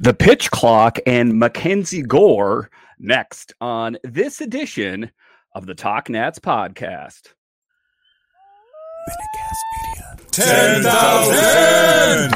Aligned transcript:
The 0.00 0.14
pitch 0.14 0.50
clock 0.50 0.98
and 1.06 1.38
Mackenzie 1.38 2.02
Gore 2.02 2.70
next 2.98 3.52
on 3.60 3.98
this 4.02 4.40
edition 4.40 5.10
of 5.54 5.66
the 5.66 5.74
Talk 5.74 6.08
Nats 6.08 6.38
podcast. 6.38 7.34
Ten 10.30 10.82
thousand. 10.82 12.34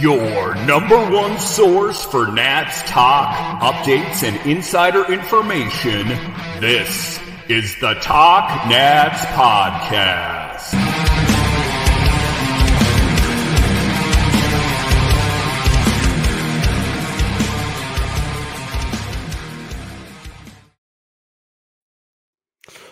Your 0.00 0.54
number 0.66 0.96
one 1.10 1.38
source 1.38 2.04
for 2.04 2.30
Nats 2.30 2.82
talk, 2.82 3.34
updates, 3.60 4.22
and 4.22 4.36
insider 4.48 5.10
information. 5.12 6.08
This 6.60 7.18
is 7.48 7.74
the 7.80 7.94
Talk 7.94 8.68
Nats 8.68 9.24
podcast. 9.26 10.97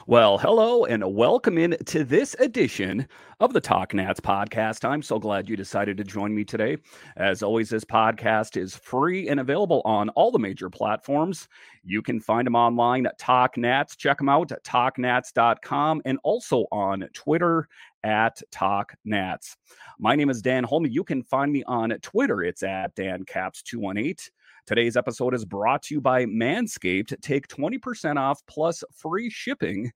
Well, 0.08 0.38
hello 0.38 0.84
and 0.84 1.02
welcome 1.16 1.58
in 1.58 1.76
to 1.86 2.04
this 2.04 2.36
edition 2.38 3.08
of 3.40 3.52
the 3.52 3.60
Talk 3.60 3.92
Nats 3.92 4.20
podcast. 4.20 4.88
I'm 4.88 5.02
so 5.02 5.18
glad 5.18 5.48
you 5.48 5.56
decided 5.56 5.96
to 5.96 6.04
join 6.04 6.32
me 6.32 6.44
today. 6.44 6.76
As 7.16 7.42
always, 7.42 7.70
this 7.70 7.84
podcast 7.84 8.56
is 8.56 8.76
free 8.76 9.28
and 9.28 9.40
available 9.40 9.82
on 9.84 10.10
all 10.10 10.30
the 10.30 10.38
major 10.38 10.70
platforms. 10.70 11.48
You 11.82 12.02
can 12.02 12.20
find 12.20 12.46
them 12.46 12.54
online 12.54 13.04
at 13.06 13.18
Talk 13.18 13.56
Nats. 13.56 13.96
Check 13.96 14.18
them 14.18 14.28
out 14.28 14.52
at 14.52 14.62
talknats.com 14.62 16.02
and 16.04 16.20
also 16.22 16.66
on 16.70 17.08
Twitter 17.12 17.66
at 18.04 18.40
Talk 18.52 18.94
Nats. 19.04 19.56
My 19.98 20.14
name 20.14 20.30
is 20.30 20.40
Dan 20.40 20.62
Holme. 20.62 20.86
You 20.86 21.02
can 21.02 21.24
find 21.24 21.50
me 21.50 21.64
on 21.64 21.90
Twitter. 22.00 22.44
It's 22.44 22.62
at 22.62 22.94
DanCaps218. 22.94 24.30
Today's 24.66 24.96
episode 24.96 25.32
is 25.32 25.44
brought 25.44 25.84
to 25.84 25.94
you 25.94 26.00
by 26.00 26.24
Manscaped. 26.24 27.20
Take 27.20 27.46
20% 27.46 28.16
off 28.16 28.44
plus 28.48 28.82
free 28.92 29.30
shipping 29.30 29.92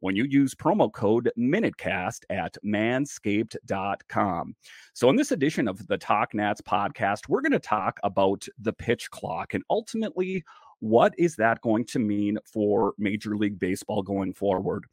when 0.00 0.16
you 0.16 0.24
use 0.24 0.54
promo 0.54 0.90
code 0.90 1.30
MinuteCast 1.38 2.20
at 2.30 2.56
manscaped.com. 2.64 4.56
So, 4.94 5.10
in 5.10 5.16
this 5.16 5.30
edition 5.30 5.68
of 5.68 5.86
the 5.88 5.98
Talk 5.98 6.32
Nats 6.32 6.62
podcast, 6.62 7.28
we're 7.28 7.42
going 7.42 7.52
to 7.52 7.58
talk 7.58 8.00
about 8.02 8.46
the 8.58 8.72
pitch 8.72 9.10
clock 9.10 9.52
and 9.52 9.62
ultimately 9.68 10.42
what 10.80 11.12
is 11.18 11.36
that 11.36 11.60
going 11.60 11.84
to 11.86 11.98
mean 11.98 12.38
for 12.50 12.94
Major 12.96 13.36
League 13.36 13.58
Baseball 13.58 14.02
going 14.02 14.32
forward. 14.32 14.86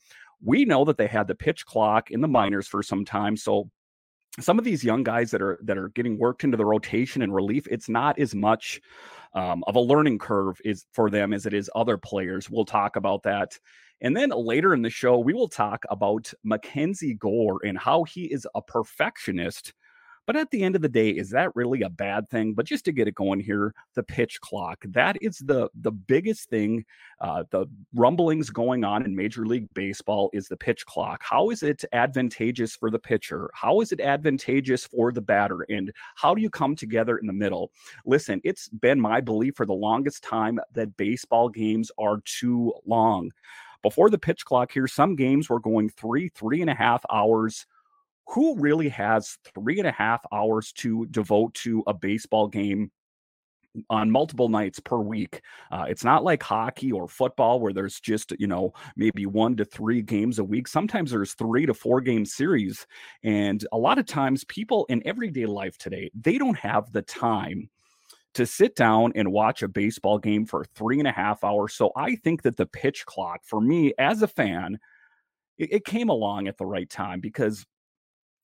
We 0.44 0.66
know 0.66 0.84
that 0.84 0.98
they 0.98 1.08
had 1.08 1.28
the 1.28 1.36
pitch 1.36 1.66
clock 1.66 2.12
in 2.12 2.20
the 2.20 2.28
minors 2.28 2.68
for 2.68 2.84
some 2.84 3.06
time. 3.06 3.38
So, 3.38 3.70
some 4.40 4.58
of 4.58 4.66
these 4.66 4.84
young 4.84 5.04
guys 5.04 5.32
that 5.32 5.42
are 5.42 5.60
that 5.64 5.78
are 5.78 5.90
getting 5.90 6.18
worked 6.18 6.44
into 6.44 6.58
the 6.58 6.66
rotation 6.66 7.22
and 7.22 7.34
relief, 7.34 7.68
it's 7.70 7.90
not 7.90 8.18
as 8.18 8.34
much 8.34 8.82
um, 9.34 9.64
of 9.68 9.76
a 9.76 9.80
learning 9.80 10.20
curve 10.20 10.60
is 10.64 10.86
for 10.94 11.10
them 11.10 11.34
as 11.34 11.46
it 11.46 11.54
is 11.54 11.70
other 11.76 11.98
players. 11.98 12.50
We'll 12.50 12.66
talk 12.66 12.96
about 12.96 13.24
that. 13.24 13.58
And 14.02 14.18
then 14.18 14.30
later 14.30 14.74
in 14.74 14.82
the 14.82 14.90
show, 14.90 15.20
we 15.20 15.34
will 15.34 15.48
talk 15.48 15.84
about 15.90 16.34
Mackenzie 16.44 17.14
Gore 17.14 17.60
and 17.64 17.78
how 17.78 18.04
he 18.04 18.26
is 18.26 18.48
a 18.56 18.62
perfectionist 18.62 19.74
but 20.32 20.40
at 20.40 20.50
the 20.50 20.64
end 20.64 20.78
of 20.78 20.82
the 20.82 20.88
day, 20.88 21.10
is 21.10 21.30
that 21.32 21.54
really 21.58 21.82
a 21.82 21.90
bad 21.90 22.30
thing? 22.30 22.54
But 22.54 22.66
just 22.66 22.86
to 22.86 22.94
get 22.94 23.10
it 23.10 23.16
going 23.16 23.42
here, 23.42 23.74
the 23.96 24.04
pitch 24.04 24.40
clock, 24.40 24.78
that 24.88 25.18
is 25.20 25.40
the 25.40 25.68
the 25.82 25.92
biggest 25.92 26.50
thing. 26.50 26.86
Uh, 27.20 27.44
the 27.52 27.66
rumblings 27.94 28.50
going 28.50 28.86
on 28.86 29.04
in 29.04 29.14
Major 29.14 29.46
League 29.46 29.68
Baseball 29.74 30.30
is 30.32 30.48
the 30.48 30.56
pitch 30.56 30.86
clock. 30.86 31.22
How 31.22 31.50
is 31.50 31.64
it 31.64 31.84
advantageous 31.92 32.78
for 32.78 32.90
the 32.90 32.98
pitcher? 32.98 33.50
How 33.54 33.82
is 33.82 33.92
it 33.92 34.00
advantageous 34.00 34.86
for 34.86 35.12
the 35.12 35.20
batter? 35.20 35.66
And 35.68 35.92
how 36.16 36.34
do 36.34 36.42
you 36.42 36.50
come 36.50 36.78
together 36.78 37.18
in 37.18 37.28
the 37.28 37.34
middle? 37.34 37.70
Listen, 38.06 38.40
it's 38.46 38.70
been 38.70 39.02
my 39.02 39.20
belief 39.20 39.56
for 39.58 39.66
the 39.66 39.74
longest 39.74 40.24
time 40.24 40.62
that 40.76 40.96
baseball 40.96 41.50
games 41.50 41.92
are 41.98 42.22
too 42.24 42.74
long. 42.86 43.32
Before 43.82 44.10
the 44.10 44.18
pitch 44.18 44.46
clock 44.46 44.72
here, 44.72 44.88
some 44.88 45.18
games 45.18 45.50
were 45.50 45.60
going 45.60 45.90
three, 45.90 46.30
three 46.30 46.62
and 46.62 46.70
a 46.70 46.76
half 46.76 47.04
hours 47.12 47.66
who 48.32 48.58
really 48.58 48.90
has 48.90 49.38
three 49.54 49.80
and 49.80 49.88
a 49.88 49.92
half 49.92 50.26
hours 50.32 50.72
to 50.72 51.06
devote 51.08 51.54
to 51.54 51.84
a 51.88 51.94
baseball 51.94 52.48
game 52.48 52.90
on 53.90 54.12
multiple 54.12 54.50
nights 54.50 54.80
per 54.80 54.98
week. 54.98 55.42
Uh, 55.72 55.86
it's 55.88 56.04
not 56.04 56.24
like 56.24 56.42
hockey 56.42 56.92
or 56.92 57.08
football 57.08 57.60
where 57.60 57.74
there's 57.74 58.00
just, 58.00 58.34
you 58.40 58.48
know, 58.48 58.74
maybe 58.96 59.26
one 59.26 59.56
to 59.56 59.66
three 59.66 60.02
games 60.02 60.40
a 60.40 60.44
week. 60.44 60.68
Sometimes 60.68 61.12
there's 61.12 61.34
three 61.34 61.66
to 61.66 61.74
four 61.74 62.02
game 62.02 62.26
series. 62.26 62.86
And 63.24 63.66
a 63.72 63.78
lot 63.78 63.98
of 63.98 64.06
times 64.06 64.44
people 64.46 64.86
in 64.90 65.06
everyday 65.06 65.46
life 65.46 65.78
today, 65.78 66.10
they 66.14 66.38
don't 66.38 66.58
have 66.58 66.92
the 66.92 67.02
time 67.02 67.70
to 68.34 68.46
sit 68.46 68.76
down 68.76 69.12
and 69.16 69.32
watch 69.32 69.62
a 69.62 69.68
baseball 69.68 70.18
game 70.18 70.46
for 70.46 70.64
three 70.76 71.00
and 71.00 71.08
a 71.08 71.12
half 71.12 71.44
hours. 71.44 71.74
So 71.74 71.92
I 71.98 72.16
think 72.16 72.44
that 72.44 72.56
the 72.56 72.66
pitch 72.66 73.06
clock 73.06 73.42
for 73.44 73.60
me 73.60 73.94
as 73.98 74.22
a 74.22 74.28
fan, 74.28 74.80
it, 75.58 75.74
it 75.74 75.86
came 75.86 76.10
along 76.10 76.48
at 76.48 76.58
the 76.58 76.66
right 76.66 76.90
time 76.90 77.20
because 77.20 77.66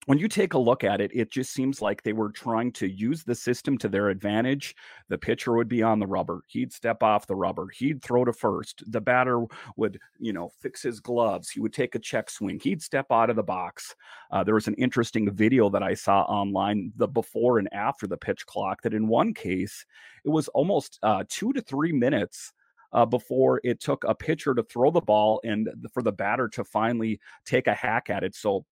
when 0.07 0.18
you 0.18 0.29
take 0.29 0.53
a 0.53 0.57
look 0.57 0.85
at 0.85 1.01
it, 1.01 1.12
it 1.13 1.31
just 1.31 1.51
seems 1.51 1.81
like 1.81 2.01
they 2.01 2.13
were 2.13 2.31
trying 2.31 2.72
to 2.72 2.90
use 2.90 3.25
the 3.25 3.35
system 3.35 3.78
to 3.78 3.90
their 3.90 4.07
advantage. 4.07 4.73
The 5.09 5.18
pitcher 5.18 5.53
would 5.53 5.68
be 5.68 5.84
on 5.84 6.00
the 6.00 6.07
rubber. 6.07 6.44
He'd 6.47 6.72
step 6.72 7.03
off 7.03 7.28
the 7.28 7.35
rubber. 7.35 7.68
He'd 7.75 8.01
throw 8.01 8.23
to 8.23 8.31
first. 8.31 8.84
The 8.88 9.01
batter 9.01 9.44
would, 9.75 10.00
you 10.18 10.31
know, 10.31 10.50
fix 10.62 10.81
his 10.81 11.01
gloves. 11.01 11.50
He 11.50 11.59
would 11.59 11.73
take 11.73 11.94
a 11.94 12.00
check 12.00 12.29
swing. 12.29 12.57
He'd 12.63 12.81
step 12.81 13.07
out 13.12 13.29
of 13.29 13.35
the 13.35 13.44
box. 13.44 13.94
Uh, 14.31 14.45
there 14.45 14.56
was 14.56 14.69
an 14.69 14.75
interesting 14.75 15.29
video 15.29 15.69
that 15.72 15.84
I 15.84 15.94
saw 15.94 16.22
online, 16.22 16.94
the 16.95 17.09
before 17.09 17.59
and 17.59 17.68
after 17.74 18.07
the 18.07 18.16
pitch 18.16 18.45
clock, 18.45 18.84
that 18.84 18.94
in 18.94 19.09
one 19.09 19.34
case, 19.34 19.85
it 20.24 20.29
was 20.29 20.47
almost 20.50 21.00
uh, 21.03 21.25
two 21.28 21.51
to 21.51 21.59
three 21.59 21.91
minutes 21.91 22.53
uh, 22.94 23.06
before 23.06 23.59
it 23.66 23.81
took 23.81 24.06
a 24.06 24.16
pitcher 24.16 24.56
to 24.56 24.63
throw 24.63 24.89
the 24.89 25.01
ball 25.01 25.41
and 25.44 25.68
for 25.94 26.01
the 26.01 26.13
batter 26.13 26.47
to 26.47 26.63
finally 26.63 27.19
take 27.45 27.68
a 27.68 27.74
hack 27.74 28.09
at 28.09 28.24
it. 28.24 28.34
So 28.34 28.66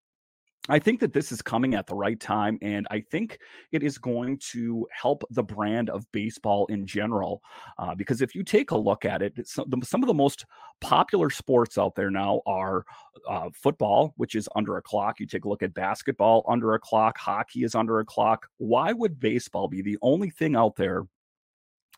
I 0.68 0.80
think 0.80 1.00
that 1.02 1.14
this 1.14 1.32
is 1.32 1.42
coming 1.42 1.76
at 1.76 1.86
the 1.86 1.94
right 1.94 2.20
time, 2.20 2.58
and 2.62 2.88
I 2.90 3.02
think 3.02 3.38
it 3.72 3.84
is 3.84 3.98
going 3.98 4.40
to 4.52 4.88
help 4.92 5.24
the 5.30 5.44
brand 5.44 5.90
of 5.90 6.12
baseball 6.12 6.66
in 6.68 6.88
general. 6.88 7.42
Uh, 7.78 7.94
because 7.94 8.22
if 8.22 8.34
you 8.34 8.44
take 8.44 8.72
a 8.72 8.78
look 8.78 9.06
at 9.06 9.22
it, 9.22 9.48
some, 9.48 9.70
the, 9.70 9.86
some 9.86 10.02
of 10.02 10.08
the 10.08 10.14
most 10.14 10.46
popular 10.82 11.30
sports 11.30 11.78
out 11.78 11.94
there 11.96 12.10
now 12.10 12.42
are 12.48 12.84
uh, 13.30 13.50
football, 13.54 14.14
which 14.18 14.34
is 14.34 14.50
under 14.56 14.78
a 14.78 14.82
clock. 14.82 15.20
You 15.20 15.28
take 15.28 15.46
a 15.46 15.50
look 15.50 15.62
at 15.62 15.74
basketball, 15.74 16.44
under 16.48 16.74
a 16.74 16.80
clock. 16.80 17.18
Hockey 17.18 17.64
is 17.64 17.76
under 17.76 18.00
a 18.00 18.06
clock. 18.06 18.48
Why 18.58 18.92
would 18.92 19.20
baseball 19.20 19.68
be 19.68 19.84
the 19.84 19.98
only 20.02 20.32
thing 20.32 20.56
out 20.56 20.76
there 20.76 21.04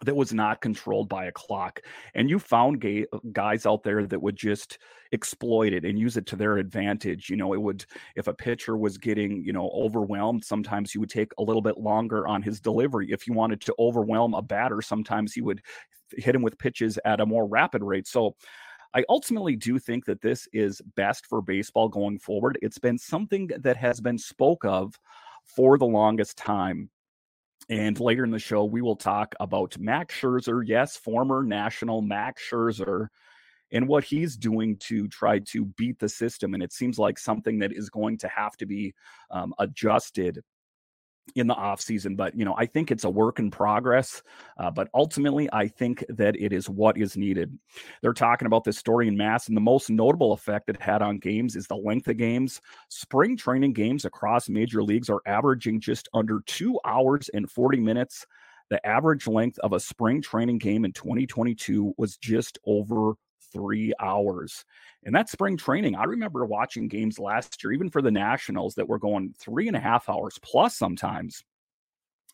that 0.05 0.15
was 0.15 0.33
not 0.33 0.61
controlled 0.61 1.09
by 1.09 1.25
a 1.25 1.31
clock 1.31 1.81
and 2.13 2.29
you 2.29 2.37
found 2.39 2.81
gay, 2.81 3.05
uh, 3.13 3.19
guys 3.31 3.65
out 3.65 3.83
there 3.83 4.05
that 4.05 4.21
would 4.21 4.35
just 4.35 4.77
exploit 5.11 5.73
it 5.73 5.85
and 5.85 5.97
use 5.97 6.17
it 6.17 6.25
to 6.25 6.35
their 6.35 6.57
advantage 6.57 7.29
you 7.29 7.35
know 7.35 7.53
it 7.53 7.61
would 7.61 7.85
if 8.15 8.27
a 8.27 8.33
pitcher 8.33 8.77
was 8.77 8.97
getting 8.97 9.43
you 9.43 9.53
know 9.53 9.69
overwhelmed 9.73 10.43
sometimes 10.43 10.91
he 10.91 10.99
would 10.99 11.09
take 11.09 11.31
a 11.37 11.43
little 11.43 11.61
bit 11.61 11.77
longer 11.77 12.27
on 12.27 12.41
his 12.41 12.59
delivery. 12.59 13.11
If 13.11 13.23
he 13.23 13.31
wanted 13.31 13.61
to 13.61 13.75
overwhelm 13.79 14.33
a 14.33 14.41
batter 14.41 14.81
sometimes 14.81 15.33
he 15.33 15.41
would 15.41 15.61
hit 16.11 16.35
him 16.35 16.41
with 16.41 16.57
pitches 16.57 16.97
at 17.05 17.19
a 17.19 17.25
more 17.25 17.45
rapid 17.45 17.83
rate. 17.83 18.07
So 18.07 18.35
I 18.93 19.03
ultimately 19.09 19.55
do 19.55 19.79
think 19.79 20.05
that 20.05 20.21
this 20.21 20.47
is 20.53 20.81
best 20.95 21.25
for 21.25 21.41
baseball 21.41 21.89
going 21.89 22.19
forward. 22.19 22.57
It's 22.61 22.79
been 22.79 22.97
something 22.97 23.49
that 23.59 23.77
has 23.77 23.99
been 23.99 24.17
spoke 24.17 24.63
of 24.65 24.95
for 25.45 25.77
the 25.77 25.85
longest 25.85 26.37
time 26.37 26.89
and 27.69 27.99
later 27.99 28.23
in 28.23 28.31
the 28.31 28.39
show, 28.39 28.63
we 28.63 28.81
will 28.81 28.95
talk 28.95 29.35
about 29.39 29.77
Max 29.77 30.15
Scherzer, 30.15 30.63
yes, 30.65 30.95
former 30.95 31.43
national 31.43 32.01
Max 32.01 32.41
Scherzer, 32.49 33.07
and 33.71 33.87
what 33.87 34.05
he's 34.05 34.37
doing 34.37 34.77
to 34.77 35.07
try 35.09 35.39
to 35.39 35.65
beat 35.65 35.99
the 35.99 36.07
system. 36.07 36.53
And 36.53 36.63
it 36.63 36.71
seems 36.71 36.97
like 36.97 37.19
something 37.19 37.59
that 37.59 37.73
is 37.73 37.89
going 37.89 38.17
to 38.19 38.27
have 38.29 38.55
to 38.57 38.65
be 38.65 38.93
um, 39.31 39.53
adjusted 39.59 40.41
in 41.35 41.47
the 41.47 41.53
off 41.53 41.81
season 41.81 42.15
but 42.15 42.37
you 42.37 42.45
know 42.45 42.55
i 42.57 42.65
think 42.65 42.91
it's 42.91 43.03
a 43.03 43.09
work 43.09 43.39
in 43.39 43.51
progress 43.51 44.21
uh, 44.59 44.71
but 44.71 44.87
ultimately 44.93 45.49
i 45.53 45.67
think 45.67 46.03
that 46.09 46.35
it 46.35 46.53
is 46.53 46.69
what 46.69 46.97
is 46.97 47.17
needed. 47.17 47.57
They're 48.01 48.13
talking 48.13 48.45
about 48.45 48.63
this 48.63 48.77
story 48.77 49.07
in 49.07 49.15
MASN 49.15 49.49
and 49.49 49.57
the 49.57 49.61
most 49.61 49.89
notable 49.89 50.33
effect 50.33 50.69
it 50.69 50.81
had 50.81 51.01
on 51.01 51.19
games 51.19 51.55
is 51.55 51.67
the 51.67 51.75
length 51.75 52.07
of 52.07 52.17
games. 52.17 52.61
Spring 52.89 53.37
training 53.37 53.73
games 53.73 54.05
across 54.05 54.49
major 54.49 54.83
leagues 54.83 55.09
are 55.09 55.21
averaging 55.25 55.79
just 55.79 56.09
under 56.13 56.41
two 56.45 56.79
hours 56.85 57.29
and 57.33 57.49
40 57.49 57.79
minutes. 57.79 58.25
The 58.69 58.85
average 58.85 59.27
length 59.27 59.59
of 59.59 59.73
a 59.73 59.79
spring 59.79 60.21
training 60.21 60.57
game 60.57 60.83
in 60.83 60.91
2022 60.91 61.93
was 61.97 62.17
just 62.17 62.57
over 62.65 63.13
three 63.51 63.93
hours. 63.99 64.63
And 65.03 65.15
that's 65.15 65.31
spring 65.31 65.57
training. 65.57 65.95
I 65.95 66.03
remember 66.03 66.45
watching 66.45 66.87
games 66.87 67.19
last 67.19 67.63
year, 67.63 67.73
even 67.73 67.89
for 67.89 68.01
the 68.01 68.11
Nationals, 68.11 68.75
that 68.75 68.87
were 68.87 68.99
going 68.99 69.33
three 69.37 69.67
and 69.67 69.77
a 69.77 69.79
half 69.79 70.09
hours 70.09 70.39
plus 70.41 70.77
sometimes. 70.77 71.43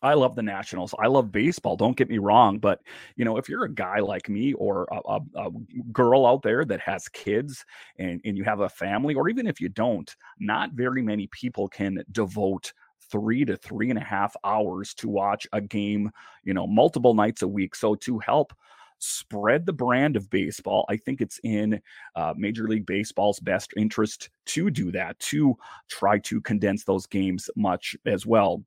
I 0.02 0.14
love 0.14 0.34
the 0.34 0.42
Nationals. 0.42 0.94
I 0.98 1.06
love 1.06 1.32
baseball. 1.32 1.76
Don't 1.76 1.96
get 1.96 2.10
me 2.10 2.18
wrong, 2.18 2.58
but 2.58 2.80
you 3.16 3.24
know, 3.24 3.38
if 3.38 3.48
you're 3.48 3.64
a 3.64 3.72
guy 3.72 4.00
like 4.00 4.28
me 4.28 4.52
or 4.52 4.86
a, 4.92 5.00
a, 5.08 5.20
a, 5.46 5.50
girl 5.92 6.26
out 6.26 6.42
there 6.42 6.66
that 6.66 6.80
has 6.80 7.08
kids 7.08 7.64
and, 7.98 8.20
and 8.24 8.36
you 8.36 8.44
have 8.44 8.60
a 8.60 8.68
family, 8.68 9.14
or 9.14 9.30
even 9.30 9.46
if 9.46 9.62
you 9.62 9.70
don't, 9.70 10.14
not 10.38 10.72
very 10.72 11.00
many 11.00 11.26
people 11.28 11.68
can 11.68 12.04
devote 12.12 12.72
three 13.10 13.44
to 13.46 13.56
three 13.56 13.88
and 13.88 13.98
a 13.98 14.04
half 14.04 14.36
hours 14.44 14.92
to 14.94 15.08
watch 15.08 15.46
a 15.52 15.60
game, 15.60 16.10
you 16.42 16.52
know, 16.52 16.66
multiple 16.66 17.14
nights 17.14 17.42
a 17.42 17.48
week. 17.48 17.74
So 17.74 17.94
to 17.94 18.18
help 18.18 18.52
spread 18.98 19.66
the 19.66 19.72
brand 19.72 20.16
of 20.16 20.30
baseball. 20.30 20.84
I 20.88 20.96
think 20.96 21.20
it's 21.20 21.40
in 21.44 21.80
uh, 22.16 22.34
Major 22.36 22.68
League 22.68 22.86
Baseball's 22.86 23.40
best 23.40 23.72
interest 23.76 24.30
to 24.46 24.70
do 24.70 24.90
that, 24.92 25.18
to 25.20 25.56
try 25.88 26.18
to 26.20 26.40
condense 26.40 26.84
those 26.84 27.06
games 27.06 27.50
much 27.56 27.96
as 28.06 28.26
well. 28.26 28.62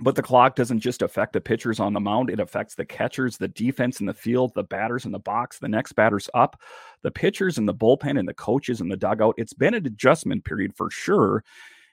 But 0.00 0.14
the 0.14 0.22
clock 0.22 0.56
doesn't 0.56 0.80
just 0.80 1.00
affect 1.00 1.32
the 1.32 1.40
pitchers 1.40 1.80
on 1.80 1.94
the 1.94 2.00
mound, 2.00 2.28
it 2.28 2.38
affects 2.38 2.74
the 2.74 2.84
catchers, 2.84 3.38
the 3.38 3.48
defense 3.48 4.00
in 4.00 4.06
the 4.06 4.12
field, 4.12 4.52
the 4.54 4.62
batters 4.62 5.06
in 5.06 5.12
the 5.12 5.18
box, 5.18 5.58
the 5.58 5.68
next 5.68 5.92
batters 5.92 6.28
up, 6.34 6.60
the 7.02 7.10
pitchers 7.10 7.56
in 7.56 7.64
the 7.64 7.74
bullpen, 7.74 8.18
and 8.18 8.28
the 8.28 8.34
coaches 8.34 8.82
in 8.82 8.88
the 8.88 8.96
dugout. 8.96 9.34
It's 9.38 9.54
been 9.54 9.72
an 9.72 9.86
adjustment 9.86 10.44
period 10.44 10.76
for 10.76 10.90
sure 10.90 11.42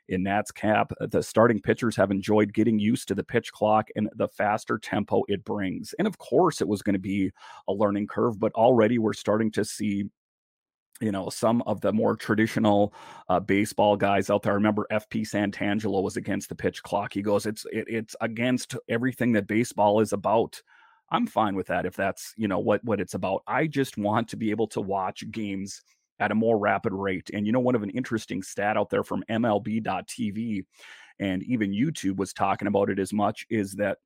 in 0.10 0.24
Nats 0.24 0.52
cap. 0.52 0.92
Uh, 1.00 1.08
the 1.08 1.24
starting 1.24 1.62
pitchers 1.62 1.96
have 1.96 2.12
enjoyed 2.12 2.54
getting 2.54 2.80
used 2.80 3.08
to 3.08 3.16
the 3.16 3.24
pitch 3.24 3.52
clock 3.52 3.90
and 3.96 4.10
the 4.16 4.28
faster 4.28 4.78
tempo 4.78 5.24
it 5.28 5.44
brings. 5.44 5.94
And 5.98 6.08
of 6.08 6.18
course, 6.18 6.62
it 6.62 6.68
was 6.68 6.82
going 6.82 6.94
to 6.94 7.00
be 7.00 7.32
a 7.68 7.74
learning 7.74 8.08
curve, 8.08 8.40
but 8.40 8.54
already 8.54 8.98
we're 8.98 9.14
starting 9.14 9.52
to 9.52 9.66
see 9.66 10.06
you 11.02 11.12
know 11.12 11.30
some 11.30 11.62
of 11.64 11.82
the 11.82 11.92
more 11.92 12.16
traditional 12.16 12.94
uh, 13.28 13.40
baseball 13.40 13.98
guys 13.98 14.30
out 14.30 14.44
there. 14.44 14.54
I 14.54 14.56
remember 14.56 14.88
FP 14.92 15.22
Santangelo 15.28 16.02
was 16.04 16.18
against 16.18 16.50
the 16.50 16.56
pitch 16.56 16.84
clock. 16.84 17.14
He 17.14 17.22
goes, 17.22 17.46
"It's 17.46 17.66
it, 17.72 17.86
it's 17.88 18.16
against 18.22 18.76
everything 18.88 19.34
that 19.34 19.48
baseball 19.48 20.00
is 20.00 20.14
about." 20.14 20.62
I'm 21.10 21.28
fine 21.28 21.56
with 21.56 21.68
that 21.68 21.86
if 21.86 21.96
that's 21.96 22.34
you 22.38 22.48
know 22.48 22.60
what 22.60 22.84
what 22.84 23.02
it's 23.02 23.16
about. 23.16 23.44
I 23.48 23.68
just 23.68 23.98
want 23.98 24.30
to 24.30 24.38
be 24.38 24.52
able 24.52 24.68
to 24.68 24.82
watch 24.82 25.30
games 25.32 25.82
at 26.24 26.32
a 26.32 26.36
more 26.36 26.58
rapid 26.58 26.94
rate. 26.94 27.30
And 27.34 27.46
you 27.46 27.52
know, 27.52 27.60
one 27.60 27.76
of 27.76 27.84
an 27.84 27.90
interesting 27.90 28.42
stat 28.42 28.78
out 28.78 28.90
there 28.90 29.04
from 29.04 29.24
MLB.tv 29.30 30.66
and 31.20 31.44
even 31.44 31.72
YouTube 31.72 32.16
was 32.16 32.34
talking 32.34 32.68
about 32.68 32.90
it 32.90 32.98
as 32.98 33.14
much 33.14 33.46
is 33.50 33.74
that 33.74 33.98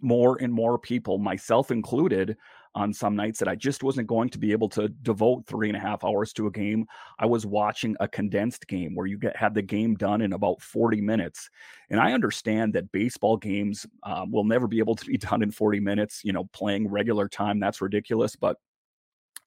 more 0.00 0.40
and 0.40 0.52
more 0.52 0.78
people, 0.78 1.18
myself 1.18 1.70
included, 1.70 2.36
on 2.74 2.92
some 2.92 3.16
nights 3.16 3.38
that 3.40 3.48
I 3.48 3.54
just 3.54 3.82
wasn't 3.82 4.06
going 4.06 4.28
to 4.28 4.38
be 4.38 4.52
able 4.52 4.68
to 4.70 4.88
devote 4.88 5.46
three 5.46 5.68
and 5.68 5.76
a 5.76 5.80
half 5.80 6.04
hours 6.04 6.32
to 6.34 6.46
a 6.46 6.50
game. 6.50 6.86
I 7.18 7.26
was 7.26 7.44
watching 7.44 7.96
a 7.98 8.06
condensed 8.06 8.68
game 8.68 8.94
where 8.94 9.06
you 9.06 9.18
get 9.18 9.36
had 9.36 9.54
the 9.54 9.62
game 9.62 9.96
done 9.96 10.20
in 10.20 10.32
about 10.32 10.62
40 10.62 11.00
minutes. 11.00 11.48
And 11.90 11.98
I 11.98 12.12
understand 12.12 12.74
that 12.74 12.92
baseball 12.92 13.36
games 13.36 13.86
um, 14.04 14.30
will 14.30 14.44
never 14.44 14.68
be 14.68 14.78
able 14.78 14.94
to 14.96 15.04
be 15.04 15.16
done 15.18 15.42
in 15.42 15.50
40 15.50 15.80
minutes. 15.80 16.20
You 16.24 16.32
know, 16.32 16.44
playing 16.52 16.88
regular 16.88 17.28
time 17.28 17.58
that's 17.58 17.80
ridiculous. 17.80 18.36
But 18.36 18.58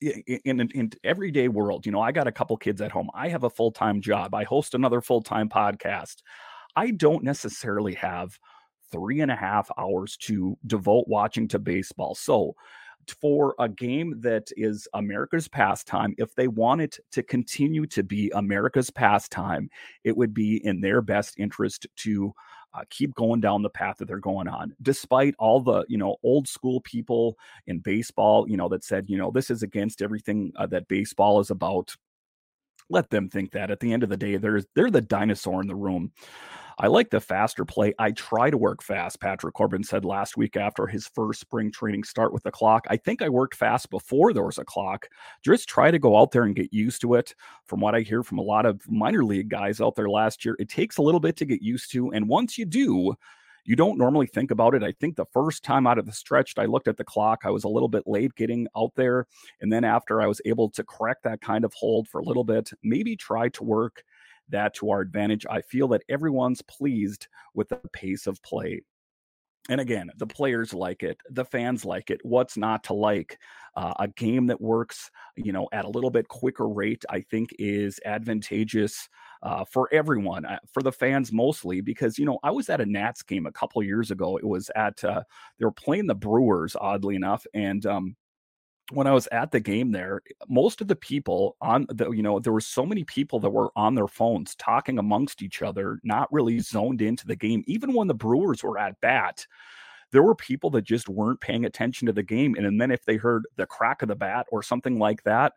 in, 0.02 0.60
in 0.72 0.92
everyday 1.04 1.48
world, 1.48 1.86
you 1.86 1.92
know, 1.92 2.02
I 2.02 2.12
got 2.12 2.28
a 2.28 2.32
couple 2.32 2.58
kids 2.58 2.82
at 2.82 2.92
home. 2.92 3.10
I 3.14 3.30
have 3.30 3.44
a 3.44 3.50
full 3.50 3.72
time 3.72 4.02
job. 4.02 4.34
I 4.34 4.44
host 4.44 4.74
another 4.74 5.02
full 5.02 5.22
time 5.22 5.50
podcast. 5.50 6.18
I 6.76 6.92
don't 6.92 7.24
necessarily 7.24 7.94
have 7.96 8.38
three 8.92 9.22
and 9.22 9.32
a 9.32 9.36
half 9.36 9.70
hours 9.78 10.18
to 10.18 10.58
devote 10.68 11.06
watching 11.08 11.48
to 11.50 11.60
baseball. 11.60 12.16
So, 12.16 12.56
for 13.20 13.56
a 13.60 13.68
game 13.68 14.16
that 14.22 14.50
is 14.56 14.88
America's 14.94 15.48
pastime, 15.48 16.14
if 16.18 16.36
they 16.36 16.48
want 16.48 16.82
it 16.82 17.00
to 17.12 17.24
continue 17.24 17.86
to 17.88 18.04
be 18.04 18.32
America's 18.36 18.92
pastime, 18.92 19.70
it 20.04 20.16
would 20.16 20.34
be 20.34 20.64
in 20.64 20.82
their 20.82 21.02
best 21.02 21.36
interest 21.40 21.88
to 21.98 22.32
uh, 22.74 22.84
keep 22.90 23.14
going 23.16 23.42
down 23.42 23.62
the 23.62 23.70
path 23.70 23.98
that 23.98 24.08
they're 24.08 24.20
going 24.20 24.48
on, 24.48 24.74
despite 24.82 25.36
all 25.40 25.60
the 25.60 25.86
you 25.88 25.98
know 25.98 26.18
old 26.24 26.48
school 26.48 26.82
people 26.82 27.38
in 27.68 27.80
baseball, 27.80 28.50
you 28.50 28.58
know 28.58 28.70
that 28.70 28.84
said 28.84 29.10
you 29.10 29.18
know 29.18 29.32
this 29.32 29.50
is 29.50 29.64
against 29.64 30.02
everything 30.02 30.52
uh, 30.56 30.68
that 30.68 30.88
baseball 30.88 31.40
is 31.40 31.50
about. 31.50 31.96
Let 32.90 33.10
them 33.10 33.30
think 33.30 33.52
that. 33.52 33.72
At 33.72 33.80
the 33.80 33.94
end 33.94 34.04
of 34.04 34.10
the 34.10 34.18
day, 34.18 34.38
they're 34.38 34.64
they're 34.76 34.92
the 34.92 35.02
dinosaur 35.02 35.62
in 35.62 35.68
the 35.68 35.76
room. 35.76 36.12
I 36.82 36.88
like 36.88 37.12
the 37.12 37.22
faster 37.22 37.64
play. 37.64 37.94
I 38.00 38.10
try 38.10 38.50
to 38.50 38.58
work 38.58 38.82
fast, 38.82 39.22
Patrick 39.22 39.54
Corbin 39.54 39.84
said 39.84 40.04
last 40.04 40.36
week 40.36 40.58
after 40.58 40.88
his 40.88 41.06
first 41.06 41.40
spring 41.40 41.72
training 41.72 42.04
start 42.04 42.34
with 42.34 42.42
the 42.42 42.50
clock. 42.50 42.88
I 42.90 42.98
think 42.98 43.22
I 43.22 43.30
worked 43.30 43.54
fast 43.54 43.92
before 43.92 44.34
there 44.34 44.46
was 44.46 44.58
a 44.58 44.66
clock. 44.66 45.08
Just 45.46 45.70
try 45.70 45.92
to 45.92 46.00
go 46.00 46.18
out 46.18 46.32
there 46.32 46.42
and 46.42 46.56
get 46.56 46.74
used 46.74 47.00
to 47.02 47.14
it. 47.14 47.36
From 47.68 47.82
what 47.82 47.94
I 47.94 48.00
hear 48.00 48.24
from 48.24 48.40
a 48.40 48.42
lot 48.42 48.66
of 48.66 48.82
minor 48.90 49.24
league 49.24 49.50
guys 49.50 49.80
out 49.80 49.96
there 49.96 50.10
last 50.10 50.44
year, 50.44 50.56
it 50.58 50.70
takes 50.70 50.98
a 50.98 51.04
little 51.04 51.20
bit 51.20 51.38
to 51.38 51.46
get 51.46 51.62
used 51.62 51.92
to. 51.92 52.10
And 52.14 52.28
once 52.28 52.58
you 52.58 52.66
do, 52.66 53.14
you 53.64 53.76
don't 53.76 54.00
normally 54.00 54.26
think 54.26 54.50
about 54.50 54.74
it. 54.74 54.82
I 54.82 54.92
think 54.94 55.18
the 55.18 55.26
first 55.32 55.64
time 55.64 55.86
out 55.86 56.00
of 56.00 56.08
the 56.08 56.12
stretch, 56.12 56.56
I 56.58 56.66
looked 56.66 56.88
at 56.88 56.98
the 56.98 57.04
clock. 57.04 57.42
I 57.44 57.52
was 57.52 57.64
a 57.64 57.70
little 57.70 57.90
bit 57.90 58.08
late 58.08 58.34
getting 58.34 58.68
out 58.76 58.94
there. 58.96 59.28
And 59.62 59.72
then 59.72 59.84
after 59.84 60.20
I 60.20 60.26
was 60.26 60.42
able 60.46 60.72
to 60.72 60.84
correct 60.84 61.26
that 61.26 61.42
kind 61.42 61.64
of 61.64 61.74
hold 61.76 62.08
for 62.08 62.20
a 62.20 62.24
little 62.24 62.44
bit, 62.44 62.72
maybe 62.82 63.16
try 63.16 63.50
to 63.50 63.64
work 63.64 64.04
that 64.52 64.74
to 64.76 64.92
our 64.92 65.02
advantage. 65.02 65.46
I 65.50 65.62
feel 65.62 65.88
that 65.90 66.04
everyone's 66.10 66.62
pleased 66.62 67.28
with 67.54 67.70
the 67.70 67.82
pace 67.94 68.28
of 68.28 68.42
play. 68.44 68.82
And 69.70 69.80
again, 69.80 70.10
the 70.18 70.28
players 70.28 70.74
like 70.74 71.04
it, 71.04 71.18
the 71.30 71.46
fans 71.46 71.86
like 71.86 72.10
it. 72.10 72.20
What's 72.24 72.58
not 72.58 72.84
to 72.86 72.94
like? 72.94 73.40
Uh, 73.76 73.94
a 74.00 74.08
game 74.08 74.48
that 74.48 74.60
works, 74.60 75.10
you 75.38 75.54
know, 75.54 75.70
at 75.72 75.86
a 75.86 75.90
little 75.90 76.10
bit 76.10 76.28
quicker 76.28 76.68
rate, 76.68 77.06
I 77.10 77.22
think 77.22 77.52
is 77.58 78.00
advantageous 78.04 79.08
uh, 79.44 79.64
for 79.64 79.88
everyone, 79.94 80.46
uh, 80.46 80.60
for 80.74 80.84
the 80.84 80.92
fans 80.92 81.32
mostly, 81.32 81.80
because 81.80 82.20
you 82.20 82.26
know 82.26 82.38
I 82.44 82.52
was 82.52 82.70
at 82.70 82.82
a 82.82 82.86
Nats 82.86 83.24
game 83.24 83.46
a 83.46 83.52
couple 83.52 83.82
years 83.82 84.12
ago. 84.12 84.36
It 84.36 84.46
was 84.46 84.70
at 84.76 85.02
uh, 85.06 85.24
they 85.58 85.66
were 85.66 85.72
playing 85.72 86.08
the 86.08 86.16
Brewers, 86.16 86.76
oddly 86.80 87.16
enough, 87.16 87.46
and 87.54 87.86
um, 87.86 88.16
when 88.92 89.08
I 89.08 89.14
was 89.14 89.28
at 89.32 89.52
the 89.52 89.60
game 89.60 89.92
there, 89.92 90.22
most 90.50 90.82
of 90.82 90.88
the 90.88 90.96
people 90.96 91.56
on 91.62 91.86
the, 91.90 92.12
you 92.12 92.24
know, 92.24 92.40
there 92.40 92.54
were 92.54 92.60
so 92.60 92.86
many 92.86 93.04
people 93.04 93.40
that 93.40 93.50
were 93.50 93.72
on 93.76 93.96
their 93.96 94.08
phones 94.08 94.56
talking 94.56 95.00
amongst 95.00 95.42
each 95.42 95.62
other, 95.62 96.00
not 96.04 96.32
really 96.32 96.60
zoned 96.60 97.02
into 97.02 97.26
the 97.26 97.36
game. 97.36 97.64
Even 97.68 97.94
when 97.94 98.08
the 98.08 98.14
Brewers 98.14 98.64
were 98.64 98.78
at 98.78 99.00
bat, 99.02 99.46
there 100.12 100.24
were 100.24 100.36
people 100.36 100.70
that 100.72 100.84
just 100.84 101.08
weren't 101.08 101.40
paying 101.40 101.66
attention 101.66 102.06
to 102.08 102.14
the 102.14 102.24
game. 102.24 102.56
And, 102.56 102.66
and 102.66 102.82
then 102.82 102.92
if 102.92 103.06
they 103.06 103.16
heard 103.16 103.48
the 103.56 103.66
crack 103.66 104.02
of 104.02 104.10
the 104.10 104.16
bat 104.16 104.46
or 104.52 104.62
something 104.62 105.00
like 105.00 105.24
that, 105.24 105.54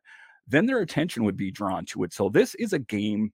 then 0.47 0.67
their 0.67 0.81
attention 0.81 1.25
would 1.25 1.37
be 1.37 1.51
drawn 1.51 1.85
to 1.87 2.05
it. 2.05 2.13
So 2.13 2.29
this 2.29 2.55
is 2.57 2.73
a 2.73 2.79
game 2.79 3.33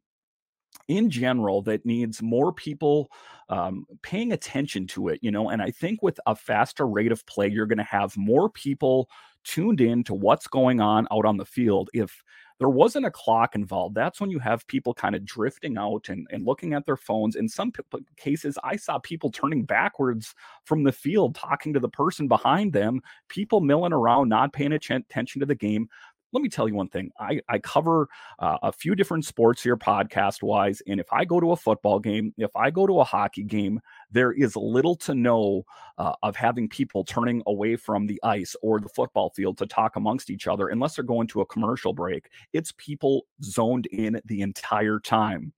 in 0.89 1.11
general 1.11 1.63
that 1.63 1.85
needs 1.85 2.23
more 2.23 2.53
people 2.53 3.11
um, 3.49 3.87
paying 4.03 4.33
attention 4.33 4.87
to 4.87 5.09
it 5.09 5.19
you 5.23 5.31
know 5.31 5.49
and 5.51 5.61
i 5.63 5.71
think 5.71 6.03
with 6.03 6.19
a 6.27 6.35
faster 6.35 6.87
rate 6.87 7.13
of 7.13 7.25
play 7.27 7.49
you're 7.49 7.67
going 7.67 7.79
to 7.79 7.85
have 7.85 8.17
more 8.17 8.49
people 8.49 9.09
tuned 9.45 9.81
in 9.81 10.05
to 10.05 10.15
what's 10.15 10.47
going 10.47 10.81
on 10.81 11.07
out 11.11 11.25
on 11.25 11.37
the 11.37 11.45
field. 11.45 11.91
If 11.93 12.23
there 12.59 12.69
wasn't 12.69 13.07
a 13.07 13.11
clock 13.11 13.55
involved, 13.55 13.95
that's 13.95 14.21
when 14.21 14.31
you 14.31 14.39
have 14.39 14.67
people 14.67 14.93
kind 14.93 15.15
of 15.15 15.25
drifting 15.25 15.79
out 15.79 16.11
and, 16.11 16.27
and 16.31 16.45
looking 16.45 16.75
at 16.75 16.85
their 16.85 16.97
phones. 16.97 17.35
In 17.35 17.49
some 17.49 17.73
p- 17.73 17.83
cases, 18.17 18.59
I 18.63 18.77
saw 18.77 18.99
people 18.99 19.31
turning 19.31 19.65
backwards 19.65 20.35
from 20.65 20.85
the 20.85 20.93
field, 20.93 21.35
talking 21.35 21.73
to 21.73 21.81
the 21.81 21.89
person 21.89 22.29
behind 22.29 22.75
them, 22.75 23.01
people 23.29 23.61
milling 23.61 23.95
around, 23.95 24.29
not 24.29 24.53
paying 24.53 24.73
attention 24.73 25.41
to 25.41 25.47
the 25.47 25.55
game 25.55 25.89
let 26.33 26.43
me 26.43 26.49
tell 26.49 26.69
you 26.69 26.75
one 26.75 26.89
thing. 26.89 27.11
I, 27.19 27.41
I 27.49 27.59
cover 27.59 28.09
uh, 28.39 28.59
a 28.63 28.73
few 28.73 28.95
different 28.95 29.25
sports 29.25 29.63
here, 29.63 29.77
podcast 29.77 30.43
wise. 30.43 30.83
And 30.87 31.01
if 31.01 31.13
I 31.13 31.25
go 31.25 31.41
to 31.41 31.53
a 31.53 31.57
football 31.57 31.99
game, 31.99 32.33
if 32.37 32.55
I 32.55 32.71
go 32.71 32.87
to 32.87 33.01
a 33.01 33.05
hockey 33.05 33.43
game, 33.43 33.81
there 34.11 34.33
is 34.33 34.57
little 34.57 34.97
to 34.97 35.15
no 35.15 35.65
uh, 35.99 36.15
of 36.23 36.37
having 36.37 36.69
people 36.69 37.05
turning 37.05 37.43
away 37.47 37.77
from 37.77 38.07
the 38.07 38.21
ice 38.23 38.57
or 38.63 38.81
the 38.81 38.89
football 38.89 39.31
field 39.31 39.59
to 39.59 39.67
talk 39.67 39.97
amongst 39.97 40.31
each 40.31 40.47
other 40.47 40.69
unless 40.69 40.97
they're 40.97 41.05
going 41.05 41.27
to 41.29 41.41
a 41.41 41.47
commercial 41.47 41.93
break. 41.93 42.29
It's 42.53 42.73
people 42.77 43.27
zoned 43.43 43.87
in 43.87 44.21
the 44.25 44.43
entire 44.43 44.99
time. 45.01 45.53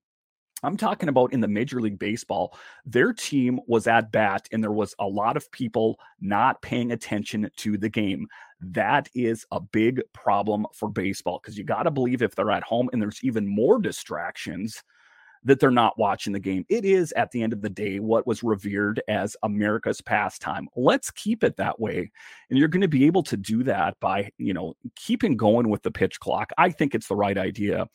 I'm 0.63 0.77
talking 0.77 1.09
about 1.09 1.33
in 1.33 1.41
the 1.41 1.47
Major 1.47 1.81
League 1.81 1.99
Baseball, 1.99 2.57
their 2.85 3.11
team 3.11 3.59
was 3.67 3.85
at 3.85 4.11
bat 4.13 4.47
and 4.51 4.63
there 4.63 4.71
was 4.71 4.95
a 4.97 5.05
lot 5.05 5.35
of 5.35 5.51
people 5.51 5.99
not 6.21 6.61
paying 6.61 6.93
attention 6.93 7.49
to 7.57 7.77
the 7.77 7.89
game. 7.89 8.27
That 8.61 9.09
is 9.13 9.45
a 9.51 9.59
big 9.59 10.01
problem 10.13 10.65
for 10.73 10.87
baseball 10.87 11.41
because 11.43 11.57
you 11.57 11.65
got 11.65 11.83
to 11.83 11.91
believe 11.91 12.21
if 12.21 12.33
they're 12.33 12.49
at 12.49 12.63
home 12.63 12.89
and 12.93 13.01
there's 13.01 13.23
even 13.23 13.45
more 13.45 13.77
distractions, 13.77 14.81
that 15.45 15.59
they're 15.59 15.71
not 15.71 15.97
watching 15.97 16.33
the 16.33 16.39
game. 16.39 16.65
It 16.69 16.85
is, 16.85 17.11
at 17.13 17.31
the 17.31 17.41
end 17.41 17.53
of 17.53 17.61
the 17.61 17.69
day, 17.69 17.99
what 17.99 18.25
was 18.25 18.43
revered 18.43 19.01
as 19.07 19.35
America's 19.43 20.01
pastime. 20.01 20.67
Let's 20.75 21.11
keep 21.11 21.43
it 21.43 21.57
that 21.57 21.79
way. 21.79 22.11
And 22.49 22.59
you're 22.59 22.67
going 22.67 22.81
to 22.81 22.87
be 22.87 23.05
able 23.05 23.23
to 23.23 23.37
do 23.37 23.63
that 23.63 23.99
by, 23.99 24.31
you 24.37 24.53
know, 24.53 24.73
keeping 24.95 25.35
going 25.35 25.69
with 25.69 25.83
the 25.83 25.91
pitch 25.91 26.19
clock. 26.19 26.51
I 26.57 26.69
think 26.69 26.95
it's 26.95 27.07
the 27.07 27.15
right 27.15 27.37
idea. 27.37 27.87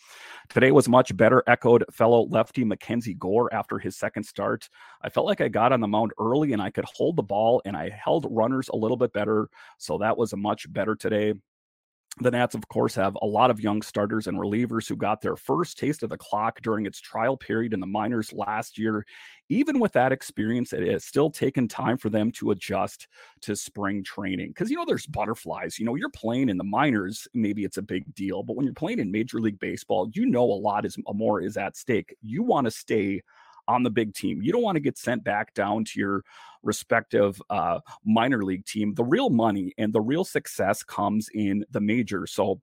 Today 0.48 0.72
was 0.72 0.88
much 0.88 1.16
better, 1.16 1.42
echoed 1.46 1.84
fellow 1.92 2.26
lefty 2.28 2.64
Mackenzie 2.64 3.14
Gore 3.14 3.52
after 3.52 3.78
his 3.78 3.96
second 3.96 4.24
start. 4.24 4.68
I 5.02 5.08
felt 5.08 5.26
like 5.26 5.40
I 5.40 5.48
got 5.48 5.72
on 5.72 5.80
the 5.80 5.88
mound 5.88 6.12
early 6.18 6.52
and 6.52 6.62
I 6.62 6.70
could 6.70 6.86
hold 6.86 7.16
the 7.16 7.22
ball 7.22 7.62
and 7.64 7.76
I 7.76 7.90
held 7.90 8.26
runners 8.30 8.68
a 8.68 8.76
little 8.76 8.96
bit 8.96 9.12
better. 9.12 9.48
So 9.78 9.98
that 9.98 10.16
was 10.16 10.32
a 10.32 10.36
much 10.36 10.70
better 10.72 10.94
today. 10.94 11.34
The 12.20 12.32
Nats, 12.32 12.56
of 12.56 12.66
course, 12.68 12.96
have 12.96 13.16
a 13.22 13.26
lot 13.26 13.50
of 13.50 13.60
young 13.60 13.80
starters 13.80 14.26
and 14.26 14.38
relievers 14.38 14.88
who 14.88 14.96
got 14.96 15.20
their 15.20 15.36
first 15.36 15.78
taste 15.78 16.02
of 16.02 16.10
the 16.10 16.18
clock 16.18 16.60
during 16.62 16.84
its 16.84 17.00
trial 17.00 17.36
period 17.36 17.72
in 17.72 17.78
the 17.78 17.86
minors 17.86 18.32
last 18.32 18.76
year. 18.76 19.06
Even 19.50 19.78
with 19.78 19.92
that 19.92 20.10
experience, 20.10 20.72
it 20.72 20.84
has 20.88 21.04
still 21.04 21.30
taken 21.30 21.68
time 21.68 21.96
for 21.96 22.10
them 22.10 22.32
to 22.32 22.50
adjust 22.50 23.06
to 23.42 23.54
spring 23.54 24.02
training. 24.02 24.48
Because, 24.48 24.68
you 24.68 24.76
know, 24.76 24.84
there's 24.84 25.06
butterflies. 25.06 25.78
You 25.78 25.86
know, 25.86 25.94
you're 25.94 26.10
playing 26.10 26.48
in 26.48 26.58
the 26.58 26.64
minors, 26.64 27.28
maybe 27.34 27.64
it's 27.64 27.76
a 27.76 27.82
big 27.82 28.12
deal. 28.16 28.42
But 28.42 28.56
when 28.56 28.64
you're 28.64 28.74
playing 28.74 28.98
in 28.98 29.12
Major 29.12 29.38
League 29.40 29.60
Baseball, 29.60 30.10
you 30.12 30.26
know 30.26 30.42
a 30.42 30.58
lot 30.58 30.84
is 30.84 30.96
more 31.14 31.40
is 31.40 31.56
at 31.56 31.76
stake. 31.76 32.16
You 32.20 32.42
want 32.42 32.64
to 32.64 32.72
stay 32.72 33.22
on 33.68 33.82
the 33.84 33.90
big 33.90 34.14
team. 34.14 34.42
You 34.42 34.50
don't 34.50 34.62
want 34.62 34.76
to 34.76 34.80
get 34.80 34.98
sent 34.98 35.22
back 35.22 35.54
down 35.54 35.84
to 35.84 36.00
your 36.00 36.24
respective 36.62 37.40
uh, 37.50 37.80
minor 38.04 38.42
league 38.42 38.64
team. 38.64 38.94
The 38.94 39.04
real 39.04 39.30
money 39.30 39.72
and 39.78 39.92
the 39.92 40.00
real 40.00 40.24
success 40.24 40.82
comes 40.82 41.28
in 41.34 41.64
the 41.70 41.80
major. 41.80 42.26
So 42.26 42.60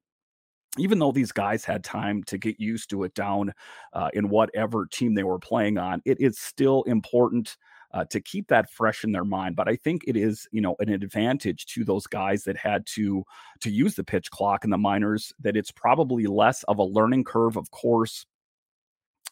even 0.77 1.00
though 1.00 1.12
these 1.12 1.31
guys 1.31 1.63
had 1.63 1.83
time 1.83 2.24
to 2.24 2.38
get 2.38 2.59
used 2.59 2.89
to 2.89 3.03
it 3.03 3.13
down 3.13 3.53
uh, 3.93 4.09
in 4.13 4.27
whatever 4.27 4.85
team 4.85 5.13
they 5.13 5.24
were 5.24 5.39
playing 5.39 5.77
on, 5.77 6.01
it 6.03 6.19
is 6.19 6.38
still 6.39 6.83
important 6.83 7.55
uh, 7.93 8.03
to 8.03 8.19
keep 8.19 8.47
that 8.50 8.69
fresh 8.69 9.05
in 9.05 9.13
their 9.13 9.24
mind. 9.24 9.55
But 9.55 9.69
I 9.69 9.77
think 9.77 10.03
it 10.05 10.17
is, 10.17 10.47
you 10.51 10.59
know, 10.59 10.75
an 10.79 10.89
advantage 10.89 11.65
to 11.67 11.85
those 11.85 12.07
guys 12.07 12.43
that 12.43 12.57
had 12.57 12.85
to 12.88 13.24
to 13.62 13.69
use 13.69 13.95
the 13.95 14.03
pitch 14.03 14.29
clock 14.31 14.65
in 14.65 14.69
the 14.69 14.77
minors. 14.77 15.31
That 15.39 15.55
it's 15.55 15.71
probably 15.71 16.25
less 16.25 16.63
of 16.63 16.77
a 16.79 16.83
learning 16.83 17.24
curve, 17.24 17.55
of 17.55 17.71
course, 17.71 18.25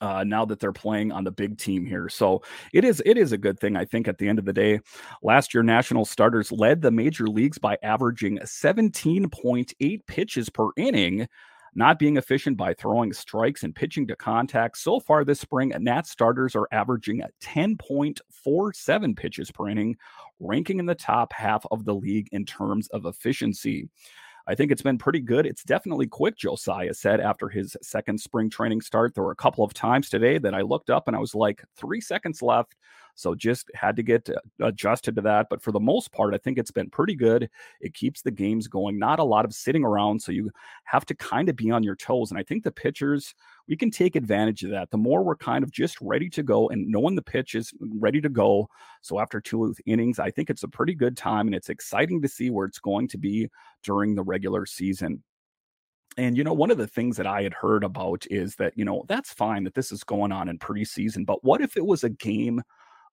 uh, 0.01 0.23
now 0.23 0.45
that 0.45 0.59
they're 0.59 0.73
playing 0.73 1.11
on 1.11 1.23
the 1.23 1.31
big 1.31 1.57
team 1.57 1.85
here. 1.85 2.09
So 2.09 2.43
it 2.73 2.83
is 2.83 3.01
it 3.05 3.17
is 3.17 3.31
a 3.31 3.37
good 3.37 3.59
thing, 3.59 3.75
I 3.75 3.85
think. 3.85 4.07
At 4.07 4.17
the 4.17 4.27
end 4.27 4.39
of 4.39 4.45
the 4.45 4.53
day, 4.53 4.79
last 5.21 5.53
year 5.53 5.63
national 5.63 6.05
starters 6.05 6.51
led 6.51 6.81
the 6.81 6.91
major 6.91 7.27
leagues 7.27 7.57
by 7.57 7.77
averaging 7.83 8.39
17.8 8.39 10.07
pitches 10.07 10.49
per 10.49 10.69
inning. 10.77 11.27
Not 11.75 11.97
being 11.97 12.17
efficient 12.17 12.55
by 12.55 12.75
throwing 12.75 13.13
strikes 13.13 13.63
and 13.63 13.73
pitching 13.73 14.05
to 14.07 14.15
contact. 14.15 14.77
So 14.77 14.99
far 14.99 15.25
this 15.25 15.39
spring, 15.39 15.73
Nat 15.79 16.05
starters 16.05 16.55
are 16.55 16.67
averaging 16.71 17.23
10.47 17.41 19.17
pitches 19.17 19.49
per 19.49 19.69
inning, 19.69 19.95
ranking 20.39 20.77
in 20.77 20.85
the 20.85 20.93
top 20.93 21.33
half 21.33 21.65
of 21.71 21.83
the 21.85 21.95
league 21.95 22.29
in 22.31 22.45
terms 22.45 22.89
of 22.89 23.07
efficiency. 23.07 23.89
I 24.45 24.55
think 24.55 24.71
it's 24.71 24.81
been 24.81 24.97
pretty 24.97 25.21
good. 25.21 25.45
It's 25.45 25.63
definitely 25.63 26.07
quick, 26.07 26.37
Josiah 26.37 26.93
said 26.93 27.21
after 27.21 27.47
his 27.47 27.77
second 27.81 28.19
spring 28.19 28.49
training 28.49 28.81
start. 28.81 29.15
There 29.15 29.23
were 29.23 29.31
a 29.31 29.35
couple 29.35 29.63
of 29.63 29.73
times 29.73 30.09
today 30.09 30.37
that 30.37 30.53
I 30.53 30.61
looked 30.61 30.89
up 30.89 31.07
and 31.07 31.15
I 31.15 31.19
was 31.19 31.33
like, 31.33 31.63
three 31.77 32.01
seconds 32.01 32.41
left. 32.41 32.75
So 33.15 33.35
just 33.35 33.69
had 33.75 33.95
to 33.95 34.03
get 34.03 34.29
uh, 34.29 34.65
adjusted 34.65 35.15
to 35.15 35.21
that. 35.21 35.47
But 35.49 35.61
for 35.61 35.71
the 35.71 35.79
most 35.79 36.11
part, 36.11 36.33
I 36.33 36.37
think 36.37 36.57
it's 36.57 36.71
been 36.71 36.89
pretty 36.89 37.15
good. 37.15 37.49
It 37.79 37.93
keeps 37.93 38.21
the 38.21 38.31
games 38.31 38.67
going, 38.67 38.97
not 38.97 39.19
a 39.19 39.23
lot 39.23 39.45
of 39.45 39.53
sitting 39.53 39.83
around. 39.83 40.21
So 40.21 40.31
you 40.31 40.49
have 40.85 41.05
to 41.05 41.15
kind 41.15 41.49
of 41.49 41.55
be 41.55 41.71
on 41.71 41.83
your 41.83 41.95
toes. 41.95 42.31
And 42.31 42.39
I 42.39 42.43
think 42.43 42.63
the 42.63 42.71
pitchers, 42.71 43.35
we 43.67 43.77
can 43.77 43.91
take 43.91 44.15
advantage 44.15 44.63
of 44.63 44.71
that. 44.71 44.91
The 44.91 44.97
more 44.97 45.23
we're 45.23 45.35
kind 45.35 45.63
of 45.63 45.71
just 45.71 45.99
ready 46.01 46.29
to 46.31 46.43
go 46.43 46.69
and 46.69 46.87
knowing 46.87 47.15
the 47.15 47.21
pitch 47.21 47.55
is 47.55 47.73
ready 47.79 48.21
to 48.21 48.29
go. 48.29 48.67
So 49.01 49.19
after 49.19 49.39
two 49.39 49.73
innings, 49.85 50.19
I 50.19 50.31
think 50.31 50.49
it's 50.49 50.63
a 50.63 50.67
pretty 50.67 50.95
good 50.95 51.15
time 51.15 51.47
and 51.47 51.55
it's 51.55 51.69
exciting 51.69 52.21
to 52.21 52.27
see 52.27 52.49
where 52.49 52.65
it's 52.65 52.79
going 52.79 53.07
to 53.09 53.17
be 53.17 53.49
during 53.83 54.15
the 54.15 54.23
regular 54.23 54.65
season. 54.65 55.23
And, 56.15 56.37
you 56.37 56.43
know, 56.43 56.53
one 56.53 56.69
of 56.69 56.77
the 56.77 56.87
things 56.87 57.17
that 57.17 57.25
I 57.25 57.41
had 57.41 57.53
heard 57.55 57.83
about 57.83 58.25
is 58.29 58.55
that, 58.57 58.73
you 58.77 58.85
know, 58.85 59.03
that's 59.07 59.33
fine 59.33 59.63
that 59.63 59.73
this 59.73 59.91
is 59.91 60.03
going 60.03 60.31
on 60.31 60.47
in 60.47 60.59
preseason, 60.59 61.25
but 61.25 61.43
what 61.43 61.61
if 61.61 61.75
it 61.75 61.85
was 61.85 62.03
a 62.03 62.09
game 62.09 62.61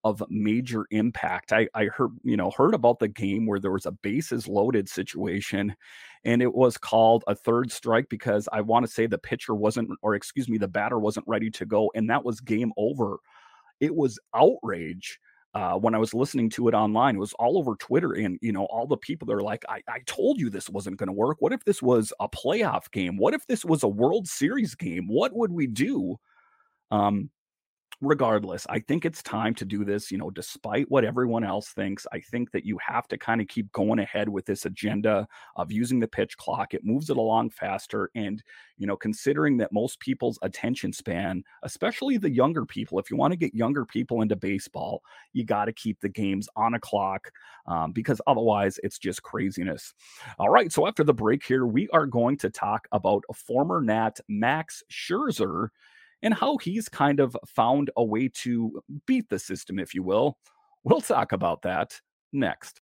of 0.04 0.23
major 0.30 0.87
impact. 0.90 1.52
I, 1.52 1.69
I 1.75 1.87
heard, 1.87 2.11
you 2.23 2.37
know, 2.37 2.50
heard 2.50 2.75
about 2.75 2.99
the 2.99 3.09
game 3.09 3.47
where 3.47 3.61
there 3.61 3.73
was 3.73 3.87
a 3.87 3.92
bases 3.92 4.49
loaded 4.49 4.88
situation 4.88 5.75
and 6.25 6.42
it 6.42 6.54
was 6.54 6.76
called 6.76 7.25
a 7.26 7.35
third 7.35 7.71
strike 7.73 8.09
because 8.09 8.49
I 8.52 8.61
want 8.61 8.87
to 8.87 8.92
say 8.92 9.07
the 9.07 9.19
pitcher 9.19 9.54
wasn't, 9.54 9.90
or 10.02 10.14
excuse 10.14 10.49
me, 10.49 10.59
the 10.59 10.69
batter 10.69 10.99
wasn't 10.99 11.28
ready 11.28 11.50
to 11.50 11.66
go. 11.66 11.90
And 11.95 12.09
that 12.11 12.25
was 12.25 12.40
game 12.40 12.73
over. 12.76 13.19
It 13.80 13.95
was 13.95 14.19
outrage. 14.35 15.19
Uh, 15.52 15.75
when 15.75 15.97
I 15.97 15.99
was 15.99 16.14
listening 16.14 16.49
to 16.50 16.69
it 16.69 16.75
online, 16.75 17.16
it 17.16 17.19
was 17.19 17.33
all 17.33 17.59
over 17.59 17.75
Twitter, 17.75 18.12
and 18.12 18.38
you 18.40 18.52
know, 18.52 18.66
all 18.66 18.87
the 18.87 18.97
people 18.97 19.26
that 19.26 19.35
are 19.35 19.42
like, 19.42 19.64
I, 19.69 19.83
I 19.88 19.99
told 20.07 20.38
you 20.38 20.49
this 20.49 20.71
wasn't 20.71 20.97
going 20.97 21.09
to 21.09 21.12
work. 21.12 21.38
What 21.40 21.52
if 21.52 21.64
this 21.64 21.83
was 21.83 22.12
a 22.21 22.28
playoff 22.28 22.88
game? 22.92 23.16
What 23.16 23.35
if 23.35 23.45
this 23.49 23.64
was 23.64 23.83
a 23.83 23.88
World 23.88 24.28
Series 24.28 24.76
game? 24.76 25.09
What 25.09 25.35
would 25.35 25.50
we 25.50 25.66
do? 25.66 26.21
Um, 26.92 27.30
regardless, 28.00 28.66
I 28.71 28.78
think 28.80 29.04
it's 29.04 29.23
time 29.23 29.54
to 29.57 29.64
do 29.64 29.85
this, 29.85 30.11
you 30.11 30.16
know, 30.16 30.30
despite 30.30 30.90
what 30.90 31.04
everyone 31.04 31.45
else 31.45 31.69
thinks. 31.69 32.07
I 32.12 32.21
think 32.21 32.50
that 32.52 32.64
you 32.64 32.78
have 32.87 33.07
to 33.09 33.19
kind 33.19 33.40
of 33.40 33.49
keep 33.49 33.71
going 33.73 33.99
ahead 33.99 34.28
with 34.28 34.47
this 34.47 34.64
agenda 34.64 35.28
of 35.57 35.71
using 35.71 36.00
the 36.00 36.09
pitch 36.09 36.37
clock. 36.38 36.73
It 36.73 36.85
moves 36.85 37.11
it 37.11 37.19
along 37.19 37.50
faster. 37.50 38.11
And, 38.14 38.42
you 38.78 38.87
know, 38.87 38.97
considering 38.97 39.59
that 39.59 39.73
most 39.73 40.00
people's 40.00 40.38
attention 40.40 40.92
span, 40.92 41.45
especially 41.62 42.16
the 42.16 42.30
younger 42.30 42.64
people, 42.64 42.99
if 42.99 43.11
you 43.11 43.16
want 43.16 43.33
to 43.33 43.38
get 43.38 43.54
younger 43.54 43.85
people 43.85 44.23
into 44.23 44.37
baseball, 44.37 45.02
you 45.35 45.45
got 45.45 45.66
to 45.66 45.73
keep 45.73 46.00
the 46.00 46.09
games 46.09 46.49
on 46.57 46.75
a 46.75 46.80
clock 46.80 47.30
um, 47.66 47.92
because 47.92 48.21
otherwise 48.26 48.80
it's 48.83 48.99
just 48.99 49.23
craziness. 49.23 49.92
All 50.38 50.49
right. 50.49 50.73
So 50.73 50.87
after 50.87 51.04
the 51.04 51.12
break 51.12 51.45
here, 51.45 51.66
we 51.66 51.88
are 51.90 52.07
going 52.07 52.38
to 52.38 52.50
talk 52.50 52.88
about 52.92 53.25
former 53.35 53.83
Nat 53.83 54.21
Max 54.26 54.83
Scherzer 54.90 55.69
and 56.23 56.35
how 56.35 56.57
he's 56.59 56.89
kind 56.89 57.21
of 57.21 57.37
found 57.47 57.91
a 57.97 58.05
way 58.05 58.29
to 58.43 58.83
beat 59.07 59.29
the 59.29 59.39
system, 59.39 59.79
if 59.79 59.95
you 59.95 60.03
will. 60.03 60.37
We'll 60.85 61.00
talk 61.00 61.33
about 61.33 61.62
that 61.62 62.00
next. 62.33 62.81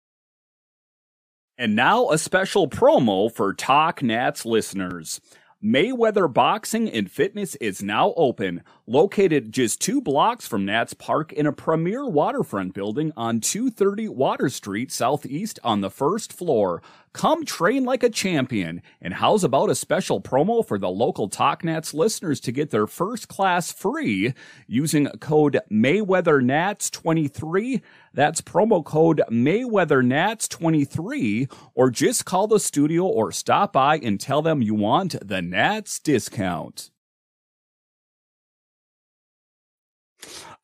And 1.59 1.77
now 1.77 2.11
a 2.11 2.19
special 2.19 2.69
promo 2.69 3.33
for 3.33 3.55
Talk 3.55 4.03
Nats 4.03 4.47
listeners. 4.47 5.21
Mayweather 5.63 6.33
Boxing 6.33 6.91
and 6.91 7.11
Fitness 7.11 7.55
is 7.57 7.83
now 7.83 8.15
open, 8.17 8.63
located 8.87 9.53
just 9.53 9.81
two 9.81 10.01
blocks 10.01 10.47
from 10.47 10.65
Nats 10.65 10.95
Park 10.95 11.33
in 11.33 11.47
a 11.47 11.53
premier 11.53 12.07
waterfront 12.07 12.75
building 12.75 13.13
on 13.17 13.41
230 13.41 14.09
Water 14.09 14.49
Street 14.49 14.91
Southeast 14.91 15.61
on 15.63 15.81
the 15.81 15.91
first 15.91 16.33
floor. 16.33 16.83
Come 17.13 17.45
train 17.45 17.85
like 17.85 18.03
a 18.03 18.09
champion. 18.09 18.83
And 19.01 19.15
how's 19.15 19.45
about 19.45 19.71
a 19.71 19.75
special 19.75 20.21
promo 20.21 20.67
for 20.67 20.79
the 20.79 20.89
local 20.89 21.29
TalkNats 21.29 21.95
listeners 21.95 22.41
to 22.41 22.53
get 22.53 22.71
their 22.71 22.87
first 22.87 23.29
class 23.29 23.71
free 23.71 24.33
using 24.67 25.09
code 25.21 25.61
MayweatherNats23? 25.71 27.83
That's 28.15 28.41
promo 28.41 28.83
code 28.85 29.21
MayweatherNats23 29.31 31.53
or 31.75 31.91
just 31.91 32.25
call 32.25 32.47
the 32.47 32.61
studio 32.61 33.05
or 33.05 33.31
stop 33.31 33.75
by 33.75 33.99
and 33.99 34.19
tell 34.19 34.41
them 34.43 34.63
you 34.63 34.75
want 34.75 35.17
the 35.27 35.43
Nats 35.43 35.99
discount. 35.99 36.92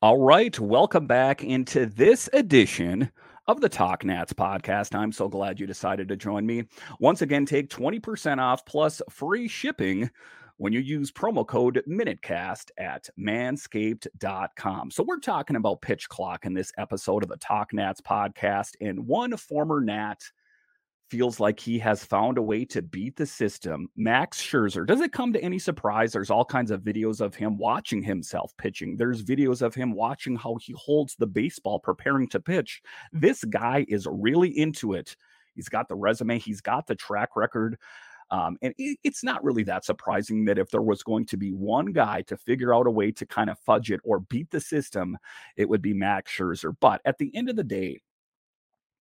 All 0.01 0.17
right, 0.17 0.57
welcome 0.57 1.07
back 1.07 1.43
into 1.43 1.85
this 1.85 2.29
edition 2.31 3.11
of 3.47 3.59
the 3.59 3.67
Talk 3.67 4.05
Nats 4.05 4.31
podcast. 4.31 4.95
I'm 4.95 5.11
so 5.11 5.27
glad 5.27 5.59
you 5.59 5.67
decided 5.67 6.07
to 6.07 6.15
join 6.15 6.45
me. 6.45 6.63
Once 7.01 7.21
again, 7.21 7.45
take 7.45 7.69
20% 7.69 8.39
off 8.39 8.65
plus 8.65 9.01
free 9.09 9.49
shipping 9.49 10.09
when 10.55 10.71
you 10.71 10.79
use 10.79 11.11
promo 11.11 11.45
code 11.45 11.83
MinuteCast 11.85 12.71
at 12.77 13.09
manscaped.com. 13.19 14.91
So, 14.91 15.03
we're 15.03 15.19
talking 15.19 15.57
about 15.57 15.81
pitch 15.81 16.07
clock 16.07 16.45
in 16.45 16.53
this 16.53 16.71
episode 16.77 17.21
of 17.21 17.27
the 17.27 17.35
Talk 17.35 17.73
Nats 17.73 17.99
podcast. 17.99 18.75
And 18.79 19.05
one 19.05 19.35
former 19.35 19.81
Nat 19.81 20.23
feels 21.09 21.39
like 21.39 21.59
he 21.59 21.79
has 21.79 22.03
found 22.03 22.37
a 22.37 22.41
way 22.41 22.63
to 22.65 22.81
beat 22.81 23.15
the 23.15 23.25
system. 23.25 23.87
Max 23.95 24.41
Scherzer, 24.41 24.85
does 24.85 25.01
it 25.01 25.11
come 25.11 25.33
to 25.33 25.43
any 25.43 25.59
surprise? 25.59 26.11
There's 26.11 26.29
all 26.29 26.45
kinds 26.45 26.71
of 26.71 26.81
videos 26.81 27.21
of 27.21 27.35
him 27.35 27.57
watching 27.57 28.01
himself 28.01 28.55
pitching. 28.57 28.97
There's 28.97 29.23
videos 29.23 29.61
of 29.61 29.73
him 29.73 29.93
watching 29.93 30.35
how 30.35 30.57
he 30.61 30.73
holds 30.77 31.15
the 31.15 31.27
baseball 31.27 31.79
preparing 31.79 32.27
to 32.29 32.39
pitch. 32.39 32.81
This 33.11 33.43
guy 33.43 33.85
is 33.87 34.07
really 34.09 34.49
into 34.57 34.93
it. 34.93 35.15
He's 35.55 35.69
got 35.69 35.89
the 35.89 35.95
resume, 35.95 36.39
he's 36.39 36.61
got 36.61 36.87
the 36.87 36.95
track 36.95 37.35
record. 37.35 37.77
Um, 38.31 38.57
and 38.61 38.73
it, 38.77 38.99
it's 39.03 39.23
not 39.23 39.43
really 39.43 39.63
that 39.63 39.85
surprising 39.85 40.45
that 40.45 40.59
if 40.59 40.69
there 40.69 40.81
was 40.81 41.01
going 41.01 41.25
to 41.27 41.37
be 41.37 41.51
one 41.51 41.87
guy 41.87 42.21
to 42.23 42.37
figure 42.37 42.73
out 42.73 42.87
a 42.87 42.91
way 42.91 43.11
to 43.11 43.25
kind 43.25 43.49
of 43.49 43.57
fudge 43.59 43.91
it 43.91 43.99
or 44.03 44.19
beat 44.19 44.51
the 44.51 44.61
system, 44.61 45.17
it 45.57 45.67
would 45.67 45.81
be 45.81 45.93
Max 45.93 46.31
Scherzer. 46.31 46.75
But 46.79 47.01
at 47.05 47.17
the 47.17 47.35
end 47.35 47.49
of 47.49 47.55
the 47.55 47.63
day, 47.63 48.01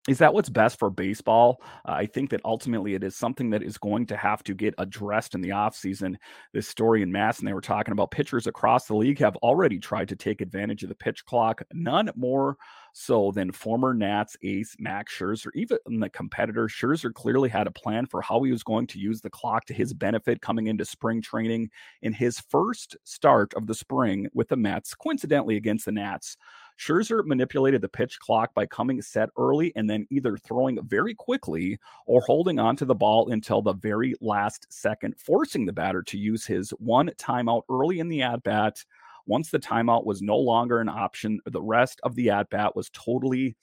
is 0.09 0.19
that 0.19 0.33
what's 0.33 0.49
best 0.49 0.79
for 0.79 0.89
baseball? 0.89 1.63
Uh, 1.87 1.93
I 1.93 2.07
think 2.07 2.31
that 2.31 2.41
ultimately 2.45 2.95
it 2.95 3.05
is 3.05 3.15
something 3.15 3.51
that 3.51 3.63
is 3.63 3.77
going 3.77 4.07
to 4.07 4.17
have 4.17 4.43
to 4.45 4.55
get 4.55 4.75
addressed 4.79 5.35
in 5.35 5.43
the 5.43 5.51
offseason. 5.51 6.17
This 6.55 6.67
story 6.67 7.03
in 7.03 7.13
MASN, 7.13 7.41
and 7.41 7.49
they 7.49 7.53
were 7.53 7.61
talking 7.61 7.93
about 7.93 8.11
pitchers 8.11 8.47
across 8.47 8.87
the 8.87 8.97
league 8.97 9.19
have 9.19 9.37
already 9.37 9.79
tried 9.79 10.09
to 10.09 10.17
take 10.17 10.41
advantage 10.41 10.83
of 10.83 10.89
the 10.89 10.95
pitch 10.95 11.25
clock, 11.27 11.63
none 11.75 12.11
more 12.17 12.57
so 12.95 13.31
than 13.31 13.53
former 13.53 13.93
Nats 13.93 14.37
ace 14.43 14.75
Max 14.79 15.17
Scherzer. 15.17 15.51
Even 15.55 15.79
the 16.01 16.09
competitor, 16.09 16.69
Scherzer 16.69 17.13
clearly 17.13 17.49
had 17.49 17.67
a 17.67 17.71
plan 17.71 18.07
for 18.07 18.23
how 18.23 18.43
he 18.43 18.51
was 18.51 18.63
going 18.63 18.87
to 18.89 18.99
use 18.99 19.21
the 19.21 19.31
clock 19.31 19.67
to 19.67 19.75
his 19.75 19.93
benefit 19.93 20.41
coming 20.41 20.69
into 20.69 20.85
spring 20.85 21.21
training 21.21 21.71
in 22.03 22.13
his 22.15 22.41
first 22.41 22.97
start 23.05 23.53
of 23.55 23.67
the 23.67 23.75
spring 23.75 24.27
with 24.33 24.49
the 24.49 24.57
Mets, 24.57 24.95
coincidentally 24.95 25.57
against 25.57 25.85
the 25.85 25.93
Nats. 25.93 26.37
Scherzer 26.79 27.25
manipulated 27.25 27.81
the 27.81 27.89
pitch 27.89 28.19
clock 28.21 28.55
by 28.55 28.67
coming 28.67 29.03
set 29.03 29.31
early 29.37 29.73
and 29.75 29.91
then 29.91 30.07
either 30.11 30.37
throwing 30.37 30.79
very 30.87 31.15
quickly 31.15 31.79
or 32.07 32.21
holding 32.21 32.59
on 32.59 32.77
to 32.77 32.85
the 32.85 32.95
ball 32.95 33.31
until 33.31 33.61
the 33.61 33.75
very 33.75 34.15
last 34.21 34.67
second, 34.71 35.15
forcing 35.19 35.67
the 35.67 35.73
batter 35.73 36.03
to 36.03 36.17
use 36.17 36.47
his 36.47 36.71
one 36.79 37.11
timeout 37.19 37.63
early 37.69 37.99
in 37.99 38.09
the 38.09 38.23
at 38.23 38.43
bat. 38.45 38.85
Once 39.27 39.51
the 39.51 39.59
timeout 39.59 40.07
was 40.07 40.23
no 40.23 40.39
longer 40.39 40.81
an 40.81 40.89
option, 40.89 41.41
the 41.47 41.63
rest 41.63 42.01
of 42.05 42.15
the 42.15 42.31
at 42.31 42.49
bat 42.49 42.75
was 42.77 42.91
totally 42.91 43.57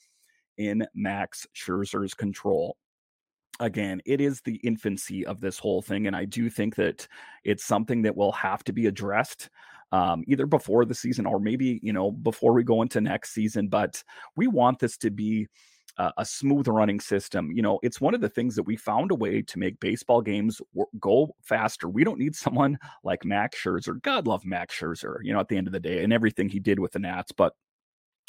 in 0.57 0.85
Max 0.93 1.47
Scherzer's 1.55 2.13
control 2.13 2.77
again, 3.59 4.01
it 4.05 4.21
is 4.21 4.41
the 4.41 4.55
infancy 4.57 5.25
of 5.25 5.39
this 5.39 5.57
whole 5.57 5.81
thing. 5.81 6.07
And 6.07 6.15
I 6.15 6.25
do 6.25 6.49
think 6.49 6.75
that 6.75 7.07
it's 7.43 7.63
something 7.63 8.01
that 8.03 8.15
will 8.15 8.31
have 8.33 8.63
to 8.65 8.73
be 8.73 8.87
addressed 8.87 9.49
um, 9.95 10.25
either 10.27 10.45
before 10.45 10.83
the 10.83 10.93
season 10.93 11.25
or 11.25 11.39
maybe, 11.39 11.79
you 11.81 11.93
know, 11.93 12.11
before 12.11 12.51
we 12.51 12.63
go 12.63 12.81
into 12.81 12.99
next 12.99 13.31
season. 13.33 13.69
But 13.69 14.03
we 14.35 14.47
want 14.47 14.79
this 14.79 14.97
to 14.97 15.09
be 15.09 15.47
uh, 15.97 16.11
a 16.17 16.25
smooth 16.25 16.67
running 16.67 16.99
system. 16.99 17.49
You 17.53 17.61
know, 17.61 17.79
it's 17.81 18.01
one 18.01 18.13
of 18.13 18.19
the 18.19 18.27
things 18.27 18.55
that 18.55 18.63
we 18.63 18.75
found 18.75 19.11
a 19.11 19.15
way 19.15 19.41
to 19.41 19.57
make 19.57 19.79
baseball 19.79 20.21
games 20.21 20.61
w- 20.73 20.89
go 20.99 21.33
faster. 21.41 21.87
We 21.87 22.03
don't 22.03 22.19
need 22.19 22.35
someone 22.35 22.77
like 23.05 23.23
Max 23.23 23.57
Scherzer. 23.63 24.01
God 24.01 24.27
love 24.27 24.43
Max 24.43 24.77
Scherzer, 24.77 25.19
you 25.21 25.31
know, 25.31 25.39
at 25.39 25.47
the 25.47 25.55
end 25.55 25.67
of 25.67 25.73
the 25.73 25.79
day 25.79 26.03
and 26.03 26.11
everything 26.11 26.49
he 26.49 26.59
did 26.59 26.77
with 26.77 26.91
the 26.91 26.99
Nats. 26.99 27.31
But 27.31 27.53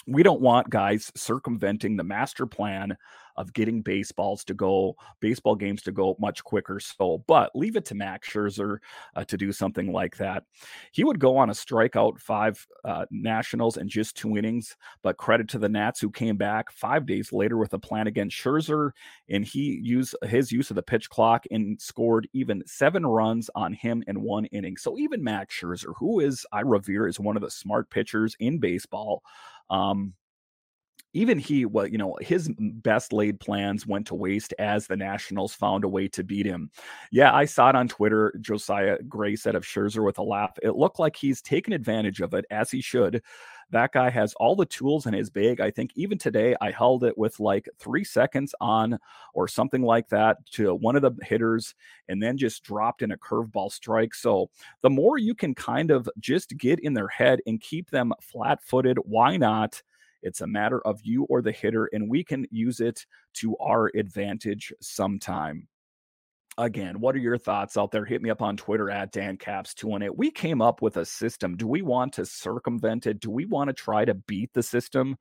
we 0.07 0.23
don't 0.23 0.41
want 0.41 0.71
guys 0.71 1.11
circumventing 1.17 1.97
the 1.97 2.05
master 2.05 2.47
plan 2.47 2.97
of 3.37 3.53
getting 3.53 3.83
baseballs 3.83 4.45
to 4.45 4.55
go, 4.55 4.97
baseball 5.21 5.55
games 5.55 5.83
to 5.83 5.93
go 5.93 6.17
much 6.19 6.43
quicker. 6.43 6.81
So, 6.81 7.23
but 7.27 7.51
leave 7.55 7.77
it 7.77 7.85
to 7.87 7.95
Max 7.95 8.29
Scherzer 8.29 8.79
uh, 9.15 9.25
to 9.25 9.37
do 9.37 9.53
something 9.53 9.93
like 9.93 10.17
that. 10.17 10.45
He 10.93 11.05
would 11.05 11.19
go 11.19 11.37
on 11.37 11.51
a 11.51 11.53
strikeout 11.53 12.19
five 12.19 12.67
uh, 12.85 13.07
Nationals 13.11 13.77
and 13.77 13.91
just 13.91 14.17
two 14.17 14.37
innings, 14.37 14.77
but 15.03 15.19
credit 15.19 15.49
to 15.51 15.59
the 15.59 15.69
Nats 15.69 16.01
who 16.01 16.11
came 16.11 16.37
back 16.37 16.71
five 16.71 17.07
days 17.07 17.33
later 17.33 17.59
with 17.59 17.75
a 17.75 17.79
plan 17.79 18.07
against 18.07 18.37
Scherzer, 18.37 18.93
and 19.29 19.45
he 19.45 19.81
used 19.83 20.15
his 20.25 20.51
use 20.51 20.71
of 20.71 20.77
the 20.77 20.83
pitch 20.83 21.11
clock 21.11 21.45
and 21.51 21.81
scored 21.81 22.29
even 22.33 22.63
seven 22.67 23.07
runs 23.07 23.51
on 23.55 23.73
him 23.75 24.03
in 24.07 24.23
one 24.23 24.47
inning. 24.47 24.77
So 24.77 24.99
even 24.99 25.23
Max 25.23 25.55
Scherzer, 25.55 25.93
who 25.99 26.21
is 26.21 26.47
I 26.53 26.61
revere, 26.61 27.07
is 27.07 27.21
one 27.21 27.37
of 27.37 27.43
the 27.43 27.51
smart 27.51 27.91
pitchers 27.91 28.35
in 28.41 28.59
baseball. 28.59 29.23
Um, 29.71 30.15
even 31.17 31.39
he, 31.39 31.65
well, 31.65 31.87
you 31.87 31.97
know, 31.97 32.19
his 32.21 32.51
best 32.59 33.13
laid 33.13 33.41
plans 33.41 33.87
went 33.87 34.07
to 34.09 34.15
waste 34.15 34.53
as 34.59 34.87
the 34.87 34.97
Nationals 34.97 35.55
found 35.55 35.83
a 35.83 35.89
way 35.89 36.09
to 36.09 36.23
beat 36.23 36.45
him. 36.45 36.71
Yeah, 37.11 37.35
I 37.35 37.47
saw 37.47 37.71
it 37.71 37.75
on 37.75 37.89
Twitter. 37.89 38.35
Josiah 38.41 38.99
Gray 39.09 39.35
said 39.35 39.55
of 39.55 39.65
Scherzer 39.65 40.05
with 40.05 40.19
a 40.19 40.23
laugh. 40.23 40.59
It 40.63 40.77
looked 40.77 40.99
like 40.99 41.17
he's 41.17 41.41
taken 41.41 41.73
advantage 41.73 42.21
of 42.21 42.35
it 42.35 42.45
as 42.51 42.71
he 42.71 42.83
should. 42.83 43.23
That 43.71 43.93
guy 43.93 44.11
has 44.11 44.35
all 44.35 44.55
the 44.55 44.67
tools 44.67 45.07
in 45.07 45.15
his 45.15 45.31
bag. 45.31 45.59
I 45.61 45.71
think 45.71 45.91
even 45.97 46.19
today 46.19 46.55
I 46.61 46.71
held 46.71 47.03
it 47.03 47.17
with 47.17 47.41
like 47.41 47.69
three 47.79 48.05
seconds 48.05 48.55
on 48.61 48.99
or 49.35 49.49
something 49.49 49.83
like 49.83 50.09
that 50.11 50.37
to 50.53 50.75
one 50.75 50.97
of 50.97 51.03
the 51.03 51.13
hitters 51.23 51.75
and 52.09 52.23
then 52.23 52.37
just 52.37 52.63
dropped 52.63 53.01
in 53.01 53.13
a 53.13 53.17
curveball 53.17 53.73
strike. 53.73 54.15
So 54.15 54.51
the 54.83 54.91
more 54.91 55.19
you 55.19 55.35
can 55.35 55.55
kind 55.55 55.91
of 55.91 56.09
just 56.21 56.57
get 56.59 56.79
in 56.81 56.93
their 56.95 57.09
head 57.09 57.41
and 57.47 57.61
keep 57.61 57.91
them 57.91 58.13
flat 58.21 58.63
footed, 58.63 58.99
why 59.03 59.37
not? 59.39 59.83
It's 60.23 60.41
a 60.41 60.47
matter 60.47 60.81
of 60.81 61.01
you 61.03 61.25
or 61.25 61.43
the 61.43 61.53
hitter, 61.53 61.89
and 61.93 62.11
we 62.11 62.25
can 62.25 62.47
use 62.51 62.81
it 62.81 63.07
to 63.35 63.57
our 63.59 63.91
advantage 63.95 64.73
sometime. 64.81 65.69
Again, 66.59 67.01
what 67.01 67.15
are 67.15 67.19
your 67.19 67.37
thoughts 67.37 67.77
out 67.77 67.91
there? 67.91 68.07
Hit 68.07 68.23
me 68.23 68.31
up 68.31 68.41
on 68.41 68.57
Twitter 68.57 68.91
at 68.91 69.13
DanCaps218. 69.13 70.17
We 70.17 70.31
came 70.31 70.63
up 70.63 70.81
with 70.81 70.97
a 70.97 71.05
system. 71.05 71.57
Do 71.57 71.67
we 71.67 71.83
want 71.83 72.15
to 72.15 72.25
circumvent 72.25 73.07
it? 73.07 73.21
Do 73.21 73.31
we 73.31 73.45
want 73.45 73.69
to 73.69 73.75
try 73.75 74.07
to 74.07 74.15
beat 74.15 74.55
the 74.55 74.63
system? 74.63 75.17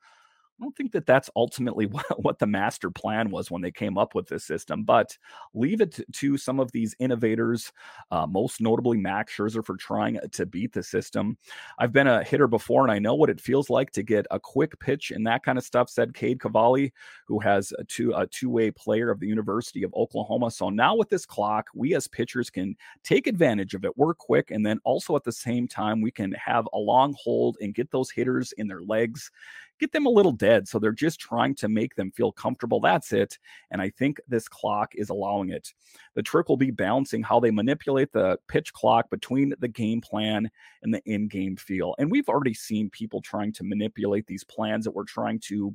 I 0.57 0.63
don't 0.63 0.75
think 0.75 0.93
that 0.93 1.05
that's 1.05 1.29
ultimately 1.35 1.85
what, 2.17 2.39
the 2.39 2.47
master 2.47 2.89
plan 2.89 3.29
was 3.29 3.51
when 3.51 3.61
they 3.61 3.71
came 3.71 3.97
up 3.97 4.15
with 4.15 4.27
this 4.27 4.45
system, 4.45 4.83
but 4.83 5.17
leave 5.53 5.81
it 5.81 5.99
to 6.13 6.37
some 6.37 6.59
of 6.59 6.71
these 6.71 6.95
innovators, 6.99 7.71
uh, 8.11 8.25
most 8.25 8.61
notably 8.61 8.97
Max 8.97 9.35
Scherzer 9.35 9.65
for 9.65 9.75
trying 9.77 10.19
to 10.31 10.45
beat 10.45 10.73
the 10.73 10.83
system. 10.83 11.37
I've 11.79 11.91
been 11.91 12.07
a 12.07 12.23
hitter 12.23 12.47
before 12.47 12.83
and 12.83 12.91
I 12.91 12.99
know 12.99 13.15
what 13.15 13.29
it 13.29 13.41
feels 13.41 13.69
like 13.69 13.91
to 13.91 14.03
get 14.03 14.27
a 14.31 14.39
quick 14.39 14.79
pitch 14.79 15.11
and 15.11 15.25
that 15.27 15.43
kind 15.43 15.57
of 15.57 15.63
stuff, 15.63 15.89
said 15.89 16.13
Cade 16.13 16.39
Cavalli, 16.39 16.93
who 17.27 17.39
has 17.39 17.73
a 17.77 17.83
two, 17.83 18.13
a 18.13 18.27
two-way 18.27 18.71
player 18.71 19.09
of 19.09 19.19
the 19.19 19.27
University 19.27 19.83
of 19.83 19.93
Oklahoma. 19.93 20.51
So 20.51 20.69
now 20.69 20.95
with 20.95 21.09
this 21.09 21.25
clock, 21.25 21.67
we 21.73 21.95
as 21.95 22.07
pitchers 22.07 22.49
can 22.49 22.75
take 23.03 23.27
advantage 23.27 23.73
of 23.73 23.83
it, 23.83 23.97
work 23.97 24.17
quick, 24.17 24.51
and 24.51 24.65
then 24.65 24.79
also 24.83 25.15
at 25.15 25.23
the 25.23 25.31
same 25.31 25.67
time, 25.67 26.01
we 26.01 26.11
can 26.11 26.31
have 26.33 26.67
a 26.73 26.77
long 26.77 27.15
hold 27.21 27.57
and 27.61 27.73
get 27.73 27.91
those 27.91 28.11
hitters 28.11 28.53
in 28.53 28.67
their 28.67 28.81
legs 28.81 29.31
get 29.79 29.91
them 29.91 30.05
a 30.05 30.09
little 30.09 30.31
dead. 30.31 30.67
So 30.67 30.79
they're 30.79 30.91
just 30.91 31.19
trying 31.19 31.55
to 31.55 31.69
make 31.69 31.95
them 31.95 32.11
feel 32.11 32.31
comfortable. 32.31 32.79
That's 32.79 33.11
it. 33.13 33.37
And 33.71 33.81
I 33.81 33.89
think 33.89 34.19
this 34.27 34.47
clock 34.47 34.93
is 34.95 35.09
allowing 35.09 35.49
it. 35.49 35.73
The 36.15 36.23
trick 36.23 36.49
will 36.49 36.57
be 36.57 36.71
balancing 36.71 37.23
how 37.23 37.39
they 37.39 37.51
manipulate 37.51 38.11
the 38.11 38.37
pitch 38.47 38.73
clock 38.73 39.09
between 39.09 39.53
the 39.59 39.67
game 39.67 40.01
plan 40.01 40.49
and 40.83 40.93
the 40.93 41.01
in 41.05 41.27
game 41.27 41.57
feel. 41.57 41.95
And 41.99 42.09
we've 42.09 42.29
already 42.29 42.53
seen 42.53 42.89
people 42.89 43.21
trying 43.21 43.53
to 43.53 43.63
manipulate 43.63 44.27
these 44.27 44.43
plans 44.43 44.85
that 44.85 44.91
we're 44.91 45.03
trying 45.03 45.39
to 45.47 45.73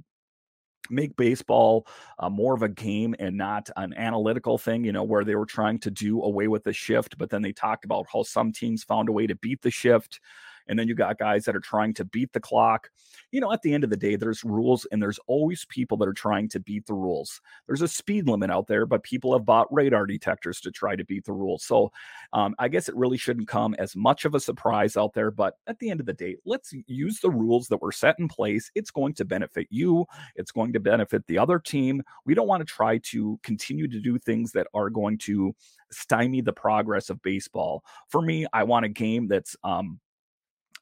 make 0.88 1.16
baseball 1.16 1.86
uh, 2.18 2.28
more 2.28 2.54
of 2.54 2.62
a 2.62 2.68
game 2.68 3.14
and 3.18 3.36
not 3.36 3.70
an 3.76 3.94
analytical 3.94 4.58
thing, 4.58 4.84
you 4.84 4.92
know, 4.92 5.04
where 5.04 5.24
they 5.24 5.34
were 5.34 5.46
trying 5.46 5.78
to 5.78 5.90
do 5.90 6.22
away 6.22 6.48
with 6.48 6.64
the 6.64 6.72
shift, 6.72 7.16
but 7.18 7.30
then 7.30 7.42
they 7.42 7.52
talked 7.52 7.84
about 7.84 8.06
how 8.12 8.22
some 8.22 8.52
teams 8.52 8.82
found 8.82 9.08
a 9.08 9.12
way 9.12 9.26
to 9.26 9.36
beat 9.36 9.62
the 9.62 9.70
shift. 9.70 10.20
And 10.70 10.78
then 10.78 10.86
you 10.86 10.94
got 10.94 11.18
guys 11.18 11.44
that 11.44 11.56
are 11.56 11.60
trying 11.60 11.92
to 11.94 12.04
beat 12.04 12.32
the 12.32 12.40
clock. 12.40 12.88
You 13.32 13.40
know, 13.40 13.52
at 13.52 13.60
the 13.62 13.74
end 13.74 13.82
of 13.82 13.90
the 13.90 13.96
day, 13.96 14.14
there's 14.14 14.44
rules 14.44 14.86
and 14.92 15.02
there's 15.02 15.18
always 15.26 15.66
people 15.66 15.96
that 15.98 16.08
are 16.08 16.14
trying 16.14 16.48
to 16.50 16.60
beat 16.60 16.86
the 16.86 16.94
rules. 16.94 17.40
There's 17.66 17.82
a 17.82 17.88
speed 17.88 18.28
limit 18.28 18.50
out 18.50 18.68
there, 18.68 18.86
but 18.86 19.02
people 19.02 19.32
have 19.32 19.44
bought 19.44 19.72
radar 19.72 20.06
detectors 20.06 20.60
to 20.60 20.70
try 20.70 20.94
to 20.94 21.04
beat 21.04 21.24
the 21.24 21.32
rules. 21.32 21.64
So 21.64 21.90
um, 22.32 22.54
I 22.60 22.68
guess 22.68 22.88
it 22.88 22.96
really 22.96 23.18
shouldn't 23.18 23.48
come 23.48 23.74
as 23.74 23.96
much 23.96 24.24
of 24.24 24.36
a 24.36 24.40
surprise 24.40 24.96
out 24.96 25.12
there. 25.12 25.32
But 25.32 25.54
at 25.66 25.78
the 25.80 25.90
end 25.90 25.98
of 25.98 26.06
the 26.06 26.12
day, 26.12 26.36
let's 26.46 26.72
use 26.86 27.18
the 27.18 27.30
rules 27.30 27.66
that 27.68 27.82
were 27.82 27.92
set 27.92 28.16
in 28.20 28.28
place. 28.28 28.70
It's 28.76 28.92
going 28.92 29.14
to 29.14 29.24
benefit 29.24 29.66
you, 29.70 30.06
it's 30.36 30.52
going 30.52 30.72
to 30.72 30.80
benefit 30.80 31.26
the 31.26 31.38
other 31.38 31.58
team. 31.58 32.02
We 32.24 32.34
don't 32.34 32.48
want 32.48 32.60
to 32.60 32.72
try 32.72 32.98
to 32.98 33.40
continue 33.42 33.88
to 33.88 34.00
do 34.00 34.18
things 34.18 34.52
that 34.52 34.68
are 34.72 34.88
going 34.88 35.18
to 35.18 35.52
stymie 35.90 36.42
the 36.42 36.52
progress 36.52 37.10
of 37.10 37.20
baseball. 37.22 37.82
For 38.08 38.22
me, 38.22 38.46
I 38.52 38.62
want 38.62 38.84
a 38.84 38.88
game 38.88 39.26
that's 39.26 39.56
um, 39.64 39.98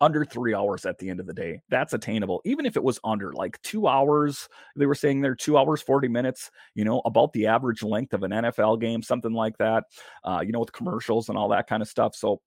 under 0.00 0.24
three 0.24 0.54
hours 0.54 0.86
at 0.86 0.98
the 0.98 1.10
end 1.10 1.20
of 1.20 1.26
the 1.26 1.34
day. 1.34 1.60
That's 1.68 1.92
attainable. 1.92 2.40
Even 2.44 2.66
if 2.66 2.76
it 2.76 2.82
was 2.82 3.00
under 3.04 3.32
like 3.32 3.60
two 3.62 3.88
hours, 3.88 4.48
they 4.76 4.86
were 4.86 4.94
saying 4.94 5.20
they're 5.20 5.34
two 5.34 5.58
hours, 5.58 5.82
40 5.82 6.08
minutes, 6.08 6.50
you 6.74 6.84
know, 6.84 7.02
about 7.04 7.32
the 7.32 7.46
average 7.46 7.82
length 7.82 8.12
of 8.14 8.22
an 8.22 8.30
NFL 8.30 8.80
game, 8.80 9.02
something 9.02 9.32
like 9.32 9.58
that, 9.58 9.84
uh, 10.24 10.42
you 10.44 10.52
know, 10.52 10.60
with 10.60 10.72
commercials 10.72 11.28
and 11.28 11.36
all 11.36 11.48
that 11.48 11.68
kind 11.68 11.82
of 11.82 11.88
stuff. 11.88 12.14
So 12.14 12.40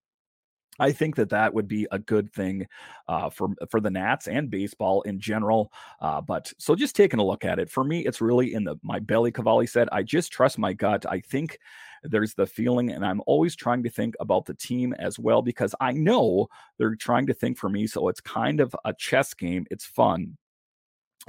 I 0.80 0.92
think 0.92 1.16
that 1.18 1.30
that 1.30 1.54
would 1.54 1.68
be 1.68 1.88
a 1.92 2.00
good 2.00 2.32
thing 2.34 2.68
uh, 3.08 3.30
for 3.30 3.50
for 3.70 3.82
the 3.82 3.90
Nats 3.90 4.28
and 4.28 4.50
baseball 4.50 5.02
in 5.02 5.20
general. 5.20 5.72
Uh, 6.00 6.22
but 6.22 6.52
so 6.58 6.76
just 6.76 6.96
taking 6.96 7.20
a 7.20 7.26
look 7.26 7.44
at 7.44 7.60
it 7.60 7.70
for 7.70 7.84
me, 7.84 8.06
it's 8.06 8.22
really 8.22 8.54
in 8.54 8.64
the 8.64 8.78
my 8.82 9.00
belly. 9.00 9.32
Cavalli 9.32 9.68
said, 9.68 9.90
"I 9.92 10.04
just 10.04 10.32
trust 10.32 10.58
my 10.58 10.74
gut. 10.74 11.06
I 11.08 11.20
think 11.20 11.60
there's 12.04 12.34
the 12.34 12.46
feeling, 12.46 12.92
and 12.92 13.06
I'm 13.06 13.22
always 13.26 13.56
trying 13.56 13.84
to 13.84 13.90
think 13.90 14.16
about 14.20 14.46
the 14.46 14.54
team 14.54 14.94
as 14.94 15.20
well 15.20 15.42
because 15.42 15.76
I 15.80 15.94
know 15.94 16.48
they're 16.78 16.96
trying 16.96 17.28
to 17.28 17.34
think 17.34 17.58
for 17.58 17.70
me. 17.70 17.88
So 17.88 18.08
it's 18.08 18.22
kind 18.22 18.60
of 18.60 18.76
a 18.86 18.94
chess 18.94 19.34
game. 19.34 19.66
It's 19.72 19.86
fun. 19.86 20.38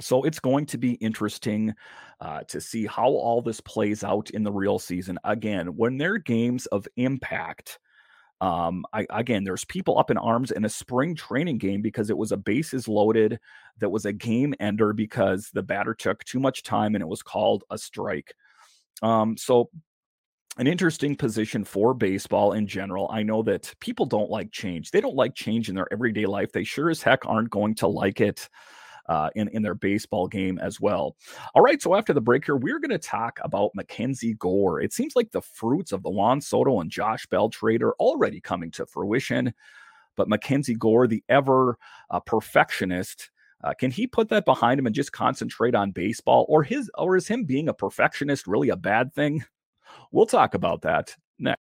So 0.01 0.23
it's 0.23 0.39
going 0.39 0.65
to 0.67 0.77
be 0.77 0.93
interesting 0.93 1.73
uh, 2.19 2.41
to 2.47 2.59
see 2.59 2.85
how 2.87 3.09
all 3.09 3.41
this 3.41 3.61
plays 3.61 4.03
out 4.03 4.31
in 4.31 4.43
the 4.43 4.51
real 4.51 4.79
season. 4.79 5.19
Again, 5.23 5.67
when 5.77 5.97
they're 5.97 6.17
games 6.17 6.65
of 6.67 6.87
impact, 6.97 7.79
um, 8.41 8.85
I, 8.91 9.05
again, 9.11 9.43
there's 9.43 9.63
people 9.65 9.99
up 9.99 10.09
in 10.09 10.17
arms 10.17 10.51
in 10.51 10.65
a 10.65 10.69
spring 10.69 11.15
training 11.15 11.59
game 11.59 11.81
because 11.81 12.09
it 12.09 12.17
was 12.17 12.31
a 12.31 12.37
bases 12.37 12.87
loaded 12.87 13.39
that 13.77 13.89
was 13.89 14.05
a 14.05 14.11
game 14.11 14.53
ender 14.59 14.93
because 14.93 15.49
the 15.53 15.63
batter 15.63 15.93
took 15.93 16.23
too 16.23 16.39
much 16.39 16.63
time 16.63 16.95
and 16.95 17.01
it 17.01 17.07
was 17.07 17.21
called 17.21 17.63
a 17.69 17.77
strike. 17.77 18.33
Um, 19.01 19.37
so 19.37 19.69
an 20.57 20.67
interesting 20.67 21.15
position 21.15 21.63
for 21.63 21.93
baseball 21.93 22.53
in 22.53 22.67
general. 22.67 23.09
I 23.11 23.23
know 23.23 23.41
that 23.43 23.73
people 23.79 24.05
don't 24.05 24.29
like 24.29 24.51
change. 24.51 24.91
They 24.91 25.01
don't 25.01 25.15
like 25.15 25.33
change 25.33 25.67
in 25.67 25.75
their 25.75 25.91
everyday 25.91 26.25
life. 26.25 26.51
They 26.51 26.63
sure 26.63 26.89
as 26.89 27.01
heck 27.01 27.25
aren't 27.25 27.49
going 27.49 27.75
to 27.75 27.87
like 27.87 28.21
it 28.21 28.49
uh, 29.09 29.29
in, 29.35 29.47
in 29.49 29.63
their 29.63 29.73
baseball 29.73 30.27
game 30.27 30.59
as 30.59 30.79
well. 30.79 31.15
All 31.55 31.63
right, 31.63 31.81
so 31.81 31.95
after 31.95 32.13
the 32.13 32.21
break 32.21 32.45
here, 32.45 32.55
we're 32.55 32.79
going 32.79 32.91
to 32.91 32.99
talk 32.99 33.39
about 33.43 33.71
Mackenzie 33.73 34.35
Gore. 34.35 34.79
It 34.79 34.93
seems 34.93 35.15
like 35.15 35.31
the 35.31 35.41
fruits 35.41 35.91
of 35.91 36.03
the 36.03 36.11
Juan 36.11 36.39
Soto 36.39 36.79
and 36.79 36.89
Josh 36.89 37.25
Bell 37.25 37.49
trade 37.49 37.81
are 37.81 37.93
already 37.93 38.39
coming 38.39 38.71
to 38.71 38.85
fruition. 38.85 39.53
But 40.15 40.29
Mackenzie 40.29 40.75
Gore, 40.75 41.07
the 41.07 41.23
ever 41.27 41.77
uh, 42.11 42.19
perfectionist, 42.19 43.31
uh, 43.63 43.73
can 43.73 43.89
he 43.89 44.05
put 44.05 44.29
that 44.29 44.45
behind 44.45 44.79
him 44.79 44.85
and 44.85 44.93
just 44.93 45.11
concentrate 45.11 45.73
on 45.73 45.91
baseball, 45.91 46.45
or 46.47 46.61
his, 46.61 46.91
or 46.95 47.17
is 47.17 47.27
him 47.27 47.45
being 47.45 47.69
a 47.69 47.73
perfectionist 47.73 48.45
really 48.45 48.69
a 48.69 48.75
bad 48.75 49.13
thing? 49.13 49.43
We'll 50.11 50.25
talk 50.25 50.53
about 50.53 50.81
that 50.83 51.15
next 51.39 51.61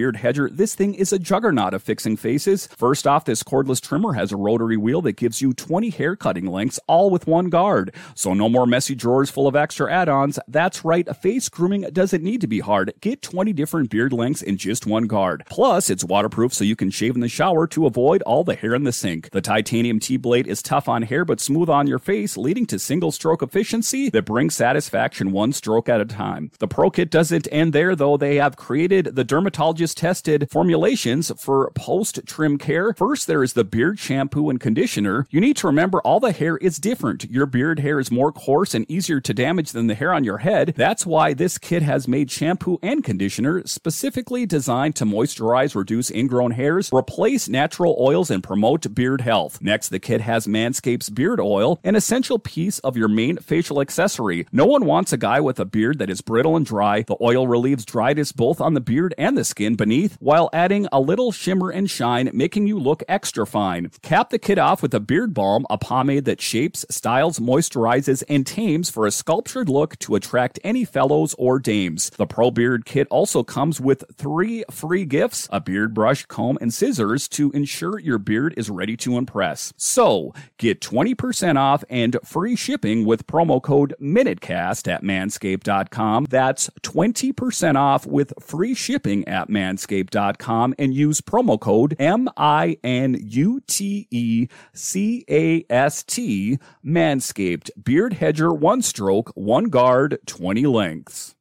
beard 0.01 0.15
hedger, 0.15 0.49
this 0.49 0.73
thing 0.73 0.95
is 0.95 1.13
a 1.13 1.19
juggernaut 1.19 1.75
of 1.75 1.83
fixing 1.83 2.17
faces. 2.17 2.65
First 2.75 3.05
off, 3.05 3.25
this 3.25 3.43
cordless 3.43 3.79
trimmer 3.79 4.13
has 4.13 4.31
a 4.31 4.35
rotary 4.35 4.75
wheel 4.75 4.99
that 5.03 5.11
gives 5.11 5.43
you 5.43 5.53
20 5.53 5.91
hair 5.91 6.15
cutting 6.15 6.47
lengths, 6.47 6.79
all 6.87 7.11
with 7.11 7.27
one 7.27 7.49
guard. 7.49 7.93
So 8.15 8.33
no 8.33 8.49
more 8.49 8.65
messy 8.65 8.95
drawers 8.95 9.29
full 9.29 9.45
of 9.45 9.55
extra 9.55 9.93
add-ons. 9.93 10.39
That's 10.47 10.83
right, 10.83 11.07
face 11.17 11.49
grooming 11.49 11.81
doesn't 11.93 12.23
need 12.23 12.41
to 12.41 12.47
be 12.47 12.61
hard. 12.61 12.91
Get 12.99 13.21
20 13.21 13.53
different 13.53 13.91
beard 13.91 14.11
lengths 14.11 14.41
in 14.41 14.57
just 14.57 14.87
one 14.87 15.05
guard. 15.05 15.43
Plus, 15.47 15.91
it's 15.91 16.03
waterproof 16.03 16.51
so 16.51 16.63
you 16.63 16.75
can 16.75 16.89
shave 16.89 17.13
in 17.13 17.21
the 17.21 17.29
shower 17.29 17.67
to 17.67 17.85
avoid 17.85 18.23
all 18.23 18.43
the 18.43 18.55
hair 18.55 18.73
in 18.73 18.85
the 18.85 18.91
sink. 18.91 19.29
The 19.29 19.39
titanium 19.39 19.99
T-blade 19.99 20.47
is 20.47 20.63
tough 20.63 20.89
on 20.89 21.03
hair 21.03 21.25
but 21.25 21.39
smooth 21.39 21.69
on 21.69 21.85
your 21.85 21.99
face, 21.99 22.37
leading 22.37 22.65
to 22.65 22.79
single 22.79 23.11
stroke 23.11 23.43
efficiency 23.43 24.09
that 24.09 24.25
brings 24.25 24.55
satisfaction 24.55 25.31
one 25.31 25.53
stroke 25.53 25.89
at 25.89 26.01
a 26.01 26.05
time. 26.05 26.49
The 26.57 26.67
Pro 26.67 26.89
Kit 26.89 27.11
doesn't 27.11 27.47
end 27.51 27.73
there 27.73 27.95
though. 27.95 28.17
They 28.17 28.37
have 28.37 28.55
created 28.55 29.15
the 29.15 29.23
dermatologist 29.81 29.97
tested 29.97 30.47
formulations 30.51 31.31
for 31.37 31.71
post 31.71 32.19
trim 32.27 32.57
care. 32.57 32.93
First, 32.93 33.25
there 33.27 33.43
is 33.43 33.53
the 33.53 33.63
beard 33.63 33.97
shampoo 33.97 34.49
and 34.49 34.59
conditioner. 34.59 35.25
You 35.31 35.41
need 35.41 35.57
to 35.57 35.67
remember 35.67 35.99
all 36.01 36.19
the 36.19 36.31
hair 36.31 36.57
is 36.57 36.77
different. 36.77 37.29
Your 37.29 37.47
beard 37.47 37.79
hair 37.79 37.99
is 37.99 38.11
more 38.11 38.31
coarse 38.31 38.75
and 38.75 38.89
easier 38.89 39.19
to 39.21 39.33
damage 39.33 39.71
than 39.71 39.87
the 39.87 39.95
hair 39.95 40.13
on 40.13 40.23
your 40.23 40.39
head. 40.39 40.73
That's 40.77 41.05
why 41.05 41.33
this 41.33 41.57
kit 41.57 41.81
has 41.81 42.07
made 42.07 42.29
shampoo 42.29 42.77
and 42.83 43.03
conditioner 43.03 43.63
specifically 43.65 44.45
designed 44.45 44.95
to 44.97 45.05
moisturize, 45.05 45.75
reduce 45.75 46.11
ingrown 46.11 46.51
hairs, 46.51 46.91
replace 46.93 47.49
natural 47.49 47.95
oils, 47.99 48.29
and 48.29 48.43
promote 48.43 48.93
beard 48.93 49.21
health. 49.21 49.59
Next, 49.61 49.89
the 49.89 49.99
kit 49.99 50.21
has 50.21 50.45
Manscaped's 50.47 51.09
beard 51.09 51.39
oil, 51.39 51.79
an 51.83 51.95
essential 51.95 52.37
piece 52.37 52.79
of 52.79 52.97
your 52.97 53.07
main 53.07 53.37
facial 53.37 53.81
accessory. 53.81 54.45
No 54.51 54.65
one 54.65 54.85
wants 54.85 55.13
a 55.13 55.17
guy 55.17 55.39
with 55.39 55.59
a 55.59 55.65
beard 55.65 55.97
that 55.99 56.09
is 56.09 56.21
brittle 56.21 56.55
and 56.55 56.65
dry. 56.65 57.01
The 57.01 57.17
oil 57.21 57.47
relieves 57.47 57.85
dryness 57.85 58.31
both 58.31 58.61
on 58.61 58.73
the 58.75 58.81
beard 58.81 59.15
and 59.17 59.37
the 59.37 59.43
skin 59.43 59.70
beneath 59.75 60.17
while 60.19 60.49
adding 60.53 60.87
a 60.91 60.99
little 60.99 61.31
shimmer 61.31 61.69
and 61.69 61.89
shine, 61.89 62.29
making 62.33 62.67
you 62.67 62.79
look 62.79 63.03
extra 63.07 63.45
fine. 63.45 63.89
Cap 64.01 64.29
the 64.29 64.39
kit 64.39 64.57
off 64.57 64.81
with 64.81 64.93
a 64.93 64.99
beard 64.99 65.33
balm, 65.33 65.65
a 65.69 65.77
pomade 65.77 66.25
that 66.25 66.41
shapes, 66.41 66.85
styles, 66.89 67.39
moisturizes, 67.39 68.23
and 68.29 68.45
tames 68.45 68.89
for 68.89 69.05
a 69.05 69.11
sculptured 69.11 69.69
look 69.69 69.97
to 69.99 70.15
attract 70.15 70.59
any 70.63 70.85
fellows 70.85 71.35
or 71.37 71.59
dames. 71.59 72.09
The 72.11 72.27
Pro 72.27 72.51
Beard 72.51 72.85
Kit 72.85 73.07
also 73.09 73.43
comes 73.43 73.79
with 73.79 74.03
three 74.15 74.63
free 74.69 75.05
gifts 75.05 75.47
a 75.51 75.59
beard 75.59 75.93
brush, 75.93 76.25
comb, 76.25 76.57
and 76.61 76.73
scissors 76.73 77.27
to 77.29 77.51
ensure 77.51 77.99
your 77.99 78.17
beard 78.17 78.53
is 78.57 78.69
ready 78.69 78.97
to 78.97 79.17
impress. 79.17 79.73
So, 79.77 80.33
get 80.57 80.81
20% 80.81 81.57
off 81.57 81.83
and 81.89 82.17
free 82.23 82.55
shipping 82.55 83.05
with 83.05 83.27
promo 83.27 83.61
code 83.61 83.95
MINUTECAST 84.01 84.91
at 84.91 85.03
manscaped.com. 85.03 86.25
That's 86.29 86.69
20% 86.81 87.75
off 87.75 88.05
with 88.05 88.33
free 88.39 88.73
shipping 88.73 89.27
at 89.27 89.49
manscaped.com 89.49 89.60
manscaped.com 89.61 90.73
and 90.79 90.93
use 90.93 91.21
promo 91.21 91.59
code 91.59 91.95
M 91.99 92.27
I 92.35 92.77
N 92.83 93.17
U 93.21 93.61
T 93.67 94.07
E 94.09 94.47
C 94.73 95.23
A 95.29 95.63
S 95.69 96.03
T 96.03 96.57
Manscaped 96.85 97.69
Beard 97.83 98.13
Hedger 98.13 98.51
one 98.53 98.81
stroke, 98.81 99.31
one 99.35 99.65
guard, 99.65 100.17
20 100.25 100.65
lengths. 100.65 101.35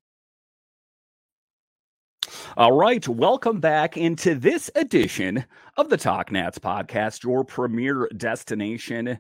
All 2.57 2.73
right, 2.73 3.07
welcome 3.09 3.61
back 3.61 3.97
into 3.97 4.35
this 4.35 4.71
edition 4.75 5.45
of 5.77 5.89
the 5.89 5.97
Talk 5.97 6.31
Nats 6.31 6.59
podcast, 6.59 7.25
your 7.25 7.45
premier 7.45 8.09
destination 8.17 9.19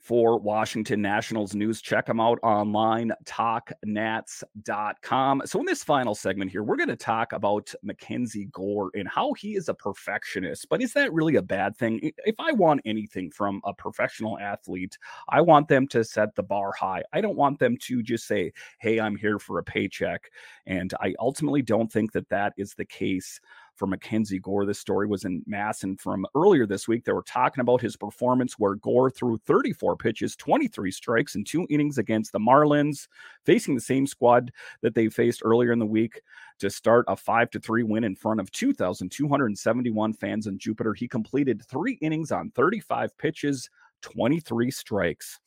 for 0.00 0.38
Washington 0.38 1.02
Nationals 1.02 1.54
news. 1.54 1.82
Check 1.82 2.06
them 2.06 2.20
out 2.20 2.38
online, 2.42 3.12
talknats.com. 3.24 5.42
So, 5.44 5.60
in 5.60 5.66
this 5.66 5.84
final 5.84 6.14
segment 6.14 6.50
here, 6.50 6.62
we're 6.62 6.76
going 6.76 6.88
to 6.88 6.96
talk 6.96 7.34
about 7.34 7.74
Mackenzie 7.82 8.46
Gore 8.46 8.90
and 8.94 9.06
how 9.06 9.34
he 9.34 9.56
is 9.56 9.68
a 9.68 9.74
perfectionist. 9.74 10.70
But 10.70 10.80
is 10.82 10.94
that 10.94 11.12
really 11.12 11.36
a 11.36 11.42
bad 11.42 11.76
thing? 11.76 12.00
If 12.24 12.36
I 12.38 12.52
want 12.52 12.80
anything 12.84 13.30
from 13.30 13.60
a 13.64 13.74
professional 13.74 14.38
athlete, 14.38 14.96
I 15.28 15.42
want 15.42 15.68
them 15.68 15.86
to 15.88 16.02
set 16.02 16.34
the 16.34 16.42
bar 16.42 16.72
high. 16.72 17.02
I 17.12 17.20
don't 17.20 17.36
want 17.36 17.58
them 17.58 17.76
to 17.82 18.02
just 18.02 18.26
say, 18.26 18.54
hey, 18.78 18.98
I'm 18.98 19.16
here 19.16 19.38
for 19.38 19.58
a 19.58 19.64
paycheck. 19.64 20.30
And 20.66 20.94
I 21.00 21.14
ultimately 21.18 21.60
don't 21.62 21.92
think 21.92 22.12
that 22.12 22.30
that 22.30 22.54
is 22.56 22.72
the 22.74 22.86
case 22.86 23.40
for 23.80 23.86
Mackenzie 23.86 24.38
Gore. 24.38 24.66
This 24.66 24.78
story 24.78 25.06
was 25.06 25.24
in 25.24 25.42
MASN, 25.50 25.84
and 25.84 26.00
from 26.00 26.26
earlier 26.34 26.66
this 26.66 26.86
week, 26.86 27.02
they 27.02 27.12
were 27.12 27.22
talking 27.22 27.62
about 27.62 27.80
his 27.80 27.96
performance 27.96 28.58
where 28.58 28.74
Gore 28.74 29.10
threw 29.10 29.38
34 29.38 29.96
pitches, 29.96 30.36
23 30.36 30.90
strikes, 30.90 31.34
in 31.34 31.44
two 31.44 31.66
innings 31.70 31.96
against 31.96 32.30
the 32.30 32.38
Marlins, 32.38 33.08
facing 33.46 33.74
the 33.74 33.80
same 33.80 34.06
squad 34.06 34.52
that 34.82 34.94
they 34.94 35.08
faced 35.08 35.40
earlier 35.42 35.72
in 35.72 35.78
the 35.78 35.86
week 35.86 36.20
to 36.58 36.68
start 36.68 37.06
a 37.08 37.16
5 37.16 37.48
to 37.52 37.58
3 37.58 37.82
win 37.84 38.04
in 38.04 38.14
front 38.14 38.38
of 38.38 38.50
2,271 38.50 40.12
fans 40.12 40.46
in 40.46 40.58
Jupiter. 40.58 40.92
He 40.92 41.08
completed 41.08 41.62
three 41.64 41.96
innings 42.02 42.30
on 42.30 42.50
35 42.50 43.16
pitches, 43.16 43.70
23 44.02 44.70
strikes. 44.70 45.40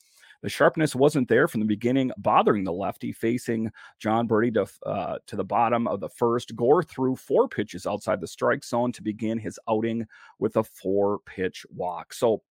The 0.43 0.49
sharpness 0.49 0.93
wasn't 0.93 1.29
there 1.29 1.47
from 1.47 1.61
the 1.61 1.65
beginning, 1.65 2.11
bothering 2.17 2.65
the 2.65 2.73
lefty, 2.73 3.13
facing 3.13 3.71
Jon 3.97 4.27
Berti 4.27 4.53
to, 4.53 4.67
uh, 4.85 5.17
to 5.25 5.37
the 5.37 5.43
bottom 5.43 5.87
of 5.87 6.01
the 6.01 6.09
first. 6.09 6.53
Gore 6.55 6.83
threw 6.83 7.15
four 7.15 7.47
pitches 7.47 7.87
outside 7.87 8.19
the 8.19 8.27
strike 8.27 8.65
zone 8.65 8.91
to 8.91 9.01
begin 9.01 9.39
his 9.39 9.57
outing 9.69 10.05
with 10.39 10.57
a 10.57 10.63
four 10.63 11.19
pitch 11.19 11.65
walk. 11.73 12.13
So 12.13 12.43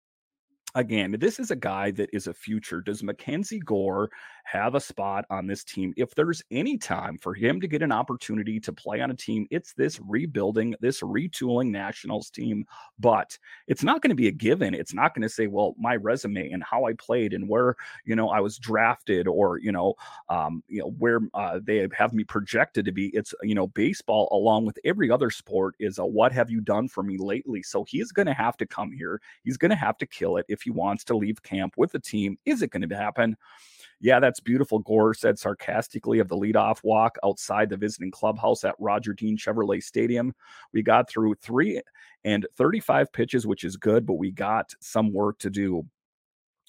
again, 0.75 1.15
this 1.19 1.39
is 1.39 1.51
a 1.51 1.55
guy 1.55 1.91
that 1.91 2.09
is 2.13 2.27
a 2.27 2.33
future. 2.33 2.81
Does 2.81 3.03
Mackenzie 3.03 3.59
Gore 3.59 4.09
have 4.45 4.75
a 4.75 4.79
spot 4.79 5.25
on 5.29 5.47
this 5.47 5.63
team? 5.63 5.93
If 5.97 6.15
there's 6.15 6.41
any 6.51 6.77
time 6.77 7.17
for 7.17 7.33
him 7.33 7.61
to 7.61 7.67
get 7.67 7.81
an 7.81 7.91
opportunity 7.91 8.59
to 8.59 8.73
play 8.73 9.01
on 9.01 9.11
a 9.11 9.15
team, 9.15 9.47
it's 9.51 9.73
this 9.73 9.99
rebuilding, 9.99 10.75
this 10.79 11.01
retooling 11.01 11.69
Nationals 11.69 12.29
team. 12.29 12.65
But 12.99 13.37
it's 13.67 13.83
not 13.83 14.01
going 14.01 14.09
to 14.09 14.15
be 14.15 14.27
a 14.27 14.31
given. 14.31 14.73
It's 14.73 14.93
not 14.93 15.13
going 15.13 15.23
to 15.23 15.29
say, 15.29 15.47
well, 15.47 15.75
my 15.77 15.95
resume 15.95 16.51
and 16.51 16.63
how 16.63 16.85
I 16.85 16.93
played 16.93 17.33
and 17.33 17.47
where 17.47 17.75
you 18.05 18.15
know 18.15 18.29
I 18.29 18.39
was 18.39 18.57
drafted 18.57 19.27
or 19.27 19.59
you 19.59 19.71
know, 19.71 19.93
um, 20.29 20.63
you 20.67 20.81
know 20.81 20.89
where 20.97 21.19
uh, 21.33 21.59
they 21.63 21.87
have 21.95 22.13
me 22.13 22.23
projected 22.23 22.85
to 22.85 22.91
be. 22.91 23.07
It's 23.13 23.33
you 23.43 23.55
know, 23.55 23.67
baseball 23.67 24.27
along 24.31 24.65
with 24.65 24.79
every 24.85 25.11
other 25.11 25.29
sport 25.29 25.75
is 25.79 25.97
a 25.99 26.05
what 26.05 26.31
have 26.31 26.49
you 26.49 26.61
done 26.61 26.87
for 26.87 27.03
me 27.03 27.17
lately? 27.17 27.61
So 27.63 27.85
he's 27.87 28.11
going 28.11 28.25
to 28.25 28.33
have 28.33 28.57
to 28.57 28.65
come 28.65 28.91
here. 28.91 29.21
He's 29.43 29.57
going 29.57 29.71
to 29.71 29.77
have 29.77 29.97
to 29.99 30.07
kill 30.07 30.37
it 30.37 30.45
if 30.49 30.62
he 30.63 30.71
wants 30.71 31.03
to 31.05 31.17
leave 31.17 31.43
camp 31.43 31.75
with 31.77 31.91
the 31.91 31.99
team. 31.99 32.37
Is 32.45 32.61
it 32.61 32.71
going 32.71 32.87
to 32.87 32.95
happen? 32.95 33.37
Yeah, 33.99 34.19
that's 34.19 34.41
beautiful, 34.41 34.79
Gore 34.79 35.13
said 35.13 35.39
sarcastically 35.39 36.19
of 36.19 36.27
the 36.27 36.35
leadoff 36.35 36.83
walk 36.83 37.17
outside 37.23 37.69
the 37.69 37.77
visiting 37.77 38.11
clubhouse 38.11 38.65
at 38.65 38.75
Roger 38.77 39.13
Dean 39.13 39.37
Chevrolet 39.37 39.81
Stadium. 39.81 40.33
We 40.73 40.81
got 40.83 41.09
through 41.09 41.35
three 41.35 41.81
and 42.25 42.45
35 42.57 43.13
pitches, 43.13 43.47
which 43.47 43.63
is 43.63 43.77
good, 43.77 44.05
but 44.05 44.15
we 44.15 44.31
got 44.31 44.73
some 44.81 45.13
work 45.13 45.39
to 45.39 45.49
do. 45.49 45.85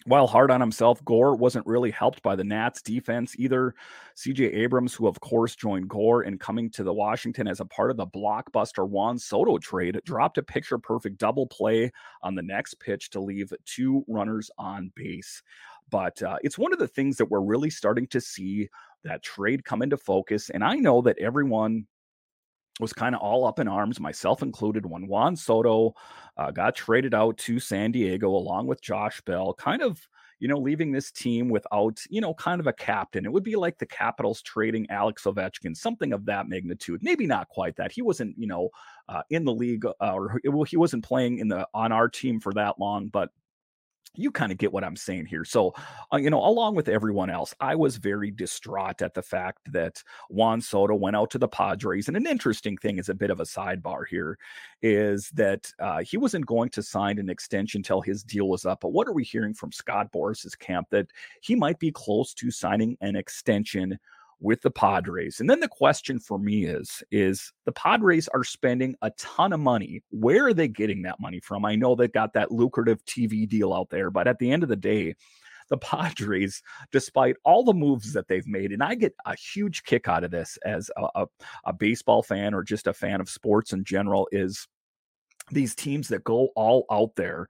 While 0.07 0.27
hard 0.27 0.51
on 0.51 0.61
himself, 0.61 1.03
Gore 1.07 1.35
wasn't 1.35 1.67
really 1.67 1.91
helped 1.91 2.23
by 2.23 2.37
the 2.37 2.45
Nats 2.45 2.83
defense 2.83 3.35
either. 3.39 3.75
CJ 4.17 4.55
Abrams, 4.55 4.93
who 4.93 5.07
of 5.07 5.19
course 5.21 5.57
joined 5.57 5.89
Gore 5.89 6.25
in 6.25 6.37
coming 6.37 6.69
to 6.73 6.85
the 6.85 6.93
Washington 6.93 7.49
as 7.49 7.61
a 7.61 7.65
part 7.65 7.91
of 7.91 7.97
the 7.97 8.07
blockbuster 8.07 8.87
Juan 8.87 9.19
Soto 9.19 9.57
trade, 9.57 9.99
dropped 10.05 10.37
a 10.37 10.43
picture 10.43 10.77
perfect 10.77 11.17
double 11.17 11.47
play 11.47 11.91
on 12.23 12.35
the 12.35 12.43
next 12.43 12.79
pitch 12.81 13.09
to 13.11 13.21
leave 13.21 13.51
two 13.65 14.05
runners 14.07 14.51
on 14.59 14.93
base. 14.95 15.43
But 15.91 16.23
uh, 16.23 16.37
it's 16.43 16.59
one 16.59 16.75
of 16.75 16.79
the 16.79 16.89
things 16.89 17.17
that 17.17 17.31
we're 17.31 17.41
really 17.41 17.71
starting 17.71 18.07
to 18.09 18.21
see 18.21 18.69
that 19.05 19.23
trade 19.23 19.65
come 19.65 19.81
into 19.81 19.97
focus. 19.97 20.51
And 20.51 20.63
I 20.63 20.75
know 20.75 21.01
that 21.03 21.19
everyone 21.19 21.87
was 22.81 22.93
kind 22.93 23.15
of 23.15 23.21
all 23.21 23.47
up 23.47 23.59
in 23.59 23.69
arms, 23.69 24.01
myself 24.01 24.43
included, 24.43 24.85
when 24.87 25.07
Juan 25.07 25.37
Soto 25.37 25.95
uh, 26.37 26.51
got 26.51 26.75
traded 26.75 27.15
out 27.15 27.37
to 27.39 27.61
San 27.61 27.93
Diego 27.93 28.29
along 28.29 28.67
with 28.67 28.83
Josh 28.83 29.21
Bell, 29.23 29.55
kind 29.55 29.83
of 29.83 30.09
you 30.41 30.49
know, 30.49 30.59
leaving 30.59 30.93
this 30.93 31.11
team 31.11 31.49
without, 31.49 32.01
you 32.11 32.21
know, 32.21 32.35
kind 32.35 32.61
of 32.61 32.67
a 32.67 32.73
captain. 32.73 33.25
It 33.25 33.33
would 33.33 33.45
be 33.45 33.57
like 33.57 33.79
the 33.79 33.87
Capitals 33.87 34.43
trading 34.43 34.87
Alex 34.91 35.25
Ovechkin, 35.25 35.77
something 35.77 36.13
of 36.13 36.27
that 36.27 36.49
magnitude. 36.49 37.03
Maybe 37.03 37.27
not 37.27 37.49
quite 37.49 37.77
that. 37.77 37.93
He 37.93 38.03
wasn't, 38.03 38.37
you 38.37 38.47
know, 38.47 38.69
uh, 39.09 39.23
in 39.31 39.45
the 39.45 39.55
league 39.55 39.87
uh, 39.87 39.93
or 40.01 40.41
he 40.67 40.77
wasn't 40.77 41.05
playing 41.05 41.39
in 41.39 41.49
the 41.49 41.67
on 41.73 41.93
our 41.93 42.09
team 42.09 42.41
for 42.41 42.53
that 42.55 42.79
long, 42.79 43.09
but 43.09 43.31
you 44.15 44.31
kind 44.31 44.53
of 44.53 44.59
get 44.59 44.73
what 44.73 44.85
I'm 44.85 44.97
saying 44.97 45.27
here. 45.27 45.45
So, 45.45 45.75
uh, 46.13 46.17
you 46.17 46.31
know, 46.31 46.45
along 46.45 46.75
with 46.75 46.89
everyone 46.89 47.31
else, 47.31 47.55
I 47.61 47.75
was 47.75 47.97
very 47.97 48.31
distraught 48.31 49.03
at 49.03 49.15
the 49.15 49.23
fact 49.23 49.73
that 49.73 50.03
Juan 50.31 50.61
Soto 50.61 50.95
went 50.95 51.17
out 51.17 51.31
to 51.31 51.39
the 51.39 51.49
Padres. 51.49 52.09
And 52.09 52.17
an 52.17 52.27
interesting 52.27 52.77
thing 52.77 52.99
is 52.99 53.09
a 53.09 53.15
bit 53.15 53.31
of 53.31 53.41
a 53.41 53.45
sidebar 53.45 54.05
here 54.09 54.39
is 54.83 55.31
that 55.31 55.73
uh, 55.79 56.03
he 56.03 56.17
wasn't 56.17 56.47
going 56.47 56.71
to 56.71 56.83
sign 56.83 57.19
an 57.19 57.31
extension 57.31 57.81
until 57.81 58.01
his 58.01 58.23
deal 58.23 58.49
was 58.49 58.65
up. 58.65 58.81
But 58.81 58.93
what 58.93 59.09
are 59.09 59.13
we 59.13 59.25
hearing 59.25 59.55
from 59.55 59.73
Scott 59.73 60.13
Boras's 60.13 60.55
camp 60.55 60.89
that 60.91 61.09
he 61.41 61.55
might 61.55 61.79
be 61.79 61.91
close 61.91 62.35
to 62.35 62.51
signing 62.51 62.97
an 63.01 63.17
extension 63.17 63.99
with 64.45 64.61
the 64.61 64.71
Padres. 64.71 65.41
And 65.41 65.49
then 65.49 65.61
the 65.61 65.69
question 65.69 66.21
for 66.21 66.39
me 66.39 66.67
is 66.67 67.03
is 67.11 67.53
the 67.65 67.73
Padres 67.73 68.29
are 68.29 68.45
spending 68.45 68.95
a 69.03 69.11
ton 69.13 69.53
of 69.55 69.61
money. 69.61 70.03
Where 70.11 70.47
are 70.47 70.55
they 70.55 70.69
getting 70.69 71.03
that 71.03 71.19
money 71.19 71.41
from? 71.41 71.65
I 71.65 71.75
know 71.75 71.95
they 71.95 72.09
got 72.09 72.35
that 72.35 72.53
lucrative 72.53 73.03
TV 73.07 73.49
deal 73.49 73.73
out 73.73 73.89
there, 73.91 74.11
but 74.11 74.29
at 74.29 74.39
the 74.39 74.53
end 74.53 74.63
of 74.63 74.69
the 74.69 74.77
day, 74.77 75.15
the 75.71 75.79
Padres, 75.79 76.63
despite 76.93 77.37
all 77.45 77.65
the 77.65 77.73
moves 77.73 78.13
that 78.13 78.29
they've 78.29 78.47
made, 78.47 78.71
and 78.71 78.83
I 78.83 78.95
get 78.95 79.15
a 79.25 79.35
huge 79.35 79.83
kick 79.85 80.09
out 80.09 80.25
of 80.25 80.31
this 80.31 80.59
as 80.65 80.91
a, 80.97 81.23
a, 81.23 81.27
a 81.65 81.73
baseball 81.73 82.23
fan 82.23 82.53
or 82.53 82.63
just 82.63 82.87
a 82.87 82.93
fan 82.93 83.23
of 83.23 83.31
sports 83.31 83.73
in 83.73 83.83
general, 83.83 84.29
is 84.31 84.69
these 85.51 85.75
teams 85.75 86.09
that 86.09 86.25
go 86.25 86.49
all 86.57 86.87
out 86.91 87.15
there 87.17 87.49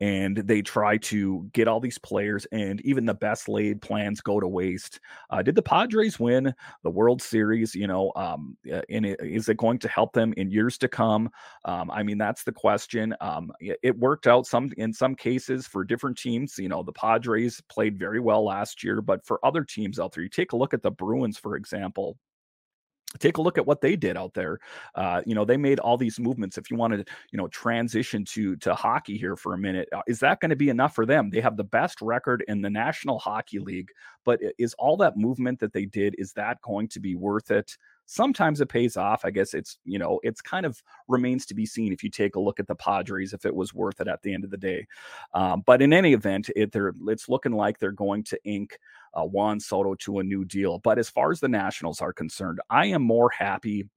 and 0.00 0.38
they 0.38 0.60
try 0.60 0.96
to 0.96 1.48
get 1.52 1.68
all 1.68 1.78
these 1.78 1.98
players 1.98 2.46
and 2.52 2.80
even 2.80 3.06
the 3.06 3.14
best 3.14 3.48
laid 3.48 3.80
plans 3.80 4.20
go 4.20 4.40
to 4.40 4.48
waste. 4.48 4.98
Uh, 5.30 5.40
did 5.40 5.54
the 5.54 5.62
padres 5.62 6.18
win 6.18 6.52
the 6.82 6.90
world 6.90 7.22
series 7.22 7.74
you 7.74 7.86
know 7.86 8.12
um, 8.16 8.56
and 8.88 9.06
it, 9.06 9.20
is 9.22 9.48
it 9.48 9.56
going 9.56 9.78
to 9.78 9.88
help 9.88 10.12
them 10.12 10.34
in 10.36 10.50
years 10.50 10.76
to 10.78 10.88
come? 10.88 11.30
Um, 11.64 11.90
i 11.90 12.02
mean 12.02 12.18
that's 12.18 12.42
the 12.44 12.52
question. 12.52 13.14
Um, 13.20 13.52
it 13.60 13.96
worked 13.98 14.26
out 14.26 14.46
some 14.46 14.72
in 14.76 14.92
some 14.92 15.14
cases 15.14 15.66
for 15.66 15.84
different 15.84 16.18
teams 16.18 16.58
you 16.58 16.68
know 16.68 16.82
the 16.82 16.92
padres 16.92 17.60
played 17.68 17.98
very 17.98 18.20
well 18.20 18.44
last 18.44 18.82
year 18.82 19.00
but 19.00 19.24
for 19.24 19.44
other 19.44 19.64
teams 19.64 19.98
out 19.98 20.12
there 20.12 20.22
you 20.22 20.28
take 20.28 20.52
a 20.52 20.56
look 20.56 20.74
at 20.74 20.82
the 20.82 20.90
bruins 20.90 21.38
for 21.38 21.56
example 21.56 22.16
take 23.18 23.38
a 23.38 23.42
look 23.42 23.58
at 23.58 23.66
what 23.66 23.80
they 23.80 23.96
did 23.96 24.16
out 24.16 24.34
there. 24.34 24.58
Uh, 24.94 25.22
you 25.26 25.34
know 25.34 25.44
they 25.44 25.56
made 25.56 25.78
all 25.80 25.96
these 25.96 26.18
movements. 26.18 26.58
If 26.58 26.70
you 26.70 26.76
wanted 26.76 27.06
to 27.06 27.12
you 27.32 27.36
know 27.36 27.48
transition 27.48 28.24
to 28.26 28.56
to 28.56 28.74
hockey 28.74 29.16
here 29.16 29.36
for 29.36 29.54
a 29.54 29.58
minute 29.58 29.88
uh, 29.92 30.02
is 30.06 30.20
that 30.20 30.40
going 30.40 30.50
to 30.50 30.56
be 30.56 30.68
enough 30.68 30.94
for 30.94 31.06
them? 31.06 31.30
They 31.30 31.40
have 31.40 31.56
the 31.56 31.64
best 31.64 32.00
record 32.00 32.44
in 32.48 32.62
the 32.62 32.70
national 32.70 33.18
hockey 33.18 33.58
league 33.58 33.90
but 34.24 34.40
is 34.58 34.74
all 34.78 34.96
that 34.96 35.16
movement 35.16 35.60
that 35.60 35.72
they 35.72 35.84
did 35.84 36.14
is 36.18 36.32
that 36.32 36.60
going 36.62 36.88
to 36.88 37.00
be 37.00 37.14
worth 37.14 37.50
it? 37.50 37.76
Sometimes 38.06 38.60
it 38.60 38.68
pays 38.68 38.98
off 38.98 39.24
i 39.24 39.30
guess 39.30 39.54
it's 39.54 39.78
you 39.86 39.98
know 39.98 40.20
it's 40.22 40.42
kind 40.42 40.66
of 40.66 40.82
remains 41.08 41.46
to 41.46 41.54
be 41.54 41.64
seen 41.64 41.90
if 41.90 42.04
you 42.04 42.10
take 42.10 42.36
a 42.36 42.40
look 42.40 42.60
at 42.60 42.66
the 42.66 42.74
padres 42.74 43.32
if 43.32 43.46
it 43.46 43.54
was 43.54 43.72
worth 43.72 43.98
it 43.98 44.08
at 44.08 44.20
the 44.22 44.34
end 44.34 44.44
of 44.44 44.50
the 44.50 44.58
day. 44.58 44.86
Um, 45.32 45.62
but 45.64 45.80
in 45.80 45.92
any 45.92 46.12
event 46.12 46.50
it, 46.54 46.70
they're 46.72 46.92
it's 47.08 47.28
looking 47.30 47.52
like 47.52 47.78
they're 47.78 47.92
going 47.92 48.22
to 48.24 48.38
ink 48.44 48.78
uh, 49.14 49.24
Juan 49.24 49.60
Soto 49.60 49.94
to 49.96 50.18
a 50.18 50.24
new 50.24 50.44
deal. 50.44 50.78
But 50.78 50.98
as 50.98 51.08
far 51.08 51.30
as 51.30 51.40
the 51.40 51.48
Nationals 51.48 52.00
are 52.00 52.12
concerned, 52.12 52.60
I 52.70 52.86
am 52.86 53.02
more 53.02 53.30
happy 53.30 53.88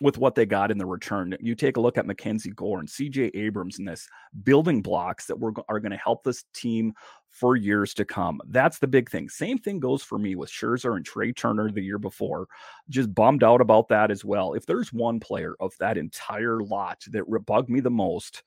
with 0.00 0.18
what 0.18 0.34
they 0.34 0.46
got 0.46 0.70
in 0.70 0.78
the 0.78 0.86
return. 0.86 1.36
You 1.40 1.54
take 1.54 1.76
a 1.76 1.80
look 1.80 1.98
at 1.98 2.06
Mackenzie 2.06 2.50
Gore 2.50 2.80
and 2.80 2.88
CJ 2.88 3.30
Abrams 3.34 3.78
in 3.78 3.84
this 3.84 4.08
building 4.42 4.82
blocks 4.82 5.26
that 5.26 5.38
were, 5.38 5.52
are 5.68 5.76
are 5.76 5.80
going 5.80 5.92
to 5.92 5.98
help 5.98 6.24
this 6.24 6.44
team 6.54 6.92
for 7.30 7.56
years 7.56 7.94
to 7.94 8.04
come. 8.04 8.40
That's 8.48 8.78
the 8.78 8.86
big 8.86 9.10
thing. 9.10 9.28
Same 9.28 9.58
thing 9.58 9.80
goes 9.80 10.02
for 10.02 10.18
me 10.18 10.34
with 10.34 10.50
Scherzer 10.50 10.96
and 10.96 11.04
Trey 11.04 11.32
Turner 11.32 11.70
the 11.70 11.80
year 11.80 11.98
before. 11.98 12.46
Just 12.90 13.14
bummed 13.14 13.42
out 13.42 13.60
about 13.60 13.88
that 13.88 14.10
as 14.10 14.24
well. 14.24 14.52
If 14.52 14.66
there's 14.66 14.92
one 14.92 15.18
player 15.18 15.54
of 15.60 15.72
that 15.80 15.96
entire 15.96 16.60
lot 16.60 17.02
that 17.10 17.24
bugged 17.46 17.70
me 17.70 17.80
the 17.80 17.90
most, 17.90 18.42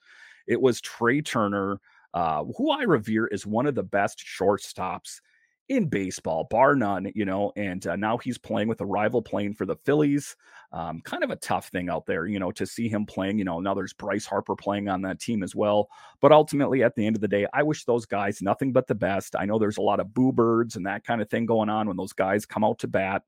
it 0.45 0.61
was 0.61 0.81
Trey 0.81 1.21
Turner, 1.21 1.79
uh, 2.13 2.43
who 2.57 2.69
I 2.69 2.83
revere 2.83 3.29
as 3.33 3.45
one 3.45 3.65
of 3.65 3.75
the 3.75 3.83
best 3.83 4.19
shortstops 4.19 5.19
in 5.67 5.87
baseball, 5.87 6.47
bar 6.49 6.75
none, 6.75 7.11
you 7.15 7.25
know. 7.25 7.51
And 7.55 7.85
uh, 7.87 7.95
now 7.95 8.17
he's 8.17 8.37
playing 8.37 8.67
with 8.67 8.81
a 8.81 8.85
rival 8.85 9.21
playing 9.21 9.55
for 9.55 9.65
the 9.65 9.75
Phillies. 9.77 10.35
Um, 10.71 11.01
kind 11.01 11.23
of 11.23 11.31
a 11.31 11.35
tough 11.37 11.69
thing 11.69 11.89
out 11.89 12.05
there, 12.05 12.27
you 12.27 12.39
know, 12.39 12.51
to 12.51 12.65
see 12.65 12.87
him 12.87 13.05
playing. 13.05 13.39
You 13.39 13.45
know, 13.45 13.59
now 13.59 13.73
there's 13.73 13.93
Bryce 13.93 14.25
Harper 14.25 14.55
playing 14.55 14.89
on 14.89 15.01
that 15.03 15.19
team 15.19 15.41
as 15.43 15.55
well. 15.55 15.89
But 16.21 16.31
ultimately, 16.31 16.83
at 16.83 16.95
the 16.95 17.05
end 17.05 17.15
of 17.15 17.21
the 17.21 17.27
day, 17.27 17.47
I 17.53 17.63
wish 17.63 17.85
those 17.85 18.05
guys 18.05 18.41
nothing 18.41 18.73
but 18.73 18.87
the 18.87 18.95
best. 18.95 19.35
I 19.37 19.45
know 19.45 19.57
there's 19.57 19.77
a 19.77 19.81
lot 19.81 19.99
of 19.99 20.13
boo 20.13 20.31
birds 20.31 20.75
and 20.75 20.85
that 20.85 21.03
kind 21.03 21.21
of 21.21 21.29
thing 21.29 21.45
going 21.45 21.69
on 21.69 21.87
when 21.87 21.97
those 21.97 22.13
guys 22.13 22.45
come 22.45 22.63
out 22.63 22.79
to 22.79 22.87
bat. 22.87 23.23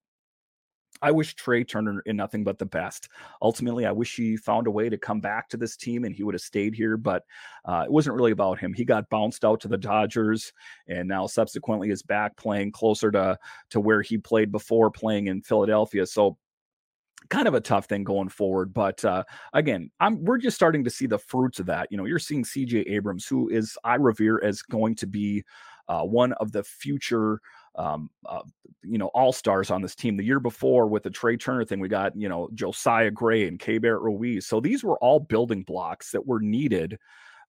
I 1.01 1.12
wish 1.12 1.36
Trey 1.36 1.63
Turner 1.63 2.01
in 2.05 2.15
nothing 2.15 2.43
but 2.43 2.57
the 2.57 2.65
best. 2.65 3.10
Ultimately, 3.41 3.86
I 3.86 3.91
wish 3.91 4.15
he 4.15 4.38
found 4.38 4.67
a 4.67 4.71
way 4.71 4.89
to 4.89 4.97
come 4.97 5.19
back 5.19 5.49
to 5.49 5.57
this 5.57 5.75
team 5.75 6.03
and 6.03 6.13
he 6.13 6.23
would 6.23 6.36
have 6.36 6.41
stayed 6.41 6.73
here, 6.73 6.97
but 6.97 7.23
uh, 7.65 7.83
it 7.86 7.91
wasn't 7.91 8.15
really 8.15 8.31
about 8.31 8.60
him. 8.60 8.73
He 8.73 8.86
got 8.86 9.10
bounced 9.10 9.45
out 9.45 9.60
to 9.62 9.67
the 9.67 9.77
Dodgers 9.77 10.51
and 10.88 11.07
now 11.07 11.27
subsequently 11.27 11.89
is 11.89 12.03
back 12.03 12.36
playing 12.38 12.71
closer 12.71 13.12
to, 13.12 13.38
to 13.71 13.79
where 13.79 14.01
he 14.01 14.17
played 14.17 14.51
before 14.51 14.91
playing 14.91 15.27
in 15.27 15.41
Philadelphia. 15.41 16.05
So 16.05 16.38
kind 17.29 17.47
of 17.47 17.53
a 17.53 17.62
tough 17.62 17.86
thing 17.86 18.03
going 18.03 18.29
forward. 18.29 18.73
But 18.73 19.03
uh, 19.03 19.23
again, 19.53 19.91
I'm 19.99 20.23
we're 20.23 20.38
just 20.38 20.55
starting 20.55 20.83
to 20.83 20.89
see 20.89 21.07
the 21.07 21.17
fruits 21.17 21.60
of 21.60 21.65
that. 21.67 21.88
You 21.91 21.97
know, 21.97 22.05
you're 22.05 22.19
seeing 22.19 22.43
CJ 22.43 22.89
Abrams, 22.89 23.25
who 23.25 23.49
is 23.49 23.77
I 23.83 23.95
revere 23.95 24.41
as 24.43 24.62
going 24.62 24.95
to 24.95 25.07
be 25.07 25.43
uh, 25.88 26.03
one 26.03 26.33
of 26.33 26.51
the 26.51 26.63
future 26.63 27.39
um, 27.78 28.10
uh, 28.26 28.42
you 28.84 28.98
know, 28.98 29.08
all 29.08 29.32
stars 29.32 29.72
on 29.72 29.82
this 29.82 29.96
team. 29.96 30.18
The 30.18 30.24
year 30.24 30.40
before 30.40 30.88
with 30.88 31.04
the 31.04 31.10
Trey 31.10 31.38
Turner 31.38 31.66
thing, 31.66 31.80
we 31.80 31.88
got, 31.88 32.16
you 32.16 32.30
know, 32.30 32.50
Josiah 32.54 33.12
Gray 33.12 33.48
and 33.48 33.60
Keibert 33.60 34.02
Ruiz. 34.02 34.48
So 34.48 34.60
these 34.60 34.84
were 34.84 34.98
all 35.00 35.20
building 35.20 35.63
blocks 35.63 36.12
that 36.12 36.26
were 36.26 36.40
needed 36.40 36.98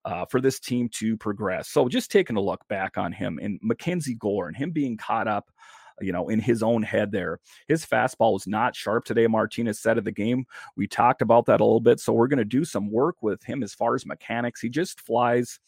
uh, 0.05 0.25
for 0.25 0.41
this 0.41 0.59
team 0.59 0.89
to 0.93 1.17
progress. 1.17 1.69
So 1.69 1.87
just 1.87 2.11
taking 2.11 2.37
a 2.37 2.41
look 2.41 2.67
back 2.67 2.97
on 2.97 3.11
him 3.11 3.39
and 3.41 3.59
Mackenzie 3.61 4.15
Gore 4.15 4.47
and 4.47 4.55
him 4.55 4.71
being 4.71 4.97
caught 4.97 5.27
up, 5.27 5.51
you 6.01 6.11
know, 6.11 6.29
in 6.29 6.39
his 6.39 6.63
own 6.63 6.83
head 6.83 7.11
there. 7.11 7.39
His 7.67 7.85
fastball 7.85 8.33
was 8.33 8.47
not 8.47 8.75
sharp 8.75 9.05
today, 9.05 9.27
Martinez 9.27 9.79
said 9.79 9.97
of 9.97 10.05
the 10.05 10.11
game. 10.11 10.45
We 10.77 10.87
talked 10.87 11.21
about 11.21 11.45
that 11.47 11.61
a 11.61 11.65
little 11.65 11.81
bit. 11.81 11.99
So 11.99 12.13
we're 12.13 12.27
going 12.27 12.37
to 12.37 12.45
do 12.45 12.63
some 12.63 12.91
work 12.91 13.17
with 13.21 13.43
him 13.43 13.63
as 13.63 13.73
far 13.73 13.95
as 13.95 14.05
mechanics. 14.05 14.61
He 14.61 14.69
just 14.69 15.01
flies 15.01 15.59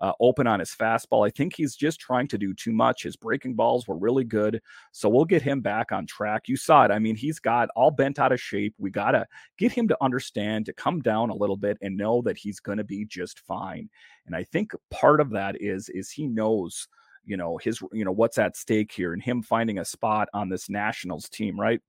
uh, 0.00 0.12
open 0.20 0.46
on 0.46 0.60
his 0.60 0.70
fastball. 0.70 1.26
I 1.26 1.30
think 1.30 1.54
he's 1.54 1.76
just 1.76 2.00
trying 2.00 2.28
to 2.28 2.38
do 2.38 2.54
too 2.54 2.72
much. 2.72 3.02
His 3.02 3.16
breaking 3.16 3.54
balls 3.54 3.86
were 3.86 3.96
really 3.96 4.24
good. 4.24 4.60
So 4.92 5.08
we'll 5.08 5.24
get 5.24 5.42
him 5.42 5.60
back 5.60 5.92
on 5.92 6.06
track. 6.06 6.48
You 6.48 6.56
saw 6.56 6.84
it. 6.84 6.90
I 6.90 6.98
mean, 6.98 7.16
he's 7.16 7.38
got 7.38 7.68
all 7.76 7.90
bent 7.90 8.18
out 8.18 8.32
of 8.32 8.40
shape. 8.40 8.74
We 8.78 8.90
got 8.90 9.12
to 9.12 9.26
get 9.58 9.72
him 9.72 9.88
to 9.88 9.96
understand, 10.00 10.66
to 10.66 10.72
come 10.72 11.00
down 11.00 11.30
a 11.30 11.36
little 11.36 11.56
bit 11.56 11.78
and 11.82 11.96
know 11.96 12.22
that 12.22 12.38
he's 12.38 12.60
going 12.60 12.78
to 12.78 12.84
be 12.84 13.04
just 13.04 13.40
fine. 13.40 13.88
And 14.26 14.34
I 14.34 14.44
think 14.44 14.72
part 14.90 15.20
of 15.20 15.30
that 15.30 15.60
is, 15.60 15.88
is 15.88 16.10
he 16.10 16.26
knows 16.26 16.88
you 17.24 17.36
know 17.36 17.56
his 17.58 17.80
you 17.92 18.04
know 18.04 18.10
what's 18.10 18.36
at 18.36 18.56
stake 18.56 18.90
here 18.90 19.12
and 19.12 19.22
him 19.22 19.42
finding 19.42 19.78
a 19.78 19.84
spot 19.84 20.28
on 20.34 20.48
this 20.48 20.68
nationals 20.68 21.28
team 21.28 21.58
right 21.58 21.80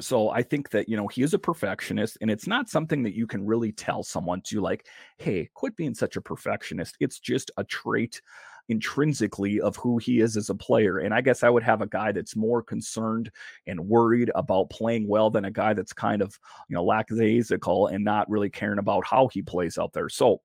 so 0.00 0.30
I 0.30 0.42
think 0.42 0.70
that 0.70 0.88
you 0.88 0.96
know 0.96 1.06
he 1.06 1.22
is 1.22 1.34
a 1.34 1.38
perfectionist, 1.38 2.18
and 2.20 2.30
it's 2.30 2.46
not 2.46 2.68
something 2.68 3.02
that 3.02 3.14
you 3.14 3.26
can 3.26 3.44
really 3.44 3.72
tell 3.72 4.02
someone 4.02 4.40
to 4.42 4.60
like, 4.60 4.86
hey, 5.18 5.50
quit 5.54 5.76
being 5.76 5.94
such 5.94 6.16
a 6.16 6.20
perfectionist. 6.20 6.96
It's 7.00 7.18
just 7.18 7.50
a 7.56 7.64
trait 7.64 8.20
intrinsically 8.68 9.60
of 9.60 9.76
who 9.76 9.98
he 9.98 10.20
is 10.20 10.36
as 10.36 10.48
a 10.48 10.54
player. 10.54 10.98
And 10.98 11.12
I 11.12 11.20
guess 11.20 11.42
I 11.42 11.50
would 11.50 11.64
have 11.64 11.82
a 11.82 11.86
guy 11.86 12.12
that's 12.12 12.36
more 12.36 12.62
concerned 12.62 13.30
and 13.66 13.80
worried 13.80 14.30
about 14.34 14.70
playing 14.70 15.08
well 15.08 15.30
than 15.30 15.44
a 15.44 15.50
guy 15.50 15.74
that's 15.74 15.92
kind 15.92 16.22
of 16.22 16.38
you 16.68 16.74
know 16.74 16.84
lackadaisical 16.84 17.88
and 17.88 18.04
not 18.04 18.30
really 18.30 18.50
caring 18.50 18.78
about 18.78 19.04
how 19.06 19.28
he 19.28 19.42
plays 19.42 19.78
out 19.78 19.92
there. 19.92 20.08
So 20.08 20.40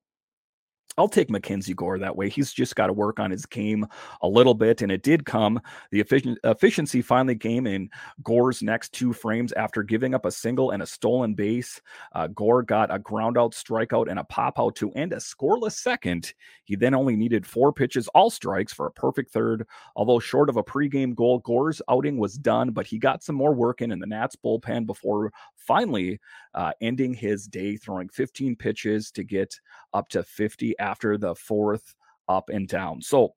I'll 0.96 1.08
take 1.08 1.30
Mackenzie 1.30 1.74
Gore 1.74 1.98
that 1.98 2.16
way. 2.16 2.28
He's 2.28 2.52
just 2.52 2.74
got 2.74 2.88
to 2.88 2.92
work 2.92 3.20
on 3.20 3.30
his 3.30 3.46
game 3.46 3.86
a 4.20 4.28
little 4.28 4.54
bit, 4.54 4.82
and 4.82 4.90
it 4.90 5.02
did 5.02 5.24
come. 5.24 5.60
The 5.92 6.00
efficiency 6.00 7.02
finally 7.02 7.36
came 7.36 7.68
in 7.68 7.88
Gore's 8.24 8.62
next 8.62 8.92
two 8.92 9.12
frames 9.12 9.52
after 9.52 9.84
giving 9.84 10.14
up 10.14 10.24
a 10.24 10.30
single 10.32 10.72
and 10.72 10.82
a 10.82 10.86
stolen 10.86 11.34
base. 11.34 11.80
Uh, 12.12 12.26
Gore 12.28 12.64
got 12.64 12.92
a 12.92 12.98
ground 12.98 13.38
out 13.38 13.52
strikeout 13.52 14.10
and 14.10 14.18
a 14.18 14.24
pop 14.24 14.58
out 14.58 14.74
to 14.76 14.90
end 14.92 15.12
a 15.12 15.16
scoreless 15.16 15.72
second. 15.72 16.34
He 16.64 16.74
then 16.74 16.94
only 16.94 17.14
needed 17.14 17.46
four 17.46 17.72
pitches, 17.72 18.08
all 18.08 18.30
strikes, 18.30 18.72
for 18.72 18.86
a 18.86 18.92
perfect 18.92 19.30
third. 19.30 19.66
Although 19.94 20.18
short 20.18 20.48
of 20.48 20.56
a 20.56 20.64
pregame 20.64 21.14
goal, 21.14 21.38
Gore's 21.38 21.80
outing 21.88 22.18
was 22.18 22.34
done, 22.34 22.70
but 22.70 22.86
he 22.86 22.98
got 22.98 23.22
some 23.22 23.36
more 23.36 23.54
work 23.54 23.82
in 23.82 23.92
in 23.92 24.00
the 24.00 24.06
Nats 24.06 24.36
bullpen 24.36 24.86
before 24.86 25.32
finally 25.54 26.18
uh, 26.54 26.72
ending 26.80 27.14
his 27.14 27.46
day 27.46 27.76
throwing 27.76 28.08
15 28.08 28.56
pitches 28.56 29.10
to 29.12 29.22
get 29.22 29.54
up 29.92 30.08
to 30.08 30.22
50 30.22 30.77
after 30.78 31.18
the 31.18 31.34
fourth 31.34 31.94
up 32.28 32.50
and 32.50 32.68
down. 32.68 33.00
So 33.02 33.34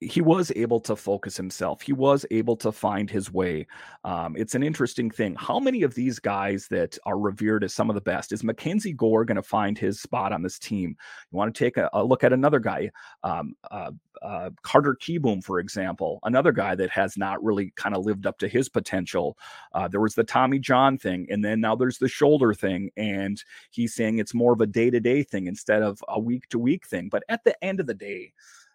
he 0.00 0.20
was 0.20 0.52
able 0.54 0.80
to 0.80 0.94
focus 0.94 1.36
himself. 1.36 1.82
He 1.82 1.92
was 1.92 2.24
able 2.30 2.56
to 2.56 2.70
find 2.70 3.10
his 3.10 3.32
way. 3.32 3.66
Um, 4.04 4.36
it's 4.36 4.54
an 4.54 4.62
interesting 4.62 5.10
thing. 5.10 5.34
How 5.36 5.58
many 5.58 5.82
of 5.82 5.94
these 5.94 6.18
guys 6.18 6.68
that 6.68 6.98
are 7.04 7.18
revered 7.18 7.64
as 7.64 7.74
some 7.74 7.90
of 7.90 7.94
the 7.94 8.00
best 8.00 8.32
is 8.32 8.44
Mackenzie 8.44 8.92
Gore 8.92 9.24
going 9.24 9.36
to 9.36 9.42
find 9.42 9.76
his 9.76 10.00
spot 10.00 10.32
on 10.32 10.42
this 10.42 10.58
team? 10.58 10.96
You 11.30 11.36
want 11.36 11.54
to 11.54 11.58
take 11.58 11.76
a, 11.76 11.90
a 11.92 12.04
look 12.04 12.22
at 12.22 12.32
another 12.32 12.60
guy, 12.60 12.90
um, 13.24 13.54
uh, 13.70 13.90
uh, 14.22 14.50
Carter 14.62 14.96
Kieboom, 15.00 15.42
for 15.42 15.60
example, 15.60 16.18
another 16.24 16.52
guy 16.52 16.74
that 16.74 16.90
has 16.90 17.16
not 17.16 17.42
really 17.42 17.72
kind 17.76 17.94
of 17.94 18.04
lived 18.04 18.26
up 18.26 18.38
to 18.38 18.48
his 18.48 18.68
potential. 18.68 19.36
Uh, 19.72 19.88
there 19.88 20.00
was 20.00 20.14
the 20.14 20.24
Tommy 20.24 20.58
John 20.58 20.98
thing, 20.98 21.26
and 21.30 21.44
then 21.44 21.60
now 21.60 21.76
there's 21.76 21.98
the 21.98 22.08
shoulder 22.08 22.54
thing, 22.54 22.90
and 22.96 23.42
he's 23.70 23.94
saying 23.94 24.18
it's 24.18 24.34
more 24.34 24.52
of 24.52 24.60
a 24.60 24.66
day 24.66 24.90
to 24.90 25.00
day 25.00 25.22
thing 25.22 25.46
instead 25.46 25.82
of 25.82 26.02
a 26.08 26.18
week 26.18 26.48
to 26.48 26.58
week 26.58 26.86
thing. 26.86 27.08
But 27.08 27.22
at 27.28 27.44
the 27.44 27.62
end 27.64 27.80
of 27.80 27.86
the 27.86 27.94
day, 27.94 28.32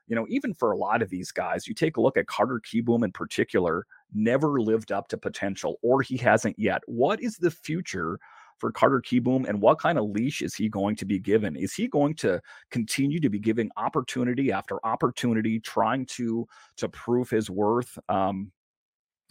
you 0.07 0.15
know, 0.15 0.25
even 0.29 0.53
for 0.53 0.71
a 0.71 0.77
lot 0.77 1.01
of 1.01 1.09
these 1.09 1.31
guys, 1.31 1.67
you 1.67 1.73
take 1.73 1.97
a 1.97 2.01
look 2.01 2.17
at 2.17 2.27
Carter 2.27 2.59
Kieboom 2.59 3.03
in 3.03 3.11
particular, 3.11 3.85
never 4.13 4.59
lived 4.61 4.91
up 4.91 5.07
to 5.09 5.17
potential, 5.17 5.79
or 5.81 6.01
he 6.01 6.17
hasn't 6.17 6.57
yet. 6.59 6.81
What 6.87 7.21
is 7.21 7.37
the 7.37 7.51
future 7.51 8.19
for 8.59 8.71
Carter 8.71 9.01
Kieboom 9.01 9.47
and 9.47 9.61
what 9.61 9.79
kind 9.79 9.97
of 9.97 10.09
leash 10.09 10.41
is 10.41 10.55
he 10.55 10.69
going 10.69 10.95
to 10.97 11.05
be 11.05 11.19
given? 11.19 11.55
Is 11.55 11.73
he 11.73 11.87
going 11.87 12.15
to 12.15 12.41
continue 12.69 13.19
to 13.19 13.29
be 13.29 13.39
giving 13.39 13.69
opportunity 13.77 14.51
after 14.51 14.85
opportunity, 14.85 15.59
trying 15.59 16.05
to 16.07 16.47
to 16.77 16.89
prove 16.89 17.29
his 17.29 17.49
worth? 17.49 17.97
Um, 18.09 18.51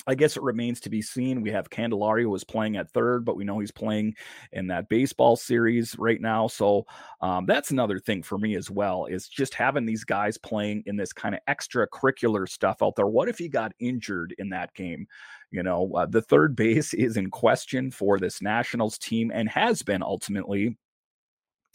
I 0.06 0.14
guess 0.14 0.36
it 0.36 0.42
remains 0.42 0.80
to 0.80 0.90
be 0.90 1.00
seen. 1.00 1.42
We 1.42 1.50
have 1.50 1.70
Candelario 1.70 2.26
was 2.26 2.44
playing 2.44 2.76
at 2.76 2.90
third, 2.90 3.24
but 3.24 3.36
we 3.36 3.44
know 3.44 3.60
he's 3.60 3.70
playing 3.70 4.14
in 4.52 4.66
that 4.68 4.88
baseball 4.88 5.36
series 5.36 5.96
right 5.98 6.20
now. 6.20 6.48
So 6.48 6.86
um, 7.20 7.46
that's 7.46 7.70
another 7.70 7.98
thing 7.98 8.22
for 8.22 8.36
me 8.36 8.56
as 8.56 8.70
well 8.70 9.06
is 9.06 9.28
just 9.28 9.54
having 9.54 9.86
these 9.86 10.04
guys 10.04 10.36
playing 10.38 10.82
in 10.86 10.96
this 10.96 11.12
kind 11.12 11.34
of 11.34 11.40
extracurricular 11.48 12.48
stuff 12.48 12.82
out 12.82 12.96
there. 12.96 13.06
What 13.06 13.28
if 13.28 13.38
he 13.38 13.48
got 13.48 13.72
injured 13.78 14.34
in 14.38 14.48
that 14.50 14.74
game? 14.74 15.06
You 15.52 15.62
know, 15.62 15.92
uh, 15.94 16.06
the 16.06 16.22
third 16.22 16.56
base 16.56 16.94
is 16.94 17.16
in 17.16 17.30
question 17.30 17.90
for 17.90 18.18
this 18.18 18.42
Nationals 18.42 18.98
team 18.98 19.30
and 19.32 19.48
has 19.48 19.82
been 19.82 20.02
ultimately 20.02 20.76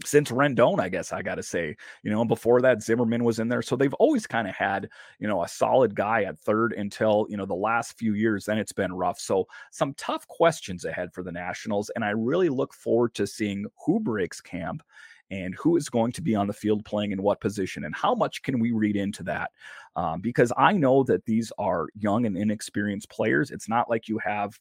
since 0.06 0.30
Rendon, 0.30 0.80
I 0.80 0.90
guess 0.90 1.12
I 1.12 1.22
got 1.22 1.36
to 1.36 1.44
say, 1.44 1.76
you 2.04 2.12
know, 2.12 2.24
before 2.24 2.62
that, 2.62 2.84
Zimmerman 2.84 3.24
was 3.24 3.40
in 3.40 3.48
there. 3.48 3.62
So 3.62 3.76
they've 3.76 3.94
always 3.96 4.28
kind 4.28 4.48
of 4.48 4.56
had, 4.56 4.90
you 5.20 5.28
know, 5.28 5.44
a 5.44 5.48
solid 5.48 5.96
guy 5.96 6.24
at 6.24 6.38
third 6.40 6.74
until, 6.74 7.26
you 7.30 7.38
know, 7.38 7.46
the 7.46 7.56
last 7.56 7.98
few 7.98 8.14
years. 8.14 8.46
Then 8.46 8.60
it's 8.60 8.74
been 8.74 8.94
rough. 8.94 9.20
So 9.20 9.48
some 9.72 9.96
tough 9.96 10.28
questions 10.28 10.86
ahead 10.86 11.14
for 11.14 11.24
the 11.24 11.32
Nationals. 11.32 11.90
And 11.96 12.06
I 12.06 12.10
really 12.10 12.50
look 12.50 12.74
forward 12.74 13.16
to 13.16 13.26
seeing 13.26 13.66
who 13.86 14.00
breaks 14.00 14.40
camp 14.40 14.84
and 15.32 15.56
who 15.56 15.76
is 15.76 15.90
going 15.90 16.12
to 16.14 16.22
be 16.22 16.36
on 16.36 16.48
the 16.48 16.54
field 16.54 16.86
playing 16.86 17.12
in 17.12 17.22
what 17.22 17.42
position 17.42 17.84
and 17.84 17.96
how 17.96 18.16
much 18.16 18.42
can 18.44 18.60
we 18.60 18.72
read 18.72 18.96
into 18.96 19.24
that 19.24 19.52
um, 19.96 20.22
because 20.22 20.54
i 20.58 20.72
know 20.72 21.04
that 21.04 21.26
these 21.26 21.52
are 21.58 21.88
young 22.00 22.26
and 22.26 22.38
inexperienced 22.38 23.10
players 23.10 23.52
it's 23.52 23.68
not 23.68 23.90
like 23.90 24.08
you 24.08 24.18
have 24.20 24.58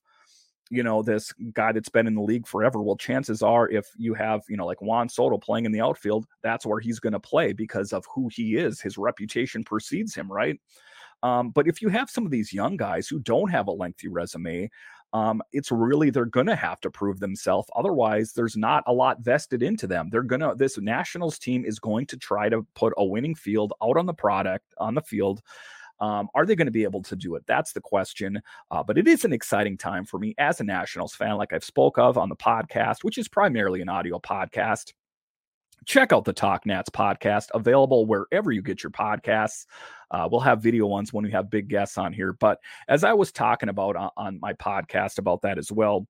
you 0.71 0.83
know, 0.83 1.03
this 1.03 1.33
guy 1.53 1.73
that's 1.73 1.89
been 1.89 2.07
in 2.07 2.15
the 2.15 2.23
league 2.23 2.47
forever. 2.47 2.83
Well, 2.83 2.97
chances 2.97 3.43
are, 3.43 3.69
if 3.69 3.87
you 3.97 4.15
have, 4.15 4.43
you 4.49 4.57
know, 4.57 4.67
like 4.67 4.83
Juan 4.83 5.09
Soto 5.09 5.39
playing 5.39 5.65
in 5.65 5.73
the 5.73 5.81
outfield, 5.81 6.27
that's 6.43 6.67
where 6.67 6.81
he's 6.81 6.99
going 6.99 7.13
to 7.13 7.21
play 7.21 7.53
because 7.53 7.93
of 7.93 8.05
who 8.13 8.29
he 8.33 8.57
is. 8.57 8.81
His 8.81 8.99
reputation 8.99 9.63
precedes 9.63 10.15
him, 10.15 10.31
right? 10.31 10.59
Um, 11.23 11.51
but 11.51 11.67
if 11.67 11.81
you 11.81 11.89
have 11.89 12.11
some 12.11 12.27
of 12.27 12.33
these 12.33 12.53
young 12.53 12.77
guys 12.77 13.09
who 13.09 13.21
don't 13.21 13.51
have 13.51 13.69
a 13.69 13.73
lengthy 13.73 14.09
resume, 14.09 14.69
um, 15.13 15.41
it's 15.53 15.71
really 15.71 16.11
they're 16.11 16.27
going 16.27 16.47
to 16.47 16.57
have 16.57 16.81
to 16.81 16.91
prove 16.91 17.21
themselves. 17.21 17.69
Otherwise, 17.75 18.33
there's 18.33 18.57
not 18.57 18.83
a 18.87 18.93
lot 18.93 19.21
vested 19.21 19.63
into 19.63 19.87
them. 19.87 20.09
They're 20.11 20.23
going 20.23 20.41
to, 20.41 20.55
this 20.57 20.79
Nationals 20.79 21.39
team 21.39 21.65
is 21.65 21.79
going 21.79 22.07
to 22.07 22.17
try 22.17 22.49
to 22.49 22.67
put 22.75 22.93
a 22.99 23.05
winning 23.05 23.35
field 23.35 23.73
out 23.83 23.97
on 23.97 24.07
the 24.07 24.15
product, 24.15 24.67
on 24.79 24.95
the 24.95 25.03
field. 25.03 25.41
Um, 26.01 26.29
are 26.35 26.47
they 26.47 26.57
going 26.57 26.67
to 26.67 26.73
be 26.73 26.85
able 26.85 27.03
to 27.03 27.17
do 27.17 27.35
it? 27.35 27.45
That's 27.47 27.73
the 27.73 27.81
question. 27.81 28.41
Uh, 28.71 28.83
but 28.83 28.99
it 28.99 29.09
is 29.09 29.25
an 29.25 29.33
exciting 29.33 29.77
time 29.77 30.05
for 30.05 30.19
me 30.19 30.35
as 30.39 30.61
a 30.61 30.65
Nationals 30.65 31.15
fan, 31.15 31.37
like 31.37 31.53
I've 31.53 31.65
spoke 31.65 31.99
of 31.99 32.19
on 32.19 32.29
the 32.29 32.37
podcast, 32.37 33.03
which 33.03 33.19
is 33.19 33.29
primarily 33.29 33.81
an 33.81 33.89
audio 33.89 34.19
podcast. 34.19 34.93
Check 35.85 36.13
out 36.13 36.25
the 36.25 36.33
Talk 36.33 36.67
Nats 36.67 36.91
podcast, 36.91 37.47
available 37.55 38.07
wherever 38.07 38.51
you 38.51 38.63
get 38.63 38.83
your 38.83 38.91
podcasts. 38.91 39.67
Uh, 40.11 40.29
we'll 40.31 40.41
have 40.41 40.63
video 40.63 40.87
ones 40.87 41.13
when 41.13 41.25
we 41.25 41.31
have 41.31 41.51
big 41.51 41.69
guests 41.69 41.97
on 41.99 42.13
here. 42.13 42.33
But 42.33 42.59
as 42.89 43.05
I 43.05 43.13
was 43.13 43.31
talking 43.31 43.69
about 43.69 43.95
on, 43.95 44.11
on 44.17 44.41
my 44.41 44.53
podcast 44.55 45.19
about 45.19 45.43
that 45.43 45.59
as 45.59 45.71
well, 45.71 46.07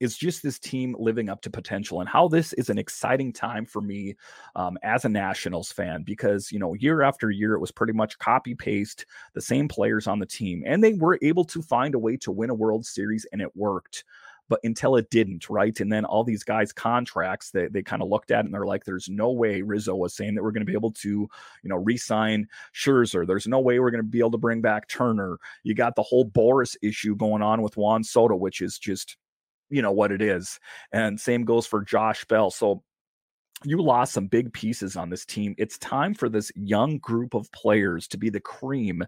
is 0.00 0.16
just 0.16 0.42
this 0.42 0.58
team 0.58 0.94
living 0.98 1.28
up 1.28 1.40
to 1.42 1.50
potential 1.50 2.00
and 2.00 2.08
how 2.08 2.28
this 2.28 2.52
is 2.54 2.70
an 2.70 2.78
exciting 2.78 3.32
time 3.32 3.64
for 3.64 3.80
me 3.80 4.14
um, 4.54 4.78
as 4.82 5.04
a 5.04 5.08
Nationals 5.08 5.72
fan 5.72 6.02
because, 6.02 6.52
you 6.52 6.58
know, 6.58 6.74
year 6.74 7.02
after 7.02 7.30
year, 7.30 7.54
it 7.54 7.60
was 7.60 7.70
pretty 7.70 7.92
much 7.92 8.18
copy 8.18 8.54
paste 8.54 9.06
the 9.34 9.40
same 9.40 9.68
players 9.68 10.06
on 10.06 10.18
the 10.18 10.26
team 10.26 10.62
and 10.66 10.82
they 10.82 10.94
were 10.94 11.18
able 11.22 11.44
to 11.44 11.62
find 11.62 11.94
a 11.94 11.98
way 11.98 12.16
to 12.18 12.32
win 12.32 12.50
a 12.50 12.54
World 12.54 12.84
Series 12.84 13.26
and 13.32 13.40
it 13.40 13.54
worked. 13.56 14.04
But 14.48 14.60
until 14.62 14.94
it 14.94 15.10
didn't, 15.10 15.50
right? 15.50 15.80
And 15.80 15.90
then 15.90 16.04
all 16.04 16.22
these 16.22 16.44
guys' 16.44 16.72
contracts, 16.72 17.50
they, 17.50 17.66
they 17.66 17.82
kind 17.82 18.00
of 18.00 18.08
looked 18.08 18.30
at 18.30 18.44
and 18.44 18.54
they're 18.54 18.64
like, 18.64 18.84
there's 18.84 19.08
no 19.08 19.32
way 19.32 19.60
Rizzo 19.60 19.96
was 19.96 20.14
saying 20.14 20.36
that 20.36 20.44
we're 20.44 20.52
going 20.52 20.64
to 20.64 20.70
be 20.70 20.76
able 20.76 20.92
to, 20.92 21.08
you 21.08 21.28
know, 21.64 21.74
re 21.74 21.96
sign 21.96 22.46
Scherzer. 22.72 23.26
There's 23.26 23.48
no 23.48 23.58
way 23.58 23.80
we're 23.80 23.90
going 23.90 24.04
to 24.04 24.08
be 24.08 24.20
able 24.20 24.30
to 24.30 24.38
bring 24.38 24.60
back 24.60 24.86
Turner. 24.86 25.38
You 25.64 25.74
got 25.74 25.96
the 25.96 26.04
whole 26.04 26.30
Boras 26.30 26.76
issue 26.80 27.16
going 27.16 27.42
on 27.42 27.60
with 27.60 27.76
Juan 27.76 28.04
Soto, 28.04 28.36
which 28.36 28.60
is 28.60 28.78
just 28.78 29.16
you 29.70 29.82
know 29.82 29.92
what 29.92 30.12
it 30.12 30.22
is. 30.22 30.58
And 30.92 31.20
same 31.20 31.44
goes 31.44 31.66
for 31.66 31.82
Josh 31.82 32.24
Bell. 32.24 32.50
So 32.50 32.82
you 33.64 33.80
lost 33.82 34.12
some 34.12 34.26
big 34.26 34.52
pieces 34.52 34.96
on 34.96 35.08
this 35.08 35.24
team. 35.24 35.54
It's 35.58 35.78
time 35.78 36.14
for 36.14 36.28
this 36.28 36.52
young 36.54 36.98
group 36.98 37.34
of 37.34 37.50
players 37.52 38.06
to 38.08 38.18
be 38.18 38.28
the 38.28 38.40
cream 38.40 39.02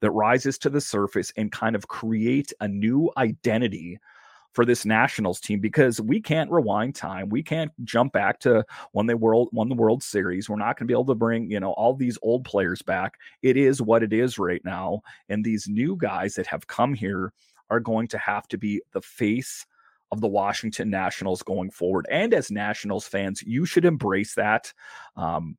that 0.00 0.10
rises 0.10 0.58
to 0.58 0.70
the 0.70 0.80
surface 0.80 1.32
and 1.36 1.52
kind 1.52 1.76
of 1.76 1.88
create 1.88 2.52
a 2.60 2.68
new 2.68 3.10
identity 3.16 3.98
for 4.52 4.64
this 4.66 4.84
Nationals 4.84 5.40
team 5.40 5.60
because 5.60 6.00
we 6.00 6.20
can't 6.20 6.50
rewind 6.50 6.94
time. 6.94 7.28
We 7.28 7.42
can't 7.42 7.72
jump 7.84 8.12
back 8.12 8.38
to 8.40 8.64
when 8.90 9.06
they 9.06 9.14
world 9.14 9.48
won 9.52 9.68
the 9.68 9.74
World 9.74 10.02
Series. 10.02 10.48
We're 10.48 10.56
not 10.56 10.76
going 10.78 10.86
to 10.86 10.90
be 10.90 10.94
able 10.94 11.06
to 11.06 11.14
bring, 11.14 11.50
you 11.50 11.60
know, 11.60 11.72
all 11.72 11.94
these 11.94 12.18
old 12.22 12.44
players 12.44 12.82
back. 12.82 13.14
It 13.40 13.56
is 13.56 13.80
what 13.80 14.02
it 14.02 14.12
is 14.12 14.38
right 14.38 14.62
now. 14.64 15.02
And 15.28 15.44
these 15.44 15.68
new 15.68 15.96
guys 15.96 16.34
that 16.34 16.46
have 16.46 16.66
come 16.66 16.92
here 16.92 17.32
are 17.70 17.80
going 17.80 18.08
to 18.08 18.18
have 18.18 18.46
to 18.48 18.58
be 18.58 18.82
the 18.92 19.00
face 19.00 19.64
of 20.12 20.20
the 20.20 20.28
Washington 20.28 20.90
Nationals 20.90 21.42
going 21.42 21.70
forward. 21.70 22.06
And 22.10 22.32
as 22.34 22.50
Nationals 22.50 23.06
fans, 23.06 23.42
you 23.42 23.66
should 23.66 23.86
embrace 23.86 24.34
that. 24.34 24.72
Um, 25.16 25.56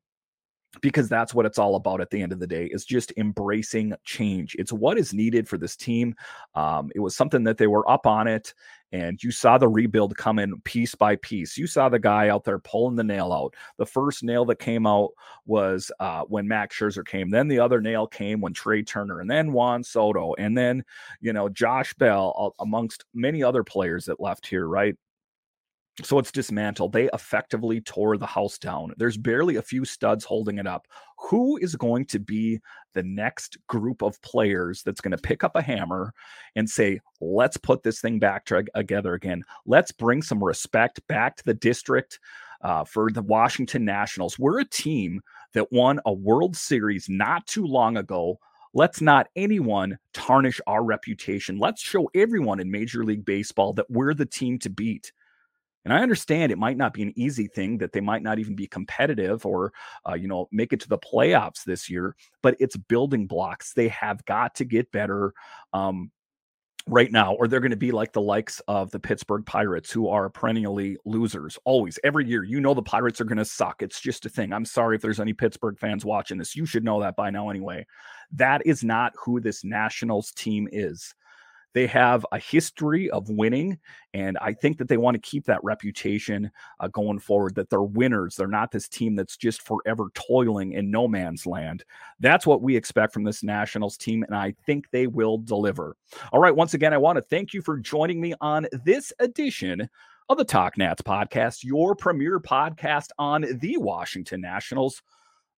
because 0.80 1.08
that's 1.08 1.32
what 1.32 1.46
it's 1.46 1.58
all 1.58 1.76
about 1.76 2.00
at 2.00 2.10
the 2.10 2.20
end 2.20 2.32
of 2.32 2.40
the 2.40 2.48
day 2.48 2.66
is 2.66 2.84
just 2.84 3.12
embracing 3.16 3.94
change 4.02 4.56
it's 4.58 4.72
what 4.72 4.98
is 4.98 5.14
needed 5.14 5.48
for 5.48 5.56
this 5.56 5.76
team 5.76 6.16
um, 6.56 6.90
it 6.96 6.98
was 6.98 7.14
something 7.14 7.44
that 7.44 7.58
they 7.58 7.68
were 7.68 7.88
up 7.88 8.08
on 8.08 8.26
it 8.26 8.52
and 8.94 9.20
you 9.24 9.32
saw 9.32 9.58
the 9.58 9.66
rebuild 9.66 10.16
come 10.16 10.38
in 10.38 10.60
piece 10.60 10.94
by 10.94 11.16
piece. 11.16 11.58
You 11.58 11.66
saw 11.66 11.88
the 11.88 11.98
guy 11.98 12.28
out 12.28 12.44
there 12.44 12.60
pulling 12.60 12.94
the 12.94 13.02
nail 13.02 13.32
out. 13.32 13.54
The 13.76 13.84
first 13.84 14.22
nail 14.22 14.44
that 14.44 14.60
came 14.60 14.86
out 14.86 15.10
was 15.46 15.90
uh, 15.98 16.22
when 16.28 16.46
Max 16.46 16.78
Scherzer 16.78 17.04
came. 17.04 17.28
Then 17.28 17.48
the 17.48 17.58
other 17.58 17.80
nail 17.80 18.06
came 18.06 18.40
when 18.40 18.52
Trea 18.52 18.84
Turner, 18.84 19.18
and 19.18 19.28
then 19.28 19.52
Juan 19.52 19.82
Soto, 19.82 20.34
and 20.38 20.56
then 20.56 20.84
you 21.20 21.32
know 21.32 21.48
Josh 21.48 21.92
Bell, 21.94 22.54
amongst 22.60 23.04
many 23.12 23.42
other 23.42 23.64
players 23.64 24.04
that 24.04 24.20
left 24.20 24.46
here. 24.46 24.68
Right, 24.68 24.94
so 26.02 26.18
it's 26.18 26.32
dismantled. 26.32 26.92
They 26.92 27.08
effectively 27.12 27.80
tore 27.80 28.16
the 28.16 28.26
house 28.26 28.58
down. 28.58 28.92
There's 28.96 29.16
barely 29.16 29.56
a 29.56 29.62
few 29.62 29.84
studs 29.84 30.24
holding 30.24 30.58
it 30.58 30.66
up. 30.66 30.88
Who 31.30 31.56
is 31.58 31.76
going 31.76 32.06
to 32.06 32.18
be 32.18 32.60
the 32.94 33.02
next 33.02 33.56
group 33.68 34.02
of 34.02 34.20
players 34.22 34.82
that's 34.82 35.00
going 35.00 35.16
to 35.16 35.22
pick 35.22 35.44
up 35.44 35.54
a 35.54 35.62
hammer 35.62 36.12
and 36.56 36.68
say, 36.68 37.00
let's 37.20 37.56
put 37.56 37.82
this 37.82 38.00
thing 38.00 38.18
back 38.18 38.44
together 38.44 39.14
again? 39.14 39.44
Let's 39.66 39.92
bring 39.92 40.20
some 40.20 40.42
respect 40.42 41.06
back 41.06 41.36
to 41.36 41.44
the 41.44 41.54
district 41.54 42.18
uh, 42.62 42.84
for 42.84 43.10
the 43.10 43.22
Washington 43.22 43.84
Nationals. 43.84 44.38
We're 44.38 44.60
a 44.60 44.68
team 44.68 45.20
that 45.52 45.70
won 45.70 46.00
a 46.06 46.12
World 46.12 46.56
Series 46.56 47.08
not 47.08 47.46
too 47.46 47.66
long 47.66 47.96
ago. 47.96 48.38
Let's 48.72 49.00
not 49.00 49.28
anyone 49.36 49.98
tarnish 50.12 50.60
our 50.66 50.82
reputation. 50.82 51.58
Let's 51.58 51.80
show 51.80 52.10
everyone 52.14 52.58
in 52.58 52.70
Major 52.70 53.04
League 53.04 53.24
Baseball 53.24 53.72
that 53.74 53.88
we're 53.88 54.14
the 54.14 54.26
team 54.26 54.58
to 54.60 54.70
beat. 54.70 55.12
And 55.84 55.92
I 55.92 56.00
understand 56.00 56.50
it 56.50 56.58
might 56.58 56.76
not 56.76 56.94
be 56.94 57.02
an 57.02 57.12
easy 57.16 57.46
thing 57.46 57.78
that 57.78 57.92
they 57.92 58.00
might 58.00 58.22
not 58.22 58.38
even 58.38 58.54
be 58.54 58.66
competitive 58.66 59.44
or, 59.44 59.72
uh, 60.08 60.14
you 60.14 60.28
know, 60.28 60.48
make 60.50 60.72
it 60.72 60.80
to 60.80 60.88
the 60.88 60.98
playoffs 60.98 61.64
this 61.64 61.90
year, 61.90 62.16
but 62.42 62.56
it's 62.58 62.76
building 62.76 63.26
blocks. 63.26 63.74
They 63.74 63.88
have 63.88 64.24
got 64.24 64.54
to 64.56 64.64
get 64.64 64.90
better. 64.92 65.34
Um, 65.72 66.10
right 66.86 67.10
now, 67.10 67.32
or 67.34 67.48
they're 67.48 67.60
going 67.60 67.70
to 67.70 67.76
be 67.76 67.92
like 67.92 68.12
the 68.12 68.20
likes 68.20 68.60
of 68.68 68.90
the 68.90 68.98
Pittsburgh 68.98 69.44
Pirates, 69.46 69.90
who 69.90 70.08
are 70.08 70.28
perennially 70.28 70.98
losers 71.04 71.58
always, 71.64 71.98
every 72.04 72.26
year. 72.26 72.44
You 72.44 72.60
know, 72.60 72.74
the 72.74 72.82
Pirates 72.82 73.20
are 73.20 73.24
going 73.24 73.38
to 73.38 73.44
suck. 73.44 73.82
It's 73.82 74.00
just 74.00 74.26
a 74.26 74.28
thing. 74.28 74.52
I'm 74.52 74.66
sorry 74.66 74.96
if 74.96 75.02
there's 75.02 75.20
any 75.20 75.32
Pittsburgh 75.32 75.78
fans 75.78 76.04
watching 76.04 76.38
this. 76.38 76.54
You 76.54 76.66
should 76.66 76.84
know 76.84 77.00
that 77.00 77.16
by 77.16 77.30
now 77.30 77.48
anyway. 77.48 77.86
That 78.32 78.66
is 78.66 78.84
not 78.84 79.14
who 79.18 79.40
this 79.40 79.64
Nationals 79.64 80.32
team 80.32 80.68
is. 80.72 81.14
They 81.74 81.88
have 81.88 82.24
a 82.32 82.38
history 82.38 83.10
of 83.10 83.28
winning, 83.28 83.78
and 84.14 84.38
I 84.40 84.52
think 84.52 84.78
that 84.78 84.88
they 84.88 84.96
want 84.96 85.16
to 85.16 85.20
keep 85.20 85.44
that 85.46 85.62
reputation 85.64 86.50
uh, 86.78 86.86
going 86.88 87.18
forward 87.18 87.56
that 87.56 87.68
they're 87.68 87.82
winners. 87.82 88.36
They're 88.36 88.46
not 88.46 88.70
this 88.70 88.88
team 88.88 89.16
that's 89.16 89.36
just 89.36 89.60
forever 89.62 90.06
toiling 90.14 90.72
in 90.72 90.90
no 90.90 91.08
man's 91.08 91.46
land. 91.46 91.84
That's 92.20 92.46
what 92.46 92.62
we 92.62 92.76
expect 92.76 93.12
from 93.12 93.24
this 93.24 93.42
Nationals 93.42 93.96
team, 93.96 94.22
and 94.22 94.36
I 94.36 94.54
think 94.64 94.88
they 94.90 95.08
will 95.08 95.38
deliver. 95.38 95.96
All 96.32 96.40
right, 96.40 96.54
once 96.54 96.74
again, 96.74 96.94
I 96.94 96.98
want 96.98 97.16
to 97.16 97.22
thank 97.22 97.52
you 97.52 97.60
for 97.60 97.76
joining 97.76 98.20
me 98.20 98.34
on 98.40 98.68
this 98.84 99.12
edition 99.18 99.88
of 100.28 100.38
the 100.38 100.44
Talk 100.44 100.78
Nats 100.78 101.02
podcast, 101.02 101.64
your 101.64 101.94
premier 101.94 102.38
podcast 102.38 103.08
on 103.18 103.44
the 103.58 103.76
Washington 103.78 104.40
Nationals. 104.40 105.02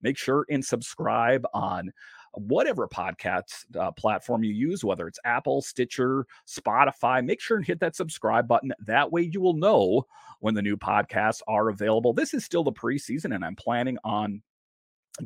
Make 0.03 0.19
sure 0.19 0.45
and 0.51 0.65
subscribe 0.65 1.47
on 1.55 1.93
whatever 2.37 2.87
podcast 2.87 3.65
uh, 3.79 3.91
platform 3.93 4.45
you 4.45 4.53
use, 4.53 4.85
whether 4.85 5.09
it's 5.09 5.19
Apple, 5.25 5.63
Stitcher, 5.63 6.27
Spotify, 6.47 7.25
make 7.25 7.41
sure 7.41 7.57
and 7.57 7.67
hit 7.67 7.81
that 7.81 7.97
subscribe 7.97 8.47
button. 8.47 8.73
That 8.87 9.11
way 9.11 9.23
you 9.23 9.41
will 9.41 9.55
know 9.55 10.07
when 10.41 10.55
the 10.55 10.63
new 10.63 10.77
podcasts 10.77 11.41
are 11.49 11.69
available. 11.69 12.13
This 12.13 12.35
is 12.35 12.45
still 12.45 12.65
the 12.65 12.73
preseason, 12.73 13.35
and 13.35 13.45
I'm 13.45 13.57
planning 13.57 13.99
on 14.05 14.43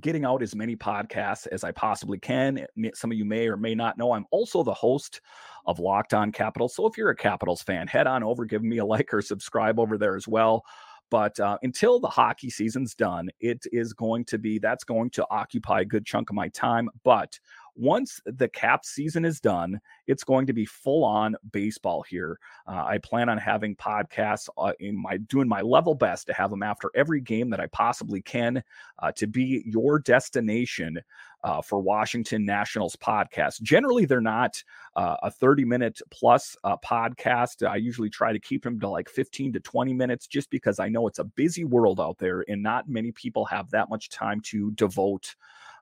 getting 0.01 0.25
out 0.25 0.43
as 0.43 0.55
many 0.55 0.77
podcasts 0.77 1.49
as 1.51 1.65
I 1.65 1.73
possibly 1.73 2.19
can. 2.19 2.65
Some 2.95 3.11
of 3.11 3.19
you 3.19 3.25
may 3.25 3.49
or 3.49 3.57
may 3.57 3.75
not 3.75 3.99
know 3.99 4.13
I'm 4.13 4.27
also 4.31 4.63
the 4.63 4.73
host 4.73 5.21
of 5.67 5.81
Locked 5.81 6.15
On 6.15 6.31
Capitals. 6.31 6.77
So 6.77 6.87
if 6.87 6.97
you're 6.97 7.11
a 7.11 7.17
Capitals 7.17 7.63
fan, 7.63 7.89
head 7.89 8.07
on 8.07 8.23
over, 8.23 8.45
give 8.45 8.63
me 8.63 8.79
a 8.79 8.85
like 8.87 9.13
or 9.13 9.21
subscribe 9.21 9.81
over 9.81 9.99
there 9.99 10.17
as 10.17 10.29
well. 10.29 10.65
But 11.11 11.39
uh, 11.41 11.59
until 11.63 12.01
the 12.01 12.09
hockey 12.09 12.51
season's 12.51 12.95
done, 12.95 13.29
it 13.41 13.67
is 13.73 13.93
going 13.93 14.25
to 14.27 14.39
be 14.39 14.59
that's 14.59 14.85
going 14.85 15.11
to 15.11 15.27
occupy 15.31 15.81
a 15.81 15.85
good 15.85 16.07
chunk 16.07 16.31
of 16.31 16.37
my 16.37 16.49
time. 16.49 16.89
But 17.05 17.39
once 17.81 18.21
the 18.27 18.49
cap 18.49 18.85
season 18.85 19.25
is 19.25 19.41
done, 19.41 19.81
it's 20.07 20.23
going 20.23 20.47
to 20.47 20.53
be 20.53 20.67
full 20.67 21.03
on 21.03 21.35
baseball 21.51 22.03
here. 22.03 22.39
Uh, 22.67 22.85
I 22.85 22.99
plan 22.99 23.31
on 23.31 23.39
having 23.39 23.75
podcasts 23.75 24.51
uh, 24.59 24.73
in 24.81 25.01
my 25.01 25.17
doing 25.17 25.49
my 25.49 25.63
level 25.63 25.95
best 25.95 26.27
to 26.27 26.35
have 26.35 26.51
them 26.51 26.63
after 26.63 26.91
every 26.95 27.23
game 27.23 27.49
that 27.51 27.61
I 27.61 27.69
possibly 27.69 28.21
can 28.21 28.63
uh, 28.99 29.13
to 29.13 29.27
be 29.27 29.63
your 29.65 29.99
destination 29.99 31.01
uh, 31.43 31.63
for 31.63 31.81
Washington 31.81 32.45
Nationals 32.45 32.97
podcast. 32.97 33.63
Generally, 33.63 34.05
they're 34.05 34.21
not 34.21 34.63
uh, 34.95 35.17
a 35.23 35.31
30 35.31 35.65
minute 35.65 36.03
plus 36.11 36.55
uh, 36.65 36.77
podcast. 36.85 37.67
I 37.67 37.77
usually 37.77 38.11
try 38.11 38.35
to 38.35 38.39
keep 38.39 38.63
them 38.63 38.79
to 38.81 38.89
like 38.91 39.09
15 39.09 39.55
to 39.55 39.61
20 39.61 39.95
minutes 39.95 40.27
just 40.27 40.51
because 40.51 40.79
I 40.79 40.91
know 40.91 41.07
it's 41.07 41.19
a 41.19 41.25
busy 41.25 41.65
world 41.65 41.99
out 41.99 42.19
there 42.19 42.45
and 42.47 42.63
not 42.63 42.91
many 42.91 43.11
people 43.11 43.47
have 43.47 43.71
that 43.71 43.89
much 43.89 44.11
time 44.11 44.43
to 44.43 44.71
devote 44.73 45.35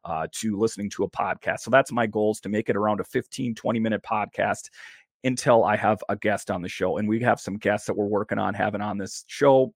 uh, 0.09 0.27
to 0.33 0.59
listening 0.59 0.89
to 0.91 1.05
a 1.05 1.11
podcast. 1.11 1.61
So 1.61 1.71
that's 1.71 1.93
my 1.93 2.07
goal 2.07 2.33
is 2.33 2.41
to 2.41 2.49
make 2.49 2.69
it 2.69 2.77
around 2.77 3.01
a 3.01 3.05
15, 3.05 3.55
20 3.55 3.79
minute 3.79 4.03
podcast 4.03 4.71
until 5.23 5.65
I 5.65 5.77
have 5.77 6.03
a 6.09 6.17
guest 6.17 6.51
on 6.51 6.63
the 6.63 6.69
show. 6.69 6.97
And 6.97 7.09
we 7.09 7.21
have 7.21 7.41
some 7.41 7.59
guests 7.59 7.87
that 7.87 7.95
we're 7.95 8.07
working 8.07 8.39
on 8.39 8.55
having 8.55 8.81
on 8.81 8.97
this 8.97 9.25
show 9.27 9.75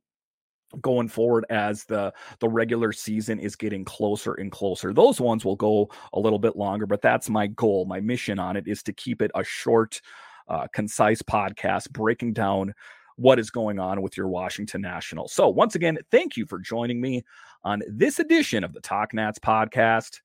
going 0.81 1.07
forward 1.07 1.45
as 1.51 1.85
the 1.85 2.11
the 2.41 2.49
regular 2.49 2.93
season 2.93 3.39
is 3.39 3.55
getting 3.57 3.85
closer 3.85 4.33
and 4.33 4.51
closer 4.51 4.95
those 4.95 5.21
ones 5.21 5.45
will 5.45 5.55
go 5.55 5.91
a 6.15 6.19
little 6.19 6.39
bit 6.39 6.57
longer 6.57 6.87
but 6.87 7.03
that's 7.03 7.29
my 7.29 7.47
goal 7.47 7.85
my 7.85 8.01
mission 8.01 8.39
on 8.39 8.57
it 8.57 8.67
is 8.67 8.83
to 8.83 8.91
keep 8.95 9.21
it 9.21 9.31
a 9.35 9.45
short 9.45 10.01
uh, 10.49 10.67
concise 10.73 11.21
podcast 11.21 11.91
breaking 11.91 12.33
down 12.33 12.73
what 13.17 13.39
is 13.39 13.51
going 13.51 13.79
on 13.79 14.03
with 14.03 14.17
your 14.17 14.29
Washington 14.29 14.81
Nationals. 14.81 15.33
So, 15.33 15.49
once 15.49 15.75
again, 15.75 15.99
thank 16.11 16.37
you 16.37 16.47
for 16.47 16.59
joining 16.59 17.01
me 17.01 17.23
on 17.65 17.83
this 17.89 18.19
edition 18.19 18.65
of 18.65 18.73
the 18.73 18.81
Talk 18.81 19.15
Nats 19.15 19.39
podcast. 19.39 20.21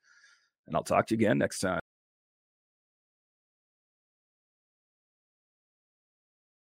And 0.68 0.76
I'll 0.76 0.84
talk 0.84 1.08
to 1.08 1.16
you 1.16 1.20
again 1.20 1.38
next 1.38 1.60
time. 1.60 1.80